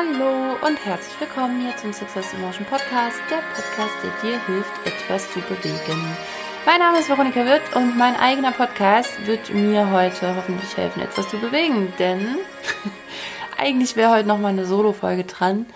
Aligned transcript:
Hallo 0.00 0.56
und 0.66 0.82
herzlich 0.86 1.20
willkommen 1.20 1.60
hier 1.60 1.76
zum 1.76 1.92
Success 1.92 2.32
Emotion 2.32 2.64
Podcast, 2.64 3.20
der 3.28 3.42
Podcast, 3.54 3.94
der 4.02 4.10
dir 4.22 4.40
hilft, 4.46 4.70
etwas 4.86 5.30
zu 5.30 5.40
bewegen. 5.40 6.16
Mein 6.64 6.78
Name 6.78 7.00
ist 7.00 7.10
Veronika 7.10 7.44
Wirth 7.44 7.76
und 7.76 7.98
mein 7.98 8.16
eigener 8.16 8.50
Podcast 8.52 9.26
wird 9.26 9.52
mir 9.52 9.90
heute 9.90 10.34
hoffentlich 10.36 10.74
helfen, 10.74 11.02
etwas 11.02 11.28
zu 11.28 11.36
bewegen, 11.36 11.92
denn 11.98 12.38
eigentlich 13.58 13.94
wäre 13.94 14.12
heute 14.12 14.26
noch 14.26 14.38
mal 14.38 14.48
eine 14.48 14.64
Solo-Folge 14.64 15.24
dran. 15.24 15.66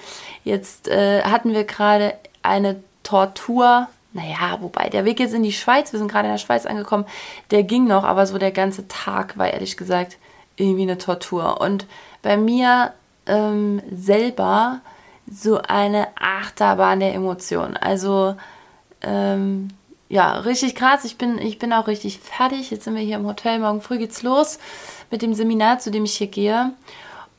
Jetzt 0.42 0.88
äh, 0.88 1.22
hatten 1.24 1.52
wir 1.52 1.64
gerade 1.64 2.14
eine 2.42 2.82
Tortur. 3.02 3.88
Naja, 4.14 4.56
wobei 4.60 4.88
der 4.88 5.04
Weg 5.04 5.20
jetzt 5.20 5.34
in 5.34 5.42
die 5.42 5.52
Schweiz, 5.52 5.92
wir 5.92 5.98
sind 5.98 6.10
gerade 6.10 6.28
in 6.28 6.32
der 6.32 6.38
Schweiz 6.38 6.64
angekommen, 6.64 7.04
der 7.50 7.62
ging 7.62 7.86
noch, 7.86 8.04
aber 8.04 8.24
so 8.26 8.38
der 8.38 8.52
ganze 8.52 8.88
Tag 8.88 9.36
war 9.36 9.52
ehrlich 9.52 9.76
gesagt 9.76 10.16
irgendwie 10.56 10.82
eine 10.82 10.96
Tortur. 10.96 11.60
Und 11.60 11.86
bei 12.22 12.38
mir 12.38 12.94
ähm, 13.26 13.82
selber 13.90 14.80
so 15.30 15.60
eine 15.62 16.08
Achterbahn 16.16 17.00
der 17.00 17.14
Emotionen. 17.14 17.76
Also 17.76 18.36
ähm, 19.02 19.68
ja, 20.08 20.34
richtig 20.40 20.74
krass. 20.74 21.04
Ich 21.04 21.16
bin, 21.16 21.38
ich 21.38 21.58
bin 21.58 21.72
auch 21.72 21.86
richtig 21.86 22.18
fertig. 22.20 22.70
Jetzt 22.70 22.84
sind 22.84 22.94
wir 22.94 23.02
hier 23.02 23.16
im 23.16 23.26
Hotel. 23.26 23.58
Morgen 23.58 23.80
früh 23.80 23.98
geht's 23.98 24.22
los 24.22 24.58
mit 25.10 25.22
dem 25.22 25.34
Seminar, 25.34 25.78
zu 25.78 25.90
dem 25.90 26.04
ich 26.04 26.16
hier 26.16 26.26
gehe. 26.26 26.72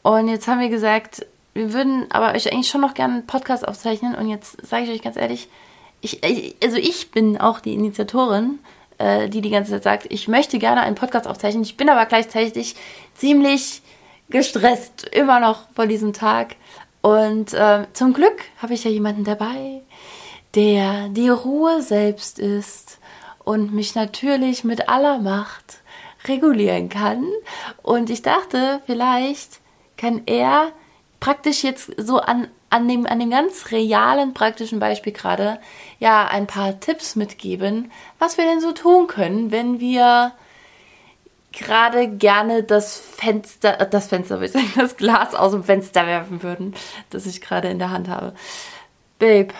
Und 0.01 0.27
jetzt 0.27 0.47
haben 0.47 0.59
wir 0.59 0.69
gesagt, 0.69 1.25
wir 1.53 1.73
würden 1.73 2.05
aber 2.09 2.33
euch 2.33 2.51
eigentlich 2.51 2.67
schon 2.67 2.81
noch 2.81 2.93
gerne 2.93 3.13
einen 3.13 3.27
Podcast 3.27 3.67
aufzeichnen. 3.67 4.15
Und 4.15 4.29
jetzt 4.29 4.65
sage 4.65 4.83
ich 4.83 4.91
euch 4.91 5.01
ganz 5.01 5.15
ehrlich, 5.15 5.47
ich, 6.01 6.21
also 6.63 6.77
ich 6.77 7.11
bin 7.11 7.37
auch 7.39 7.59
die 7.59 7.73
Initiatorin, 7.73 8.59
äh, 8.97 9.29
die 9.29 9.41
die 9.41 9.49
ganze 9.49 9.71
Zeit 9.71 9.83
sagt, 9.83 10.05
ich 10.09 10.27
möchte 10.27 10.59
gerne 10.59 10.81
einen 10.81 10.95
Podcast 10.95 11.27
aufzeichnen. 11.27 11.63
Ich 11.63 11.77
bin 11.77 11.89
aber 11.89 12.05
gleichzeitig 12.05 12.75
ziemlich 13.15 13.81
gestresst, 14.29 15.05
immer 15.11 15.39
noch 15.39 15.69
vor 15.75 15.87
diesem 15.87 16.13
Tag. 16.13 16.55
Und 17.01 17.53
äh, 17.53 17.85
zum 17.93 18.13
Glück 18.13 18.43
habe 18.61 18.73
ich 18.73 18.83
ja 18.83 18.91
jemanden 18.91 19.23
dabei, 19.23 19.81
der 20.55 21.09
die 21.09 21.29
Ruhe 21.29 21.81
selbst 21.81 22.39
ist 22.39 22.99
und 23.43 23.73
mich 23.73 23.93
natürlich 23.93 24.63
mit 24.63 24.89
aller 24.89 25.19
Macht 25.19 25.81
regulieren 26.27 26.89
kann. 26.89 27.25
Und 27.83 28.09
ich 28.09 28.21
dachte, 28.21 28.81
vielleicht 28.85 29.59
kann 29.97 30.23
er 30.25 30.71
praktisch 31.19 31.63
jetzt 31.63 31.91
so 31.97 32.19
an, 32.19 32.47
an, 32.69 32.87
dem, 32.87 33.05
an 33.05 33.19
dem 33.19 33.29
ganz 33.29 33.71
realen, 33.71 34.33
praktischen 34.33 34.79
Beispiel 34.79 35.13
gerade 35.13 35.59
ja 35.99 36.27
ein 36.27 36.47
paar 36.47 36.79
Tipps 36.79 37.15
mitgeben, 37.15 37.91
was 38.19 38.37
wir 38.37 38.45
denn 38.45 38.61
so 38.61 38.71
tun 38.71 39.07
können, 39.07 39.51
wenn 39.51 39.79
wir 39.79 40.33
gerade 41.55 42.07
gerne 42.09 42.63
das 42.63 42.99
Fenster, 42.99 43.79
äh, 43.79 43.89
das 43.89 44.07
Fenster, 44.07 44.35
würde 44.35 44.45
ich 44.45 44.51
sagen, 44.51 44.71
das 44.75 44.97
Glas 44.97 45.33
aus 45.33 45.53
dem 45.53 45.63
Fenster 45.63 46.05
werfen 46.05 46.43
würden, 46.43 46.73
das 47.09 47.25
ich 47.25 47.41
gerade 47.41 47.69
in 47.69 47.79
der 47.79 47.89
Hand 47.89 48.07
habe. 48.07 48.33
Babe, 49.17 49.53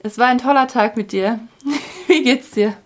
es 0.00 0.18
war 0.18 0.28
ein 0.28 0.38
toller 0.38 0.68
Tag 0.68 0.96
mit 0.96 1.12
dir. 1.12 1.40
Wie 2.06 2.22
geht's 2.22 2.52
dir? 2.52 2.76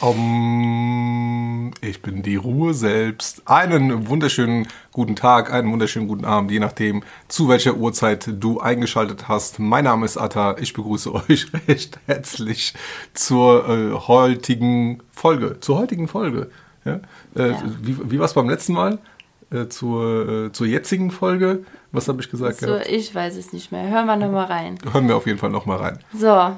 Um, 0.00 1.72
ich 1.82 2.00
bin 2.00 2.22
die 2.22 2.36
Ruhe 2.36 2.72
selbst. 2.72 3.42
Einen 3.46 4.08
wunderschönen 4.08 4.66
guten 4.92 5.14
Tag, 5.14 5.52
einen 5.52 5.70
wunderschönen 5.70 6.08
guten 6.08 6.24
Abend, 6.24 6.50
je 6.50 6.58
nachdem, 6.58 7.02
zu 7.28 7.48
welcher 7.48 7.74
Uhrzeit 7.74 8.26
du 8.40 8.60
eingeschaltet 8.60 9.28
hast. 9.28 9.58
Mein 9.58 9.84
Name 9.84 10.06
ist 10.06 10.16
Atta. 10.16 10.56
Ich 10.58 10.72
begrüße 10.72 11.12
euch 11.28 11.48
recht 11.68 12.00
herzlich 12.06 12.72
zur 13.12 13.68
äh, 13.68 13.92
heutigen 13.92 15.02
Folge. 15.12 15.60
Zur 15.60 15.78
heutigen 15.78 16.08
Folge. 16.08 16.50
Ja? 16.84 17.00
Äh, 17.36 17.50
ja. 17.50 17.62
Wie, 17.80 18.10
wie 18.10 18.18
war 18.18 18.26
es 18.26 18.34
beim 18.34 18.48
letzten 18.48 18.72
Mal? 18.72 18.98
Äh, 19.52 19.68
zur, 19.68 20.46
äh, 20.46 20.52
zur 20.52 20.66
jetzigen 20.66 21.10
Folge. 21.10 21.64
Was 21.90 22.06
habe 22.06 22.22
ich 22.22 22.30
gesagt? 22.30 22.60
So, 22.60 22.76
ich 22.76 23.12
weiß 23.12 23.36
es 23.36 23.52
nicht 23.52 23.72
mehr. 23.72 23.88
Hören 23.88 24.06
wir 24.06 24.16
nochmal 24.16 24.46
rein. 24.46 24.78
Hören 24.92 25.08
wir 25.08 25.16
auf 25.16 25.26
jeden 25.26 25.38
Fall 25.38 25.50
nochmal 25.50 25.78
rein. 25.78 25.98
So. 26.14 26.56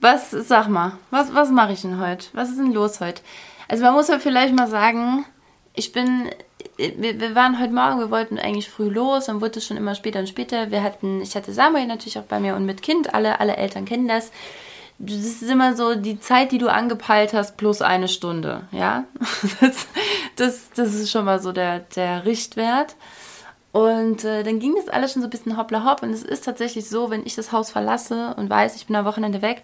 Was, 0.00 0.30
sag 0.30 0.68
mal, 0.68 0.92
was, 1.10 1.34
was 1.34 1.50
mache 1.50 1.72
ich 1.72 1.82
denn 1.82 2.00
heute? 2.00 2.26
Was 2.34 2.50
ist 2.50 2.58
denn 2.58 2.72
los 2.72 3.00
heute? 3.00 3.22
Also 3.68 3.84
man 3.84 3.94
muss 3.94 4.08
ja 4.08 4.18
vielleicht 4.18 4.54
mal 4.54 4.68
sagen, 4.68 5.24
ich 5.74 5.92
bin, 5.92 6.28
wir, 6.76 7.20
wir, 7.20 7.34
waren 7.34 7.60
heute 7.60 7.72
Morgen, 7.72 7.98
wir 7.98 8.10
wollten 8.10 8.38
eigentlich 8.38 8.68
früh 8.68 8.88
los, 8.88 9.26
dann 9.26 9.40
wurde 9.40 9.58
es 9.58 9.66
schon 9.66 9.76
immer 9.76 9.94
später 9.94 10.20
und 10.20 10.28
später. 10.28 10.70
Wir 10.70 10.82
hatten, 10.82 11.20
ich 11.20 11.34
hatte 11.34 11.52
Samuel 11.52 11.86
natürlich 11.86 12.18
auch 12.18 12.24
bei 12.24 12.38
mir 12.38 12.54
und 12.54 12.66
mit 12.66 12.82
Kind, 12.82 13.14
alle, 13.14 13.40
alle 13.40 13.56
Eltern 13.56 13.84
kennen 13.86 14.08
das 14.08 14.30
das 14.98 15.16
ist 15.16 15.42
immer 15.42 15.74
so 15.74 15.94
die 15.94 16.20
Zeit, 16.20 16.52
die 16.52 16.58
du 16.58 16.68
angepeilt 16.68 17.32
hast, 17.32 17.56
plus 17.56 17.82
eine 17.82 18.08
Stunde, 18.08 18.62
ja. 18.70 19.04
Das, 19.60 19.86
das, 20.36 20.70
das 20.74 20.94
ist 20.94 21.10
schon 21.10 21.24
mal 21.24 21.40
so 21.40 21.52
der, 21.52 21.80
der 21.80 22.24
Richtwert. 22.24 22.96
Und 23.72 24.24
äh, 24.24 24.42
dann 24.42 24.58
ging 24.58 24.74
das 24.76 24.88
alles 24.88 25.12
schon 25.12 25.22
so 25.22 25.28
ein 25.28 25.30
bisschen 25.30 25.56
hoppla 25.56 25.84
hopp. 25.84 26.02
Und 26.02 26.10
es 26.10 26.22
ist 26.22 26.44
tatsächlich 26.44 26.88
so, 26.88 27.10
wenn 27.10 27.26
ich 27.26 27.34
das 27.34 27.52
Haus 27.52 27.70
verlasse 27.70 28.34
und 28.36 28.50
weiß, 28.50 28.76
ich 28.76 28.86
bin 28.86 28.96
am 28.96 29.06
Wochenende 29.06 29.42
weg, 29.42 29.62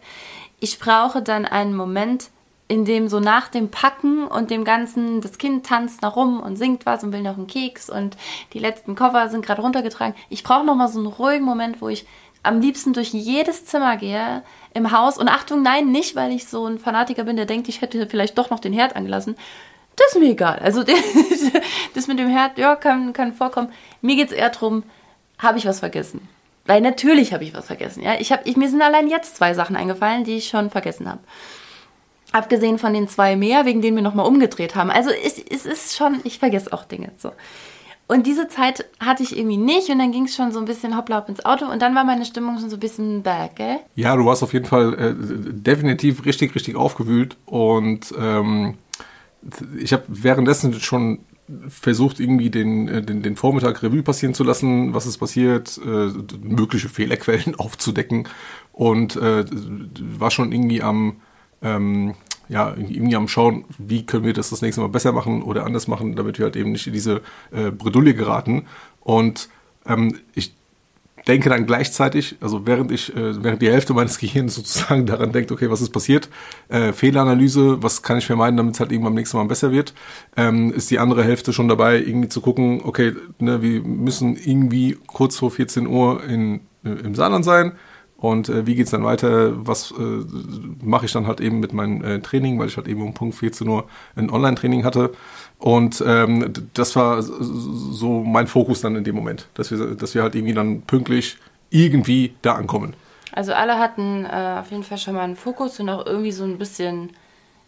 ich 0.61 0.79
brauche 0.79 1.23
dann 1.23 1.45
einen 1.45 1.77
Moment, 1.77 2.31
in 2.69 2.85
dem 2.85 3.09
so 3.09 3.19
nach 3.19 3.49
dem 3.49 3.71
Packen 3.71 4.27
und 4.27 4.51
dem 4.51 4.65
Ganzen, 4.65 5.21
das 5.21 5.39
Kind 5.39 5.67
tanzt 5.67 6.03
nach 6.03 6.17
rum 6.17 6.41
und 6.41 6.57
singt 6.57 6.85
was 6.85 7.03
und 7.03 7.13
will 7.13 7.23
noch 7.23 7.39
einen 7.39 7.47
Keks 7.47 7.89
und 7.89 8.17
die 8.53 8.59
letzten 8.59 8.95
Koffer 8.95 9.31
sind 9.31 9.45
gerade 9.45 9.63
runtergetragen. 9.63 10.15
Ich 10.29 10.43
brauche 10.43 10.67
nochmal 10.67 10.89
so 10.89 10.99
einen 10.99 11.09
ruhigen 11.09 11.47
Moment, 11.47 11.81
wo 11.81 11.89
ich 11.89 12.07
am 12.43 12.61
liebsten 12.61 12.93
durch 12.93 13.13
jedes 13.13 13.65
Zimmer 13.65 13.97
gehe 13.97 14.43
im 14.75 14.93
Haus. 14.93 15.19
Und 15.19 15.29
Achtung, 15.29 15.63
nein, 15.63 15.91
nicht, 15.91 16.17
weil 16.17 16.33
ich 16.33 16.47
so 16.47 16.67
ein 16.67 16.79
Fanatiker 16.79 17.25
bin, 17.25 17.37
der 17.37 17.47
denkt, 17.47 17.69
ich 17.69 17.81
hätte 17.81 18.07
vielleicht 18.07 18.39
doch 18.39 18.51
noch 18.51 18.61
den 18.61 18.73
Herd 18.73 18.97
angelassen. 18.97 19.37
Das 19.97 20.15
ist 20.15 20.21
mir 20.21 20.31
egal. 20.31 20.59
Also 20.61 20.85
das 21.95 22.07
mit 22.07 22.19
dem 22.19 22.29
Herd, 22.29 22.57
ja, 22.59 22.77
kann, 22.77 23.13
kann 23.13 23.33
vorkommen. 23.35 23.73
Mir 24.01 24.17
geht 24.17 24.29
es 24.29 24.33
eher 24.33 24.51
darum, 24.51 24.85
habe 25.39 25.59
ich 25.59 25.67
was 25.67 25.81
vergessen? 25.81 26.29
Weil 26.67 26.81
natürlich 26.81 27.33
habe 27.33 27.45
ich 27.45 27.55
was 27.55 27.67
vergessen. 27.67 28.03
Ja? 28.03 28.15
Ich 28.19 28.31
hab, 28.31 28.47
ich, 28.47 28.57
mir 28.57 28.69
sind 28.69 28.83
allein 28.83 29.09
jetzt 29.09 29.37
zwei 29.37 29.55
Sachen 29.55 29.75
eingefallen, 29.75 30.25
die 30.25 30.37
ich 30.37 30.49
schon 30.49 30.71
vergessen 30.71 31.09
habe. 31.09 31.21
Abgesehen 32.31 32.79
von 32.79 32.93
den 32.93 33.09
zwei 33.09 33.37
mehr, 33.37 33.65
wegen 33.65 33.81
denen 33.81 33.97
wir 33.97 34.03
nochmal 34.03 34.27
umgedreht 34.27 34.75
haben. 34.75 34.91
Also 34.91 35.11
es, 35.11 35.39
es 35.39 35.65
ist 35.65 35.97
schon, 35.97 36.21
ich 36.25 36.39
vergesse 36.39 36.73
auch 36.73 36.85
Dinge. 36.85 37.11
So. 37.17 37.33
Und 38.09 38.27
diese 38.27 38.49
Zeit 38.49 38.87
hatte 39.01 39.23
ich 39.23 39.37
irgendwie 39.37 39.59
nicht 39.59 39.91
und 39.91 39.99
dann 39.99 40.13
ging 40.13 40.25
es 40.25 40.35
schon 40.35 40.51
so 40.51 40.59
ein 40.59 40.65
bisschen 40.65 40.97
hoppla 40.97 41.19
hopp 41.19 41.29
ins 41.29 41.45
Auto 41.45 41.67
und 41.67 41.83
dann 41.83 41.95
war 41.95 42.05
meine 42.05 42.25
Stimmung 42.25 42.59
schon 42.59 42.71
so 42.71 42.77
ein 42.77 42.81
bisschen 42.81 43.23
back, 43.23 43.57
gell? 43.57 43.77
Ja, 43.95 44.17
du 44.17 44.25
warst 44.25 44.43
auf 44.43 44.55
jeden 44.55 44.65
Fall 44.65 44.95
äh, 44.95 45.15
definitiv 45.53 46.25
richtig, 46.25 46.55
richtig 46.55 46.75
aufgewühlt 46.75 47.37
und 47.45 48.15
ähm, 48.19 48.79
ich 49.79 49.93
habe 49.93 50.05
währenddessen 50.09 50.73
schon 50.81 51.19
versucht, 51.69 52.19
irgendwie 52.19 52.51
den, 52.51 52.89
äh, 52.89 53.03
den, 53.03 53.23
den 53.23 53.37
Vormittag 53.37 53.83
Revue 53.83 54.03
passieren 54.03 54.35
zu 54.35 54.43
lassen, 54.43 54.95
was 54.95 55.07
ist 55.07 55.19
passiert, 55.19 55.79
äh, 55.85 56.09
mögliche 56.43 56.89
Fehlerquellen 56.89 57.55
aufzudecken 57.59 58.27
und 58.73 59.17
äh, 59.17 59.45
war 60.19 60.31
schon 60.31 60.53
irgendwie 60.53 60.83
am 60.83 61.17
ähm, 61.61 62.15
ja, 62.49 62.75
irgendwie 62.77 63.17
am 63.17 63.29
Schauen, 63.29 63.65
wie 63.79 64.07
können 64.07 64.25
wir 64.25 64.33
das 64.33 64.51
das 64.51 64.63
nächste 64.63 64.81
Mal 64.81 64.89
besser 64.89 65.13
machen 65.13 65.43
oder 65.43 65.67
anders 65.67 65.89
machen, 65.89 66.17
damit 66.17 66.39
wir 66.39 66.47
halt 66.47 66.57
eben 66.57 66.73
nicht 66.73 66.87
in 66.87 66.93
diese 66.93 67.21
äh, 67.51 67.71
Bredouille 67.71 68.15
geraten. 68.15 68.67
Und 69.01 69.49
ähm, 69.87 70.19
ich 70.35 70.55
denke 71.27 71.51
dann 71.51 71.67
gleichzeitig, 71.67 72.37
also 72.41 72.67
während 72.67 72.91
ich, 72.91 73.15
äh, 73.15 73.43
während 73.43 73.61
die 73.61 73.71
Hälfte 73.71 73.93
meines 73.93 74.19
Gehirns 74.21 74.55
sozusagen 74.55 75.07
daran 75.07 75.33
denkt, 75.33 75.53
okay, 75.53 75.71
was 75.71 75.83
ist 75.83 75.91
passiert, 75.91 76.29
äh, 76.69 76.93
Fehleranalyse, 76.93 77.83
was 77.83 78.03
kann 78.03 78.19
ich 78.19 78.27
vermeiden, 78.27 78.57
damit 78.57 78.75
es 78.75 78.81
halt 78.81 78.91
irgendwann 78.91 79.13
beim 79.13 79.21
nächsten 79.21 79.37
Mal 79.37 79.45
besser 79.45 79.71
wird, 79.71 79.93
ähm, 80.37 80.73
ist 80.73 80.91
die 80.91 80.99
andere 80.99 81.23
Hälfte 81.23 81.53
schon 81.53 81.69
dabei, 81.69 81.99
irgendwie 81.99 82.29
zu 82.29 82.41
gucken, 82.41 82.81
okay, 82.83 83.13
ne, 83.39 83.63
wir 83.63 83.83
müssen 83.83 84.37
irgendwie 84.37 84.97
kurz 85.07 85.39
vor 85.39 85.51
14 85.51 85.87
Uhr 85.87 86.25
in, 86.25 86.61
äh, 86.85 86.91
im 86.91 87.15
Saarland 87.15 87.45
sein, 87.45 87.73
und 88.21 88.49
äh, 88.49 88.67
wie 88.67 88.75
geht's 88.75 88.91
dann 88.91 89.05
weiter? 89.05 89.65
Was 89.65 89.93
äh, 89.93 90.25
mache 90.83 91.07
ich 91.07 91.13
dann 91.13 91.29
halt 91.29 91.41
eben 91.41 91.61
mit 91.61 91.73
meinem 91.73 92.03
äh, 92.03 92.19
Training, 92.19 92.59
weil 92.59 92.67
ich 92.67 92.77
halt 92.77 92.89
eben 92.89 93.01
um 93.01 93.15
Punkt 93.15 93.37
14 93.37 93.67
Uhr 93.69 93.85
ein 94.17 94.29
Online-Training 94.29 94.85
hatte. 94.85 95.13
Und 95.59 96.03
ähm, 96.05 96.53
das 96.75 96.97
war 96.97 97.23
so 97.23 98.25
mein 98.25 98.49
Fokus 98.49 98.81
dann 98.81 98.97
in 98.97 99.05
dem 99.05 99.15
Moment, 99.15 99.47
dass 99.55 99.71
wir, 99.71 99.95
dass 99.95 100.17
wir 100.17 100.23
halt 100.23 100.35
irgendwie 100.35 100.55
dann 100.55 100.83
pünktlich 100.83 101.39
irgendwie 101.71 102.35
da 102.43 102.55
ankommen. 102.55 102.95
Also 103.33 103.53
alle 103.53 103.79
hatten 103.79 104.25
äh, 104.25 104.59
auf 104.61 104.71
jeden 104.73 104.83
Fall 104.83 104.99
schon 104.99 105.15
mal 105.15 105.23
einen 105.23 105.37
Fokus 105.37 105.79
und 105.79 105.89
auch 105.89 106.05
irgendwie 106.05 106.33
so 106.33 106.43
ein 106.43 106.59
bisschen 106.59 107.11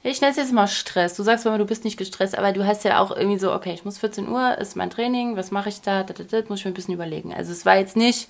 ich 0.03 0.21
nenne 0.21 0.31
es 0.31 0.39
jetzt 0.39 0.53
mal 0.53 0.67
Stress. 0.67 1.15
Du 1.15 1.23
sagst 1.23 1.45
immer, 1.45 1.59
du 1.59 1.67
bist 1.67 1.85
nicht 1.85 1.99
gestresst, 1.99 2.37
aber 2.37 2.53
du 2.53 2.67
hast 2.67 2.85
ja 2.85 3.01
auch 3.01 3.15
irgendwie 3.15 3.39
so, 3.39 3.53
okay, 3.53 3.73
ich 3.75 3.85
muss 3.85 3.99
14 3.99 4.29
Uhr, 4.29 4.57
ist 4.57 4.75
mein 4.75 4.89
Training, 4.89 5.37
was 5.37 5.51
mache 5.51 5.69
ich 5.69 5.83
da? 5.83 6.05
Das, 6.05 6.27
das, 6.27 6.49
muss 6.49 6.61
ich 6.61 6.65
mir 6.65 6.71
ein 6.71 6.75
bisschen 6.75 6.95
überlegen. 6.95 7.35
Also 7.35 7.53
es 7.53 7.67
war 7.67 7.77
jetzt 7.77 7.97
nicht 7.97 8.29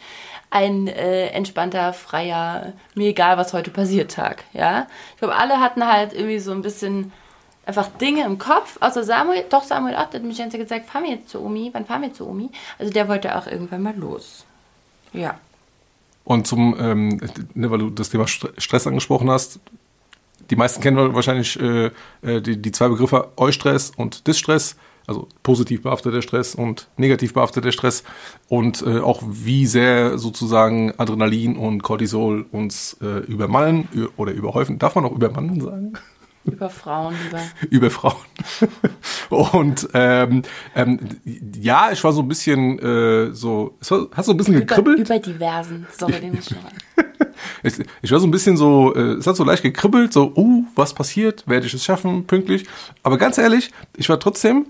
ein 0.51 0.89
äh, 0.89 1.29
entspannter, 1.29 1.93
freier, 1.93 2.73
mir 2.97 3.11
egal, 3.11 3.37
was 3.37 3.53
heute 3.53 3.71
passiert 3.71 4.11
Tag. 4.11 4.43
Ja, 4.53 4.89
ich 5.13 5.19
glaube, 5.19 5.37
alle 5.37 5.61
hatten 5.61 5.87
halt 5.87 6.13
irgendwie 6.13 6.41
so 6.41 6.51
ein 6.51 6.63
bisschen 6.63 7.13
einfach 7.65 7.87
Dinge 8.01 8.25
im 8.25 8.39
Kopf. 8.39 8.79
Außer 8.81 9.05
Samuel, 9.05 9.45
doch 9.49 9.63
Samuel 9.63 9.95
auch, 9.95 10.11
der 10.11 10.21
hat 10.21 10.27
mich 10.27 10.39
ganz 10.39 10.53
gesagt, 10.53 10.87
fahren 10.87 11.05
wir 11.05 11.11
jetzt 11.11 11.29
zu 11.29 11.41
Omi? 11.41 11.71
Wann 11.73 11.87
fahren 11.87 12.03
wir 12.03 12.13
zu 12.13 12.29
Omi? 12.29 12.51
Also 12.81 12.93
der 12.93 13.09
wollte 13.09 13.37
auch 13.37 13.47
irgendwann 13.47 13.83
mal 13.83 13.97
los. 13.97 14.45
Ja. 15.13 15.39
Und 16.25 16.49
zum, 16.49 16.77
ähm, 16.79 17.21
ne, 17.55 17.71
weil 17.71 17.79
du 17.79 17.91
das 17.91 18.11
Thema 18.11 18.27
Stress 18.27 18.87
angesprochen 18.87 19.31
hast, 19.31 19.61
die 20.51 20.57
meisten 20.57 20.81
kennen 20.81 21.15
wahrscheinlich 21.15 21.59
äh, 21.61 21.91
äh, 22.23 22.41
die, 22.41 22.61
die 22.61 22.73
zwei 22.73 22.89
Begriffe 22.89 23.33
Eustress 23.37 23.93
und 23.97 24.27
Distress. 24.27 24.77
also 25.07 25.27
positiv 25.43 25.83
behafteter 25.83 26.23
Stress 26.23 26.55
und 26.55 26.89
negativ 26.97 27.35
behafteter 27.35 27.73
Stress 27.73 28.05
und 28.49 28.83
äh, 28.83 29.01
auch 29.01 29.23
wie 29.27 29.67
sehr 29.67 30.19
sozusagen 30.19 30.93
Adrenalin 30.99 31.57
und 31.57 31.83
Cortisol 31.83 32.47
uns 32.53 32.97
äh, 33.03 33.19
übermannen 33.27 33.89
oder 34.17 34.33
überhäufen. 34.33 34.79
Darf 34.79 34.95
man 34.95 35.05
auch 35.05 35.13
übermannen 35.13 35.61
sagen? 35.61 35.93
Über 36.45 36.71
Frauen 36.71 37.15
lieber. 37.25 37.43
Über 37.71 37.91
Frauen. 37.91 38.17
Und 39.29 39.89
ähm, 39.93 40.43
ähm, 40.75 40.99
ja, 41.61 41.91
ich 41.93 42.03
war 42.03 42.13
so 42.13 42.23
ein 42.23 42.29
bisschen 42.29 42.79
äh, 42.79 43.35
so, 43.35 43.77
hast 43.81 43.91
du 43.91 44.33
ein 44.33 44.37
bisschen 44.37 44.55
über, 44.55 44.65
gekribbelt? 44.65 44.99
Über 45.01 45.19
diversen, 45.19 45.87
sorry, 45.97 46.21
den 46.21 46.35
ist 46.35 46.49
schon 46.49 46.59
ich, 47.63 47.75
ich 48.03 48.11
war 48.11 48.21
so 48.21 48.27
ein 48.27 48.31
bisschen 48.31 48.57
so, 48.57 48.95
äh, 48.95 49.15
es 49.15 49.27
hat 49.27 49.37
so 49.37 49.45
leicht 49.45 49.63
gekribbelt, 49.63 50.13
so, 50.13 50.33
uh, 50.35 50.65
was 50.75 50.95
passiert? 50.95 51.47
Werde 51.47 51.67
ich 51.67 51.75
es 51.75 51.85
schaffen, 51.85 52.27
pünktlich? 52.27 52.67
Aber 53.03 53.19
ganz 53.19 53.37
ehrlich, 53.37 53.71
ich 53.97 54.09
war 54.09 54.19
trotzdem 54.19 54.67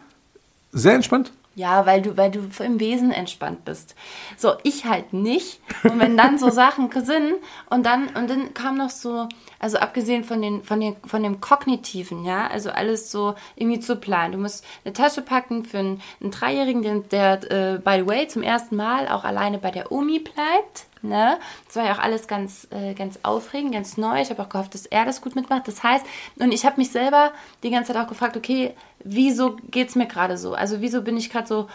sehr 0.73 0.95
entspannt. 0.95 1.33
Ja, 1.61 1.85
weil 1.85 2.01
du, 2.01 2.17
weil 2.17 2.31
du 2.31 2.49
im 2.65 2.81
Wesen 2.81 3.13
entspannt 3.13 3.67
bist. 3.67 3.95
So, 4.39 4.55
ich 4.63 4.87
halt 4.87 5.13
nicht. 5.13 5.61
Und 5.85 6.01
wenn 6.01 6.17
dann 6.17 6.39
so 6.39 6.49
Sachen 6.51 6.91
sind 7.05 7.35
und 7.69 7.85
dann, 7.85 8.09
und 8.17 8.31
dann 8.31 8.55
kam 8.55 8.79
noch 8.79 8.89
so, 8.89 9.29
also 9.59 9.77
abgesehen 9.77 10.25
von 10.25 10.41
den, 10.41 10.65
von 10.65 10.81
den, 10.81 10.97
von 11.05 11.23
dem 11.23 11.43
Kognitiven, 11.43 12.25
ja, 12.25 12.47
also 12.47 12.71
alles 12.71 13.11
so 13.11 13.35
irgendwie 13.57 13.79
zu 13.79 13.97
planen. 13.97 14.33
Du 14.33 14.39
musst 14.39 14.65
eine 14.87 14.95
Tasche 14.95 15.21
packen 15.21 15.67
für 15.67 15.81
einen, 15.81 16.03
einen 16.23 16.31
Dreijährigen, 16.31 16.83
der, 17.11 17.37
der 17.37 17.75
äh, 17.75 17.79
by 17.79 17.99
the 17.99 18.07
way, 18.07 18.27
zum 18.27 18.43
ersten 18.43 18.77
Mal 18.77 19.07
auch 19.09 19.25
alleine 19.25 19.59
bei 19.59 19.71
der 19.71 19.93
Omi 19.93 20.19
bleibt. 20.19 20.87
Ne? 21.03 21.39
Das 21.67 21.77
war 21.77 21.85
ja 21.85 21.95
auch 21.95 21.99
alles 21.99 22.27
ganz, 22.27 22.69
äh, 22.71 22.95
ganz 22.95 23.19
aufregend, 23.23 23.73
ganz 23.73 23.99
neu. 23.99 24.21
Ich 24.21 24.31
habe 24.31 24.43
auch 24.43 24.49
gehofft, 24.49 24.73
dass 24.73 24.87
er 24.87 25.05
das 25.05 25.21
gut 25.21 25.35
mitmacht. 25.35 25.69
Das 25.69 25.83
heißt, 25.83 26.05
und 26.39 26.53
ich 26.53 26.65
habe 26.65 26.77
mich 26.79 26.91
selber 26.91 27.33
die 27.63 27.71
ganze 27.71 27.93
Zeit 27.93 28.03
auch 28.03 28.09
gefragt, 28.09 28.37
okay, 28.37 28.75
wieso 29.05 29.57
geht 29.71 29.89
es 29.89 29.97
mir 29.97 30.07
gerade 30.07 30.37
so? 30.39 30.55
Also 30.55 30.81
wieso 30.81 31.03
bin 31.03 31.17
ich 31.17 31.31
gerade 31.31 31.47
so 31.47 31.69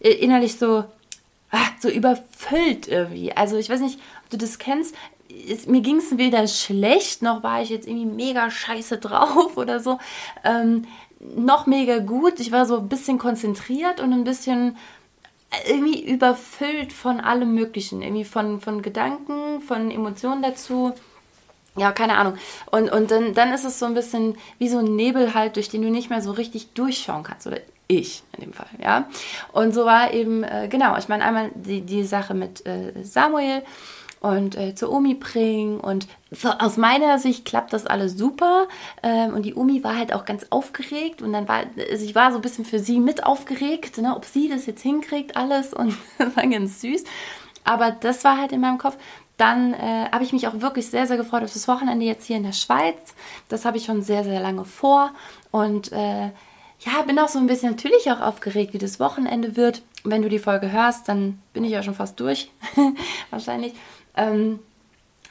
innerlich 0.00 0.58
so, 0.58 0.84
ah, 1.50 1.68
so 1.80 1.88
überfüllt 1.88 2.88
irgendwie? 2.88 3.32
Also 3.32 3.56
ich 3.56 3.68
weiß 3.68 3.80
nicht, 3.80 3.98
ob 4.24 4.30
du 4.30 4.36
das 4.36 4.58
kennst. 4.58 4.94
Es, 5.48 5.66
mir 5.66 5.80
ging 5.80 5.96
es 5.96 6.16
weder 6.16 6.46
schlecht, 6.46 7.22
noch 7.22 7.42
war 7.42 7.62
ich 7.62 7.70
jetzt 7.70 7.88
irgendwie 7.88 8.06
mega 8.06 8.50
scheiße 8.50 8.98
drauf 8.98 9.56
oder 9.56 9.80
so. 9.80 9.98
Ähm, 10.44 10.84
noch 11.36 11.66
mega 11.66 11.98
gut. 11.98 12.40
Ich 12.40 12.52
war 12.52 12.66
so 12.66 12.78
ein 12.78 12.88
bisschen 12.88 13.18
konzentriert 13.18 14.00
und 14.00 14.12
ein 14.12 14.24
bisschen 14.24 14.76
irgendwie 15.68 16.04
überfüllt 16.04 16.92
von 16.92 17.20
allem 17.20 17.54
Möglichen, 17.54 18.02
irgendwie 18.02 18.24
von, 18.24 18.60
von 18.60 18.82
Gedanken, 18.82 19.60
von 19.60 19.90
Emotionen 19.90 20.42
dazu. 20.42 20.92
Ja, 21.76 21.90
keine 21.92 22.16
Ahnung. 22.16 22.34
Und, 22.70 22.90
und 22.92 23.10
dann, 23.10 23.34
dann 23.34 23.52
ist 23.52 23.64
es 23.64 23.78
so 23.78 23.86
ein 23.86 23.94
bisschen 23.94 24.36
wie 24.58 24.68
so 24.68 24.78
ein 24.78 24.94
Nebel 24.96 25.34
halt, 25.34 25.56
durch 25.56 25.68
den 25.68 25.82
du 25.82 25.90
nicht 25.90 26.08
mehr 26.08 26.22
so 26.22 26.30
richtig 26.30 26.72
durchschauen 26.74 27.24
kannst. 27.24 27.46
Oder 27.46 27.58
ich 27.88 28.22
in 28.36 28.44
dem 28.44 28.52
Fall, 28.52 28.68
ja. 28.80 29.08
Und 29.52 29.74
so 29.74 29.84
war 29.84 30.12
eben, 30.12 30.44
äh, 30.44 30.68
genau, 30.70 30.96
ich 30.96 31.08
meine 31.08 31.24
einmal 31.24 31.50
die, 31.54 31.80
die 31.80 32.04
Sache 32.04 32.32
mit 32.34 32.64
äh, 32.66 32.92
Samuel 33.02 33.62
und 34.20 34.56
äh, 34.56 34.74
zur 34.74 34.90
Omi 34.90 35.14
bringen. 35.14 35.80
Und 35.80 36.06
so, 36.30 36.48
aus 36.48 36.76
meiner 36.76 37.18
Sicht 37.18 37.44
klappt 37.44 37.72
das 37.72 37.86
alles 37.86 38.16
super. 38.16 38.68
Ähm, 39.02 39.34
und 39.34 39.42
die 39.42 39.54
Omi 39.54 39.84
war 39.84 39.98
halt 39.98 40.14
auch 40.14 40.24
ganz 40.24 40.46
aufgeregt. 40.50 41.20
Und 41.20 41.32
dann 41.32 41.46
war, 41.46 41.64
also 41.90 42.04
ich 42.04 42.14
war 42.14 42.30
so 42.30 42.38
ein 42.38 42.42
bisschen 42.42 42.64
für 42.64 42.78
sie 42.78 43.00
mit 43.00 43.24
aufgeregt, 43.24 43.98
ne, 43.98 44.14
ob 44.16 44.24
sie 44.24 44.48
das 44.48 44.64
jetzt 44.64 44.80
hinkriegt, 44.82 45.36
alles. 45.36 45.74
Und 45.74 45.94
das 46.18 46.34
war 46.36 46.46
ganz 46.46 46.80
süß. 46.80 47.04
Aber 47.64 47.90
das 47.90 48.24
war 48.24 48.38
halt 48.38 48.52
in 48.52 48.60
meinem 48.60 48.78
Kopf. 48.78 48.96
Dann 49.36 49.74
äh, 49.74 50.08
habe 50.12 50.22
ich 50.22 50.32
mich 50.32 50.46
auch 50.46 50.60
wirklich 50.60 50.88
sehr, 50.88 51.06
sehr 51.06 51.16
gefreut 51.16 51.42
auf 51.42 51.52
das 51.52 51.66
Wochenende 51.66 52.06
jetzt 52.06 52.26
hier 52.26 52.36
in 52.36 52.44
der 52.44 52.52
Schweiz. 52.52 53.14
Das 53.48 53.64
habe 53.64 53.76
ich 53.76 53.84
schon 53.84 54.02
sehr, 54.02 54.22
sehr 54.22 54.40
lange 54.40 54.64
vor. 54.64 55.10
Und 55.50 55.90
äh, 55.92 56.30
ja, 56.80 57.02
bin 57.06 57.18
auch 57.18 57.28
so 57.28 57.38
ein 57.38 57.46
bisschen 57.46 57.70
natürlich 57.70 58.10
auch 58.10 58.20
aufgeregt, 58.20 58.74
wie 58.74 58.78
das 58.78 59.00
Wochenende 59.00 59.56
wird. 59.56 59.82
Wenn 60.04 60.22
du 60.22 60.28
die 60.28 60.38
Folge 60.38 60.70
hörst, 60.70 61.08
dann 61.08 61.40
bin 61.52 61.64
ich 61.64 61.72
ja 61.72 61.82
schon 61.82 61.94
fast 61.94 62.20
durch. 62.20 62.50
Wahrscheinlich. 63.30 63.74
Ähm, 64.16 64.60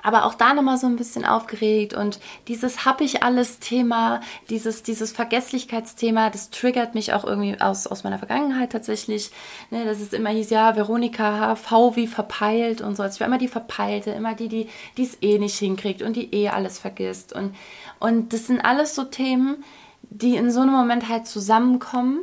aber 0.03 0.25
auch 0.25 0.33
da 0.35 0.53
nochmal 0.53 0.77
so 0.77 0.85
ein 0.85 0.97
bisschen 0.97 1.25
aufgeregt. 1.25 1.93
Und 1.93 2.19
dieses 2.47 2.85
hab 2.85 3.01
ich 3.01 3.23
alles 3.23 3.59
Thema, 3.59 4.21
dieses, 4.49 4.83
dieses 4.83 5.11
Vergesslichkeitsthema, 5.13 6.29
das 6.29 6.49
triggert 6.49 6.93
mich 6.93 7.13
auch 7.13 7.23
irgendwie 7.23 7.59
aus, 7.59 7.87
aus 7.87 8.03
meiner 8.03 8.19
Vergangenheit 8.19 8.71
tatsächlich, 8.71 9.31
ne, 9.71 9.85
dass 9.85 10.01
es 10.01 10.13
immer 10.13 10.29
hieß, 10.29 10.49
ja, 10.49 10.75
Veronika 10.75 11.55
V 11.55 11.95
wie 11.95 12.07
verpeilt 12.07 12.81
und 12.81 12.97
so, 12.97 13.03
als 13.03 13.19
war 13.19 13.27
immer 13.27 13.37
die 13.37 13.47
Verpeilte, 13.47 14.11
immer 14.11 14.35
die, 14.35 14.67
die 14.97 15.03
es 15.03 15.17
eh 15.21 15.39
nicht 15.39 15.57
hinkriegt 15.57 16.01
und 16.01 16.15
die 16.15 16.33
eh 16.33 16.49
alles 16.49 16.77
vergisst. 16.77 17.33
Und, 17.33 17.55
und 17.99 18.33
das 18.33 18.47
sind 18.47 18.59
alles 18.63 18.95
so 18.95 19.05
Themen, 19.05 19.63
die 20.09 20.35
in 20.35 20.51
so 20.51 20.59
einem 20.59 20.73
Moment 20.73 21.07
halt 21.07 21.27
zusammenkommen 21.27 22.19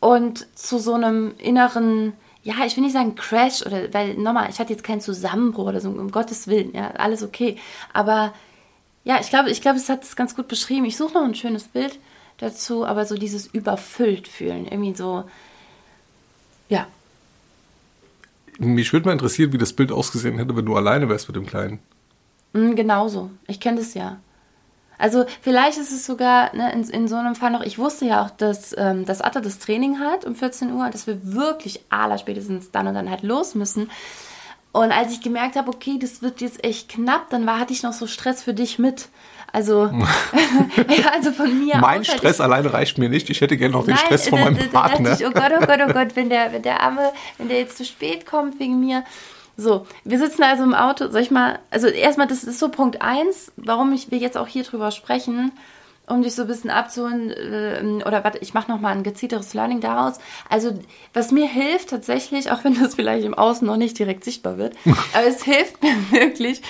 und 0.00 0.46
zu 0.56 0.78
so 0.78 0.94
einem 0.94 1.34
inneren, 1.38 2.12
ja, 2.42 2.54
ich 2.64 2.76
will 2.76 2.84
nicht 2.84 2.94
sagen 2.94 3.14
Crash 3.14 3.64
oder, 3.66 3.92
weil 3.92 4.14
nochmal, 4.14 4.48
ich 4.50 4.58
hatte 4.58 4.72
jetzt 4.72 4.84
keinen 4.84 5.00
Zusammenbruch 5.00 5.68
oder 5.68 5.80
so, 5.80 5.90
um 5.90 6.10
Gottes 6.10 6.48
Willen, 6.48 6.74
ja, 6.74 6.90
alles 6.92 7.22
okay. 7.22 7.56
Aber 7.92 8.32
ja, 9.04 9.18
ich 9.20 9.28
glaube, 9.28 9.50
ich 9.50 9.60
glaube, 9.60 9.78
es 9.78 9.88
hat 9.88 10.04
es 10.04 10.16
ganz 10.16 10.34
gut 10.34 10.48
beschrieben. 10.48 10.84
Ich 10.84 10.96
suche 10.96 11.14
noch 11.14 11.24
ein 11.24 11.34
schönes 11.34 11.64
Bild 11.64 11.98
dazu, 12.38 12.86
aber 12.86 13.04
so 13.04 13.14
dieses 13.14 13.46
überfüllt 13.46 14.28
fühlen, 14.28 14.66
irgendwie 14.66 14.94
so, 14.94 15.24
ja. 16.68 16.86
Mich 18.58 18.92
würde 18.92 19.06
mal 19.06 19.12
interessieren, 19.12 19.52
wie 19.52 19.58
das 19.58 19.72
Bild 19.72 19.92
ausgesehen 19.92 20.38
hätte, 20.38 20.56
wenn 20.56 20.66
du 20.66 20.76
alleine 20.76 21.08
wärst 21.08 21.28
mit 21.28 21.36
dem 21.36 21.46
Kleinen. 21.46 21.78
Mm, 22.52 22.74
genauso. 22.74 23.30
Ich 23.46 23.60
kenne 23.60 23.78
das 23.78 23.94
ja. 23.94 24.18
Also 25.00 25.24
vielleicht 25.40 25.78
ist 25.78 25.92
es 25.92 26.04
sogar 26.04 26.54
ne, 26.54 26.72
in, 26.72 26.82
in, 26.88 27.08
so 27.08 27.16
einem 27.16 27.34
Fall 27.34 27.50
noch, 27.50 27.62
ich 27.62 27.78
wusste 27.78 28.04
ja 28.04 28.22
auch, 28.22 28.30
dass, 28.30 28.74
ähm, 28.76 29.06
dass 29.06 29.22
Atta 29.22 29.40
das 29.40 29.58
Training 29.58 29.98
hat 29.98 30.24
um 30.26 30.34
14 30.34 30.72
Uhr, 30.72 30.88
dass 30.90 31.06
wir 31.06 31.18
wirklich 31.34 31.80
aller 31.88 32.18
spätestens 32.18 32.70
dann 32.70 32.86
und 32.86 32.94
dann 32.94 33.10
halt 33.10 33.22
los 33.22 33.54
müssen. 33.54 33.90
Und 34.72 34.92
als 34.92 35.12
ich 35.12 35.20
gemerkt 35.20 35.56
habe, 35.56 35.68
okay, 35.68 35.98
das 36.00 36.22
wird 36.22 36.40
jetzt 36.40 36.62
echt 36.64 36.90
knapp, 36.90 37.30
dann 37.30 37.44
war, 37.46 37.58
hatte 37.58 37.72
ich 37.72 37.82
noch 37.82 37.92
so 37.92 38.06
Stress 38.06 38.42
für 38.42 38.54
dich 38.54 38.78
mit. 38.78 39.08
Also, 39.52 39.86
ja, 40.76 41.10
also 41.12 41.32
von 41.32 41.64
mir 41.64 41.78
Mein 41.78 42.02
aus, 42.02 42.06
Stress 42.06 42.36
ich, 42.36 42.42
alleine 42.42 42.72
reicht 42.72 42.98
mir 42.98 43.08
nicht. 43.08 43.30
Ich 43.30 43.40
hätte 43.40 43.56
gerne 43.56 43.72
noch 43.72 43.84
den 43.84 43.94
nein, 43.94 44.04
Stress 44.04 44.28
von 44.28 44.40
meinem 44.40 44.70
Partner. 44.70 45.14
Ich, 45.14 45.26
oh 45.26 45.30
Gott, 45.30 45.50
oh 45.60 45.66
Gott, 45.66 45.80
oh 45.88 45.92
Gott, 45.92 46.14
wenn 46.14 46.28
der, 46.28 46.52
wenn 46.52 46.62
der 46.62 46.80
Arme, 46.82 47.12
wenn 47.38 47.48
der 47.48 47.58
jetzt 47.58 47.78
zu 47.78 47.84
spät 47.84 48.26
kommt 48.26 48.60
wegen 48.60 48.78
mir. 48.78 49.02
So, 49.60 49.86
wir 50.04 50.18
sitzen 50.18 50.42
also 50.42 50.62
im 50.62 50.74
Auto. 50.74 51.08
Soll 51.10 51.20
ich 51.20 51.30
mal, 51.30 51.58
also 51.70 51.86
erstmal, 51.86 52.26
das 52.26 52.44
ist 52.44 52.58
so 52.58 52.70
Punkt 52.70 53.02
1, 53.02 53.52
warum 53.56 53.92
ich, 53.92 54.10
wir 54.10 54.16
jetzt 54.16 54.38
auch 54.38 54.46
hier 54.46 54.64
drüber 54.64 54.90
sprechen, 54.90 55.52
um 56.06 56.22
dich 56.22 56.34
so 56.34 56.42
ein 56.42 56.48
bisschen 56.48 56.70
abzuholen. 56.70 57.30
Äh, 57.30 58.02
oder 58.06 58.24
warte, 58.24 58.38
ich 58.38 58.54
mache 58.54 58.70
nochmal 58.70 58.96
ein 58.96 59.02
gezielteres 59.02 59.52
Learning 59.52 59.80
daraus. 59.80 60.18
Also, 60.48 60.78
was 61.12 61.30
mir 61.30 61.46
hilft 61.46 61.90
tatsächlich, 61.90 62.50
auch 62.50 62.64
wenn 62.64 62.80
das 62.80 62.94
vielleicht 62.94 63.26
im 63.26 63.34
Außen 63.34 63.66
noch 63.66 63.76
nicht 63.76 63.98
direkt 63.98 64.24
sichtbar 64.24 64.56
wird, 64.56 64.74
aber 65.12 65.26
es 65.26 65.44
hilft 65.44 65.82
mir 65.82 65.94
wirklich 66.10 66.62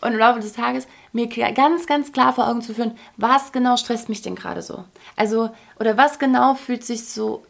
und 0.00 0.12
im 0.12 0.18
Laufe 0.18 0.40
des 0.40 0.54
Tages 0.54 0.86
mir 1.12 1.26
ganz, 1.26 1.86
ganz 1.86 2.12
klar 2.12 2.32
vor 2.32 2.48
Augen 2.48 2.62
zu 2.62 2.72
führen, 2.72 2.96
was 3.18 3.52
genau 3.52 3.76
stresst 3.76 4.08
mich 4.08 4.22
denn 4.22 4.36
gerade 4.36 4.62
so? 4.62 4.84
Also, 5.16 5.50
oder 5.78 5.98
was 5.98 6.18
genau 6.18 6.54
fühlt 6.54 6.84
sich 6.84 7.08
so 7.08 7.42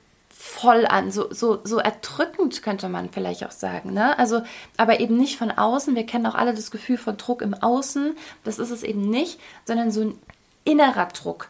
voll 0.48 0.86
an, 0.86 1.12
so, 1.12 1.32
so, 1.32 1.60
so 1.62 1.78
erdrückend 1.78 2.62
könnte 2.62 2.88
man 2.88 3.10
vielleicht 3.10 3.44
auch 3.44 3.50
sagen. 3.50 3.92
Ne? 3.92 4.18
Also, 4.18 4.42
aber 4.76 4.98
eben 4.98 5.16
nicht 5.16 5.36
von 5.36 5.50
außen. 5.50 5.94
Wir 5.94 6.06
kennen 6.06 6.26
auch 6.26 6.34
alle 6.34 6.54
das 6.54 6.70
Gefühl 6.70 6.96
von 6.96 7.16
Druck 7.16 7.42
im 7.42 7.54
Außen. 7.54 8.16
Das 8.44 8.58
ist 8.58 8.70
es 8.70 8.82
eben 8.82 9.08
nicht, 9.10 9.38
sondern 9.66 9.90
so 9.90 10.00
ein 10.00 10.18
innerer 10.64 11.06
Druck. 11.06 11.48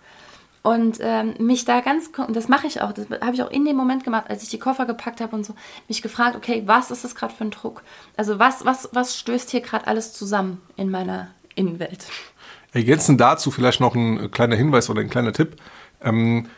Und 0.62 0.98
ähm, 1.00 1.34
mich 1.38 1.64
da 1.64 1.80
ganz, 1.80 2.10
das 2.28 2.48
mache 2.48 2.66
ich 2.66 2.82
auch, 2.82 2.92
das 2.92 3.06
habe 3.22 3.34
ich 3.34 3.42
auch 3.42 3.50
in 3.50 3.64
dem 3.64 3.76
Moment 3.76 4.02
gemacht, 4.02 4.24
als 4.28 4.42
ich 4.42 4.50
die 4.50 4.58
Koffer 4.58 4.84
gepackt 4.84 5.20
habe 5.20 5.34
und 5.34 5.46
so, 5.46 5.54
mich 5.86 6.02
gefragt, 6.02 6.36
okay, 6.36 6.64
was 6.66 6.90
ist 6.90 7.04
das 7.04 7.14
gerade 7.14 7.32
für 7.32 7.44
ein 7.44 7.52
Druck? 7.52 7.82
Also 8.16 8.38
was, 8.38 8.64
was, 8.64 8.88
was 8.92 9.16
stößt 9.16 9.50
hier 9.50 9.60
gerade 9.60 9.86
alles 9.86 10.12
zusammen 10.12 10.60
in 10.76 10.90
meiner 10.90 11.28
Innenwelt? 11.54 12.06
Ergänzend 12.72 13.20
dazu 13.20 13.50
vielleicht 13.50 13.80
noch 13.80 13.94
ein 13.94 14.30
kleiner 14.32 14.56
Hinweis 14.56 14.90
oder 14.90 15.00
ein 15.00 15.08
kleiner 15.08 15.32
Tipp. 15.32 15.56
Ähm, 16.02 16.50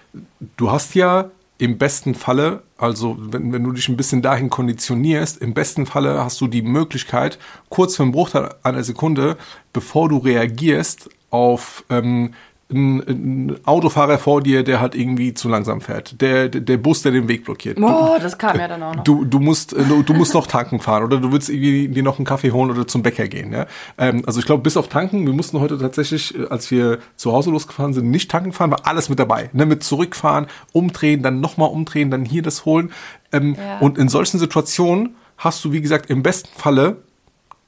du 0.56 0.70
hast 0.70 0.94
ja 0.94 1.30
im 1.60 1.76
besten 1.76 2.14
Falle, 2.14 2.62
also 2.78 3.16
wenn, 3.18 3.52
wenn 3.52 3.62
du 3.62 3.72
dich 3.72 3.88
ein 3.88 3.96
bisschen 3.96 4.22
dahin 4.22 4.48
konditionierst, 4.48 5.42
im 5.42 5.52
besten 5.52 5.84
Falle 5.84 6.24
hast 6.24 6.40
du 6.40 6.46
die 6.46 6.62
Möglichkeit, 6.62 7.38
kurz 7.68 7.96
für 7.96 8.02
einen 8.02 8.12
Bruchteil 8.12 8.54
einer 8.62 8.82
Sekunde, 8.82 9.36
bevor 9.74 10.08
du 10.08 10.16
reagierst 10.16 11.10
auf 11.28 11.84
ähm, 11.90 12.32
ein, 12.72 13.00
ein, 13.00 13.56
Autofahrer 13.64 14.18
vor 14.18 14.42
dir, 14.42 14.62
der 14.62 14.80
halt 14.80 14.94
irgendwie 14.94 15.34
zu 15.34 15.48
langsam 15.48 15.80
fährt. 15.80 16.20
Der, 16.20 16.48
der 16.48 16.76
Bus, 16.76 17.02
der 17.02 17.12
den 17.12 17.28
Weg 17.28 17.44
blockiert. 17.44 17.78
Oh, 17.80 18.16
das 18.20 18.38
kam 18.38 18.58
ja 18.58 18.68
dann 18.68 18.82
auch 18.82 18.94
noch. 18.94 19.04
Du, 19.04 19.24
du 19.24 19.38
musst, 19.38 19.72
äh, 19.72 19.84
du, 19.84 20.02
du 20.02 20.14
musst 20.14 20.34
noch 20.34 20.46
tanken 20.46 20.80
fahren 20.80 21.04
oder 21.04 21.18
du 21.18 21.32
willst 21.32 21.48
irgendwie 21.48 21.88
dir 21.88 22.02
noch 22.02 22.18
einen 22.18 22.26
Kaffee 22.26 22.52
holen 22.52 22.70
oder 22.70 22.86
zum 22.86 23.02
Bäcker 23.02 23.28
gehen. 23.28 23.52
Ja? 23.52 23.66
Ähm, 23.98 24.22
also 24.26 24.40
ich 24.40 24.46
glaube, 24.46 24.62
bis 24.62 24.76
auf 24.76 24.88
tanken, 24.88 25.26
wir 25.26 25.32
mussten 25.32 25.60
heute 25.60 25.78
tatsächlich, 25.78 26.38
äh, 26.38 26.46
als 26.48 26.70
wir 26.70 26.98
zu 27.16 27.32
Hause 27.32 27.50
losgefahren 27.50 27.92
sind, 27.92 28.10
nicht 28.10 28.30
tanken 28.30 28.52
fahren, 28.52 28.70
war 28.70 28.86
alles 28.86 29.08
mit 29.08 29.18
dabei. 29.18 29.50
Ne? 29.52 29.66
Mit 29.66 29.82
zurückfahren, 29.82 30.46
umdrehen, 30.72 31.22
dann 31.22 31.40
nochmal 31.40 31.70
umdrehen, 31.70 32.10
dann 32.10 32.24
hier 32.24 32.42
das 32.42 32.64
holen. 32.64 32.92
Ähm, 33.32 33.56
ja. 33.56 33.78
Und 33.78 33.98
in 33.98 34.08
solchen 34.08 34.38
Situationen 34.38 35.16
hast 35.36 35.64
du, 35.64 35.72
wie 35.72 35.80
gesagt, 35.80 36.10
im 36.10 36.22
besten 36.22 36.50
Falle 36.56 36.98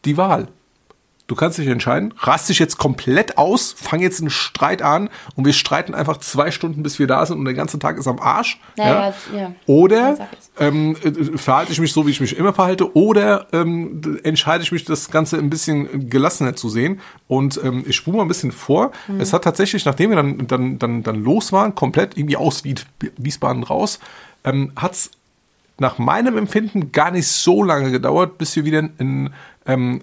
die 0.04 0.16
Wahl 0.16 0.49
du 1.26 1.35
kannst 1.35 1.59
dich 1.59 1.67
entscheiden, 1.69 2.14
rast 2.19 2.49
dich 2.49 2.59
jetzt 2.59 2.79
komplett 2.79 3.38
aus, 3.38 3.75
fang 3.76 4.00
jetzt 4.00 4.21
einen 4.21 4.31
Streit 4.31 4.83
an 4.83 5.09
und 5.35 5.45
wir 5.45 5.52
streiten 5.52 5.95
einfach 5.95 6.19
zwei 6.19 6.50
Stunden, 6.50 6.83
bis 6.83 6.99
wir 6.99 7.07
da 7.07 7.25
sind 7.25 7.38
und 7.38 7.45
der 7.45 7.55
ganze 7.55 7.79
Tag 7.79 7.97
ist 7.99 8.07
am 8.07 8.19
Arsch. 8.19 8.61
Naja, 8.76 9.14
ja. 9.33 9.38
ja. 9.38 9.52
Oder 9.67 10.29
ähm, 10.59 10.97
äh, 11.02 11.38
verhalte 11.38 11.73
ich 11.73 11.81
mich 11.81 11.93
so, 11.93 12.07
wie 12.07 12.11
ich 12.11 12.21
mich 12.21 12.37
immer 12.37 12.52
verhalte, 12.52 12.95
oder 12.97 13.47
ähm, 13.52 14.21
entscheide 14.25 14.62
ich 14.64 14.73
mich, 14.73 14.85
das 14.85 15.11
Ganze 15.11 15.38
ein 15.38 15.50
bisschen 15.50 16.11
gelassener 16.11 16.57
zu 16.57 16.69
sehen. 16.69 17.00
Und 17.29 17.61
ähm, 17.62 17.85
ich 17.87 17.97
spule 17.97 18.19
mal 18.19 18.25
ein 18.25 18.29
bisschen 18.29 18.52
vor. 18.52 18.93
Mhm. 19.09 19.21
Es 19.21 19.33
hat 19.33 19.45
tatsächlich, 19.45 19.85
nachdem 19.85 20.11
wir 20.11 20.17
dann, 20.17 20.47
dann, 20.47 20.79
dann, 20.79 21.02
dann 21.02 21.23
los 21.23 21.52
waren, 21.52 21.75
komplett 21.75 22.17
irgendwie 22.17 22.37
aus 22.37 22.62
Wiesbaden 22.64 23.62
raus, 23.62 24.00
ähm, 24.45 24.73
hat 24.76 24.93
es 24.93 25.11
nach 25.79 25.99
meinem 25.99 26.37
Empfinden 26.37 26.93
gar 26.93 27.11
nicht 27.11 27.29
so 27.29 27.62
lange 27.62 27.91
gedauert, 27.91 28.38
bis 28.38 28.55
wir 28.57 28.64
wieder 28.64 28.88
in, 28.99 29.31
ähm, 29.67 30.02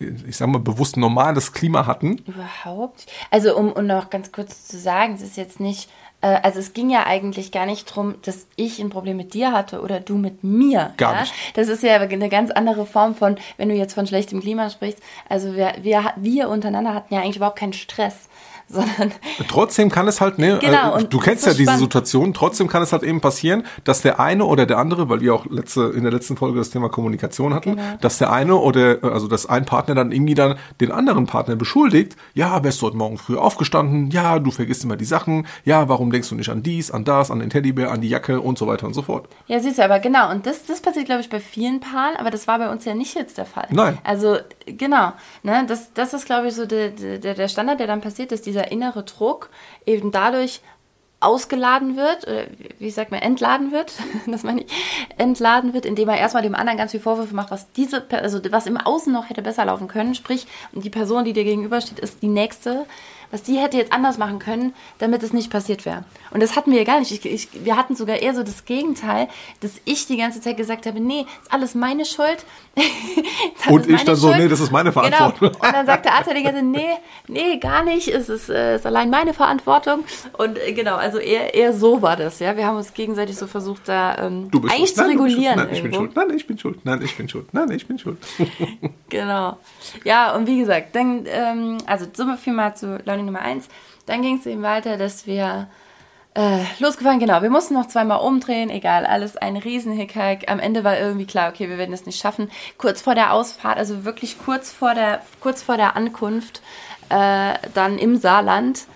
ich 0.00 0.36
sag 0.36 0.48
mal, 0.48 0.58
bewusst 0.58 0.96
normales 0.96 1.52
Klima 1.52 1.86
hatten. 1.86 2.18
Überhaupt? 2.26 3.06
Also, 3.30 3.56
um, 3.56 3.70
um 3.72 3.86
noch 3.86 4.10
ganz 4.10 4.32
kurz 4.32 4.66
zu 4.66 4.78
sagen, 4.78 5.14
es 5.14 5.22
ist 5.22 5.36
jetzt 5.36 5.60
nicht, 5.60 5.90
äh, 6.22 6.38
also 6.42 6.58
es 6.58 6.72
ging 6.72 6.88
ja 6.88 7.06
eigentlich 7.06 7.52
gar 7.52 7.66
nicht 7.66 7.90
darum, 7.90 8.14
dass 8.22 8.46
ich 8.56 8.80
ein 8.80 8.88
Problem 8.88 9.18
mit 9.18 9.34
dir 9.34 9.52
hatte 9.52 9.82
oder 9.82 10.00
du 10.00 10.16
mit 10.16 10.42
mir. 10.42 10.94
Gar 10.96 11.14
ja? 11.14 11.20
nicht. 11.20 11.34
Das 11.54 11.68
ist 11.68 11.82
ja 11.82 11.96
eine 11.96 12.28
ganz 12.30 12.50
andere 12.50 12.86
Form 12.86 13.14
von, 13.14 13.36
wenn 13.58 13.68
du 13.68 13.74
jetzt 13.74 13.94
von 13.94 14.06
schlechtem 14.06 14.40
Klima 14.40 14.70
sprichst. 14.70 15.02
Also 15.28 15.54
wir, 15.54 15.74
wir, 15.82 16.14
wir 16.16 16.48
untereinander 16.48 16.94
hatten 16.94 17.12
ja 17.12 17.20
eigentlich 17.20 17.36
überhaupt 17.36 17.58
keinen 17.58 17.74
Stress 17.74 18.29
sondern. 18.72 19.12
Trotzdem 19.48 19.90
kann 19.90 20.06
es 20.06 20.20
halt, 20.20 20.38
ne, 20.38 20.58
genau, 20.60 20.96
äh, 20.96 21.04
du 21.04 21.18
kennst 21.18 21.44
ja 21.44 21.54
diese 21.54 21.76
Situation, 21.76 22.32
trotzdem 22.32 22.68
kann 22.68 22.82
es 22.82 22.92
halt 22.92 23.02
eben 23.02 23.20
passieren, 23.20 23.64
dass 23.82 24.00
der 24.00 24.20
eine 24.20 24.44
oder 24.44 24.64
der 24.64 24.78
andere, 24.78 25.08
weil 25.08 25.20
wir 25.20 25.34
auch 25.34 25.46
letzte, 25.46 25.92
in 25.94 26.04
der 26.04 26.12
letzten 26.12 26.36
Folge 26.36 26.58
das 26.58 26.70
Thema 26.70 26.88
Kommunikation 26.88 27.52
hatten, 27.52 27.76
genau. 27.76 27.82
dass 28.00 28.18
der 28.18 28.32
eine 28.32 28.54
oder, 28.56 28.98
also 29.02 29.26
dass 29.26 29.46
ein 29.46 29.64
Partner 29.64 29.96
dann 29.96 30.12
irgendwie 30.12 30.34
dann 30.34 30.56
den 30.80 30.92
anderen 30.92 31.26
Partner 31.26 31.56
beschuldigt, 31.56 32.16
ja, 32.34 32.62
wärst 32.62 32.80
du 32.80 32.86
heute 32.86 32.96
Morgen 32.96 33.18
früh 33.18 33.36
aufgestanden, 33.36 34.10
ja, 34.10 34.38
du 34.38 34.52
vergisst 34.52 34.84
immer 34.84 34.96
die 34.96 35.04
Sachen, 35.04 35.48
ja, 35.64 35.88
warum 35.88 36.12
denkst 36.12 36.28
du 36.28 36.36
nicht 36.36 36.50
an 36.50 36.62
dies, 36.62 36.92
an 36.92 37.04
das, 37.04 37.32
an 37.32 37.40
den 37.40 37.50
Teddybär, 37.50 37.90
an 37.90 38.00
die 38.00 38.08
Jacke 38.08 38.40
und 38.40 38.56
so 38.56 38.68
weiter 38.68 38.86
und 38.86 38.94
so 38.94 39.02
fort. 39.02 39.28
Ja, 39.48 39.58
siehst 39.58 39.78
du, 39.78 39.84
aber 39.84 39.98
genau, 39.98 40.30
und 40.30 40.46
das, 40.46 40.64
das 40.66 40.80
passiert, 40.80 41.06
glaube 41.06 41.22
ich, 41.22 41.28
bei 41.28 41.40
vielen 41.40 41.80
Paaren, 41.80 42.16
aber 42.16 42.30
das 42.30 42.46
war 42.46 42.58
bei 42.58 42.70
uns 42.70 42.84
ja 42.84 42.94
nicht 42.94 43.16
jetzt 43.16 43.36
der 43.36 43.46
Fall. 43.46 43.66
Nein. 43.70 43.98
Also, 44.04 44.36
genau, 44.66 45.12
ne, 45.42 45.64
das, 45.66 45.92
das 45.92 46.14
ist, 46.14 46.26
glaube 46.26 46.48
ich, 46.48 46.54
so 46.54 46.66
der, 46.66 46.90
der, 46.90 47.34
der 47.34 47.48
Standard, 47.48 47.80
der 47.80 47.88
dann 47.88 48.00
passiert 48.00 48.30
ist, 48.30 48.46
dieser 48.46 48.59
innere 48.62 49.02
Druck 49.04 49.50
eben 49.86 50.10
dadurch 50.10 50.60
ausgeladen 51.20 51.96
wird, 51.96 52.26
oder 52.26 52.44
wie 52.78 52.90
sagt 52.90 53.10
man, 53.10 53.20
entladen 53.20 53.72
wird, 53.72 53.92
das 54.26 54.42
meine 54.42 54.62
ich, 54.62 54.72
entladen 55.18 55.74
wird, 55.74 55.84
indem 55.84 56.08
er 56.08 56.18
erstmal 56.18 56.42
dem 56.42 56.54
anderen 56.54 56.78
ganz 56.78 56.92
viel 56.92 57.00
Vorwürfe 57.00 57.34
macht, 57.34 57.50
was 57.50 57.70
diese, 57.72 58.04
also 58.10 58.40
was 58.50 58.66
im 58.66 58.78
Außen 58.78 59.12
noch 59.12 59.28
hätte 59.28 59.42
besser 59.42 59.66
laufen 59.66 59.86
können, 59.86 60.14
sprich, 60.14 60.46
die 60.72 60.90
Person, 60.90 61.24
die 61.24 61.34
dir 61.34 61.44
gegenübersteht, 61.44 61.98
ist 61.98 62.22
die 62.22 62.28
nächste, 62.28 62.86
was 63.30 63.42
die 63.42 63.56
hätte 63.56 63.76
jetzt 63.76 63.92
anders 63.92 64.18
machen 64.18 64.38
können, 64.38 64.74
damit 64.98 65.22
es 65.22 65.32
nicht 65.32 65.50
passiert 65.50 65.86
wäre. 65.86 66.04
Und 66.30 66.42
das 66.42 66.56
hatten 66.56 66.70
wir 66.72 66.78
ja 66.78 66.84
gar 66.84 66.98
nicht. 67.00 67.12
Ich, 67.12 67.24
ich, 67.24 67.64
wir 67.64 67.76
hatten 67.76 67.96
sogar 67.96 68.16
eher 68.16 68.34
so 68.34 68.42
das 68.42 68.64
Gegenteil, 68.64 69.28
dass 69.60 69.72
ich 69.84 70.06
die 70.06 70.16
ganze 70.16 70.40
Zeit 70.40 70.56
gesagt 70.56 70.86
habe, 70.86 71.00
nee, 71.00 71.26
ist 71.42 71.52
alles 71.52 71.74
meine 71.74 72.04
Schuld. 72.04 72.44
und 73.68 73.88
ich 73.88 74.04
dann 74.04 74.16
Schuld. 74.16 74.18
so, 74.18 74.34
nee, 74.34 74.48
das 74.48 74.60
ist 74.60 74.70
meine 74.70 74.92
Verantwortung. 74.92 75.52
Genau. 75.52 75.66
Und 75.66 75.72
dann 75.72 75.86
sagte 75.86 76.12
Arthur 76.12 76.34
die 76.34 76.42
ganze 76.42 76.60
Zeit, 76.60 76.68
nee, 76.68 76.90
nee, 77.28 77.56
gar 77.58 77.84
nicht, 77.84 78.08
es 78.08 78.28
ist, 78.28 78.48
äh, 78.48 78.76
ist 78.76 78.86
allein 78.86 79.10
meine 79.10 79.34
Verantwortung. 79.34 80.04
Und 80.38 80.58
äh, 80.58 80.72
genau, 80.72 80.96
also 80.96 81.18
eher, 81.18 81.54
eher 81.54 81.72
so 81.72 82.02
war 82.02 82.16
das, 82.16 82.38
ja. 82.40 82.56
Wir 82.56 82.66
haben 82.66 82.76
uns 82.76 82.94
gegenseitig 82.94 83.36
so 83.36 83.46
versucht, 83.46 83.88
da 83.88 84.16
ähm, 84.18 84.50
eigentlich 84.68 84.94
zu 84.94 85.02
Nein, 85.02 85.10
regulieren. 85.10 85.56
Nein, 85.56 85.68
ich 85.72 85.82
bin 85.82 85.92
schuld. 85.92 86.16
Nein, 86.16 86.30
ich 86.34 86.46
bin 86.46 86.58
schuld. 86.58 86.84
Nein, 86.84 87.02
ich 87.02 87.16
bin 87.16 87.28
schuld. 87.28 87.54
Nein, 87.54 87.70
ich 87.70 87.86
bin 87.86 87.98
schuld. 87.98 88.18
genau. 89.08 89.58
Ja, 90.04 90.34
und 90.34 90.46
wie 90.46 90.58
gesagt, 90.58 90.94
dann, 90.94 91.24
ähm, 91.26 91.78
also 91.86 92.06
so 92.12 92.24
viel 92.36 92.52
mal 92.52 92.74
zu 92.74 93.00
Learning 93.20 93.26
Nummer 93.26 93.42
eins. 93.42 93.68
Dann 94.06 94.22
ging 94.22 94.38
es 94.38 94.46
eben 94.46 94.62
weiter, 94.62 94.96
dass 94.96 95.26
wir 95.26 95.68
äh, 96.34 96.64
losgefahren, 96.78 97.18
genau. 97.18 97.42
Wir 97.42 97.50
mussten 97.50 97.74
noch 97.74 97.88
zweimal 97.88 98.20
umdrehen, 98.20 98.70
egal, 98.70 99.04
alles 99.04 99.36
ein 99.36 99.56
Riesenhickhack. 99.56 100.50
Am 100.50 100.60
Ende 100.60 100.84
war 100.84 100.98
irgendwie 100.98 101.26
klar, 101.26 101.50
okay, 101.50 101.68
wir 101.68 101.78
werden 101.78 101.92
es 101.92 102.06
nicht 102.06 102.20
schaffen. 102.20 102.50
Kurz 102.78 103.02
vor 103.02 103.14
der 103.14 103.32
Ausfahrt, 103.32 103.78
also 103.78 104.04
wirklich 104.04 104.38
kurz 104.38 104.72
vor 104.72 104.94
der, 104.94 105.22
kurz 105.40 105.62
vor 105.62 105.76
der 105.76 105.96
Ankunft, 105.96 106.62
äh, 107.08 107.54
dann 107.74 107.98
im 107.98 108.16
Saarland, 108.16 108.86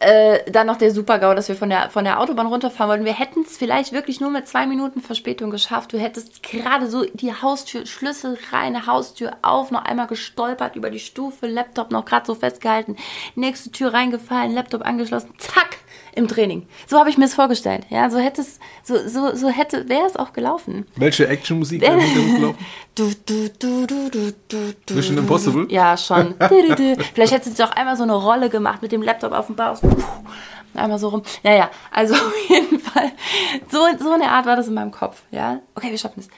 äh, 0.00 0.50
dann 0.50 0.66
noch 0.66 0.78
der 0.78 0.90
Super-GAU, 0.92 1.34
dass 1.34 1.48
wir 1.48 1.56
von 1.56 1.68
der, 1.68 1.90
von 1.90 2.04
der 2.04 2.20
Autobahn 2.20 2.46
runterfahren 2.46 2.88
wollten. 2.88 3.04
Wir 3.04 3.18
hätten 3.18 3.42
es 3.42 3.58
vielleicht 3.58 3.92
wirklich 3.92 4.18
nur 4.18 4.30
mit 4.30 4.48
zwei 4.48 4.66
Minuten 4.66 5.02
Verspätung 5.02 5.50
geschafft. 5.50 5.92
Du 5.92 5.98
hättest 5.98 6.42
gerade 6.42 6.88
so 6.88 7.04
die 7.04 7.34
Haustür, 7.34 7.84
Schlüssel 7.84 8.38
rein, 8.50 8.86
Haustür 8.86 9.36
auf, 9.42 9.70
noch 9.70 9.84
einmal 9.84 10.06
gestolpert 10.06 10.74
über 10.74 10.88
die 10.88 10.98
Stufe, 10.98 11.46
Laptop 11.46 11.90
noch 11.90 12.06
gerade 12.06 12.26
so 12.26 12.34
festgehalten, 12.34 12.96
nächste 13.34 13.70
Tür 13.70 13.92
reingefallen, 13.92 14.54
Laptop 14.54 14.86
angeschlossen, 14.86 15.34
zack, 15.36 15.76
im 16.14 16.28
Training. 16.28 16.66
So 16.86 16.98
habe 16.98 17.10
ich 17.10 17.18
mir 17.18 17.24
es 17.24 17.34
vorgestellt. 17.34 17.86
Ja, 17.88 18.10
so 18.10 18.18
hätte 18.18 18.40
es, 18.40 18.58
so, 18.82 18.96
so, 19.08 19.34
so 19.34 19.48
hätte, 19.48 19.88
wäre 19.88 20.06
es 20.06 20.16
auch 20.16 20.32
gelaufen. 20.32 20.86
Welche 20.96 21.28
Actionmusik 21.28 21.80
wäre 21.80 21.98
gelaufen? 21.98 22.58
Du, 22.96 23.12
du, 23.24 23.48
du, 23.58 23.86
du, 23.86 24.10
du, 24.10 24.74
du, 24.84 24.94
Mission 24.94 25.16
Impossible? 25.16 25.66
Ja, 25.70 25.96
schon. 25.96 26.34
Vielleicht 27.14 27.32
hätte 27.32 27.48
sie 27.48 27.54
doch 27.54 27.70
einmal 27.70 27.96
so 27.96 28.02
eine 28.02 28.14
Rolle 28.14 28.50
gemacht 28.50 28.82
mit 28.82 28.92
dem 28.92 29.00
Laptop 29.00 29.32
auf 29.32 29.46
dem 29.46 29.54
Bauch. 29.54 29.78
Einmal 30.74 30.98
so 30.98 31.08
rum. 31.08 31.22
Naja, 31.42 31.70
also 31.90 32.14
auf 32.14 32.48
jeden 32.48 32.78
Fall. 32.80 33.12
So, 33.70 33.78
so 33.98 34.10
eine 34.10 34.30
Art 34.30 34.44
war 34.44 34.56
das 34.56 34.68
in 34.68 34.74
meinem 34.74 34.90
Kopf. 34.90 35.22
Ja, 35.30 35.60
okay, 35.74 35.90
wir 35.90 35.98
schaffen 35.98 36.20
es. 36.20 36.28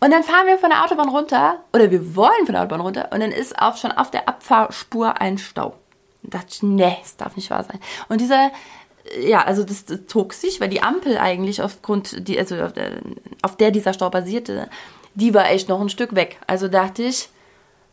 Und 0.00 0.10
dann 0.12 0.22
fahren 0.22 0.46
wir 0.46 0.58
von 0.58 0.70
der 0.70 0.82
Autobahn 0.82 1.10
runter, 1.10 1.62
oder 1.74 1.90
wir 1.90 2.16
wollen 2.16 2.46
von 2.46 2.54
der 2.54 2.62
Autobahn 2.62 2.80
runter, 2.80 3.08
und 3.12 3.20
dann 3.20 3.32
ist 3.32 3.60
auf, 3.60 3.76
schon 3.76 3.92
auf 3.92 4.10
der 4.10 4.28
Abfahrspur 4.28 5.20
ein 5.20 5.36
Stau. 5.36 5.74
Da 6.22 6.38
dachte 6.38 6.48
ich, 6.52 6.62
nee, 6.62 6.96
das 7.02 7.16
darf 7.16 7.36
nicht 7.36 7.50
wahr 7.50 7.64
sein. 7.64 7.78
Und 8.08 8.20
dieser, 8.20 8.50
ja, 9.20 9.44
also 9.44 9.64
das, 9.64 9.84
das 9.84 10.06
zog 10.06 10.32
sich, 10.32 10.60
weil 10.60 10.68
die 10.68 10.82
Ampel 10.82 11.18
eigentlich 11.18 11.62
aufgrund, 11.62 12.28
die, 12.28 12.38
also 12.38 12.56
auf 12.62 12.72
der, 12.72 13.00
auf 13.42 13.56
der 13.56 13.70
dieser 13.70 13.92
Stau 13.92 14.10
basierte, 14.10 14.68
die 15.14 15.34
war 15.34 15.50
echt 15.50 15.68
noch 15.68 15.80
ein 15.80 15.88
Stück 15.88 16.14
weg. 16.14 16.38
Also 16.46 16.68
dachte 16.68 17.02
ich, 17.02 17.28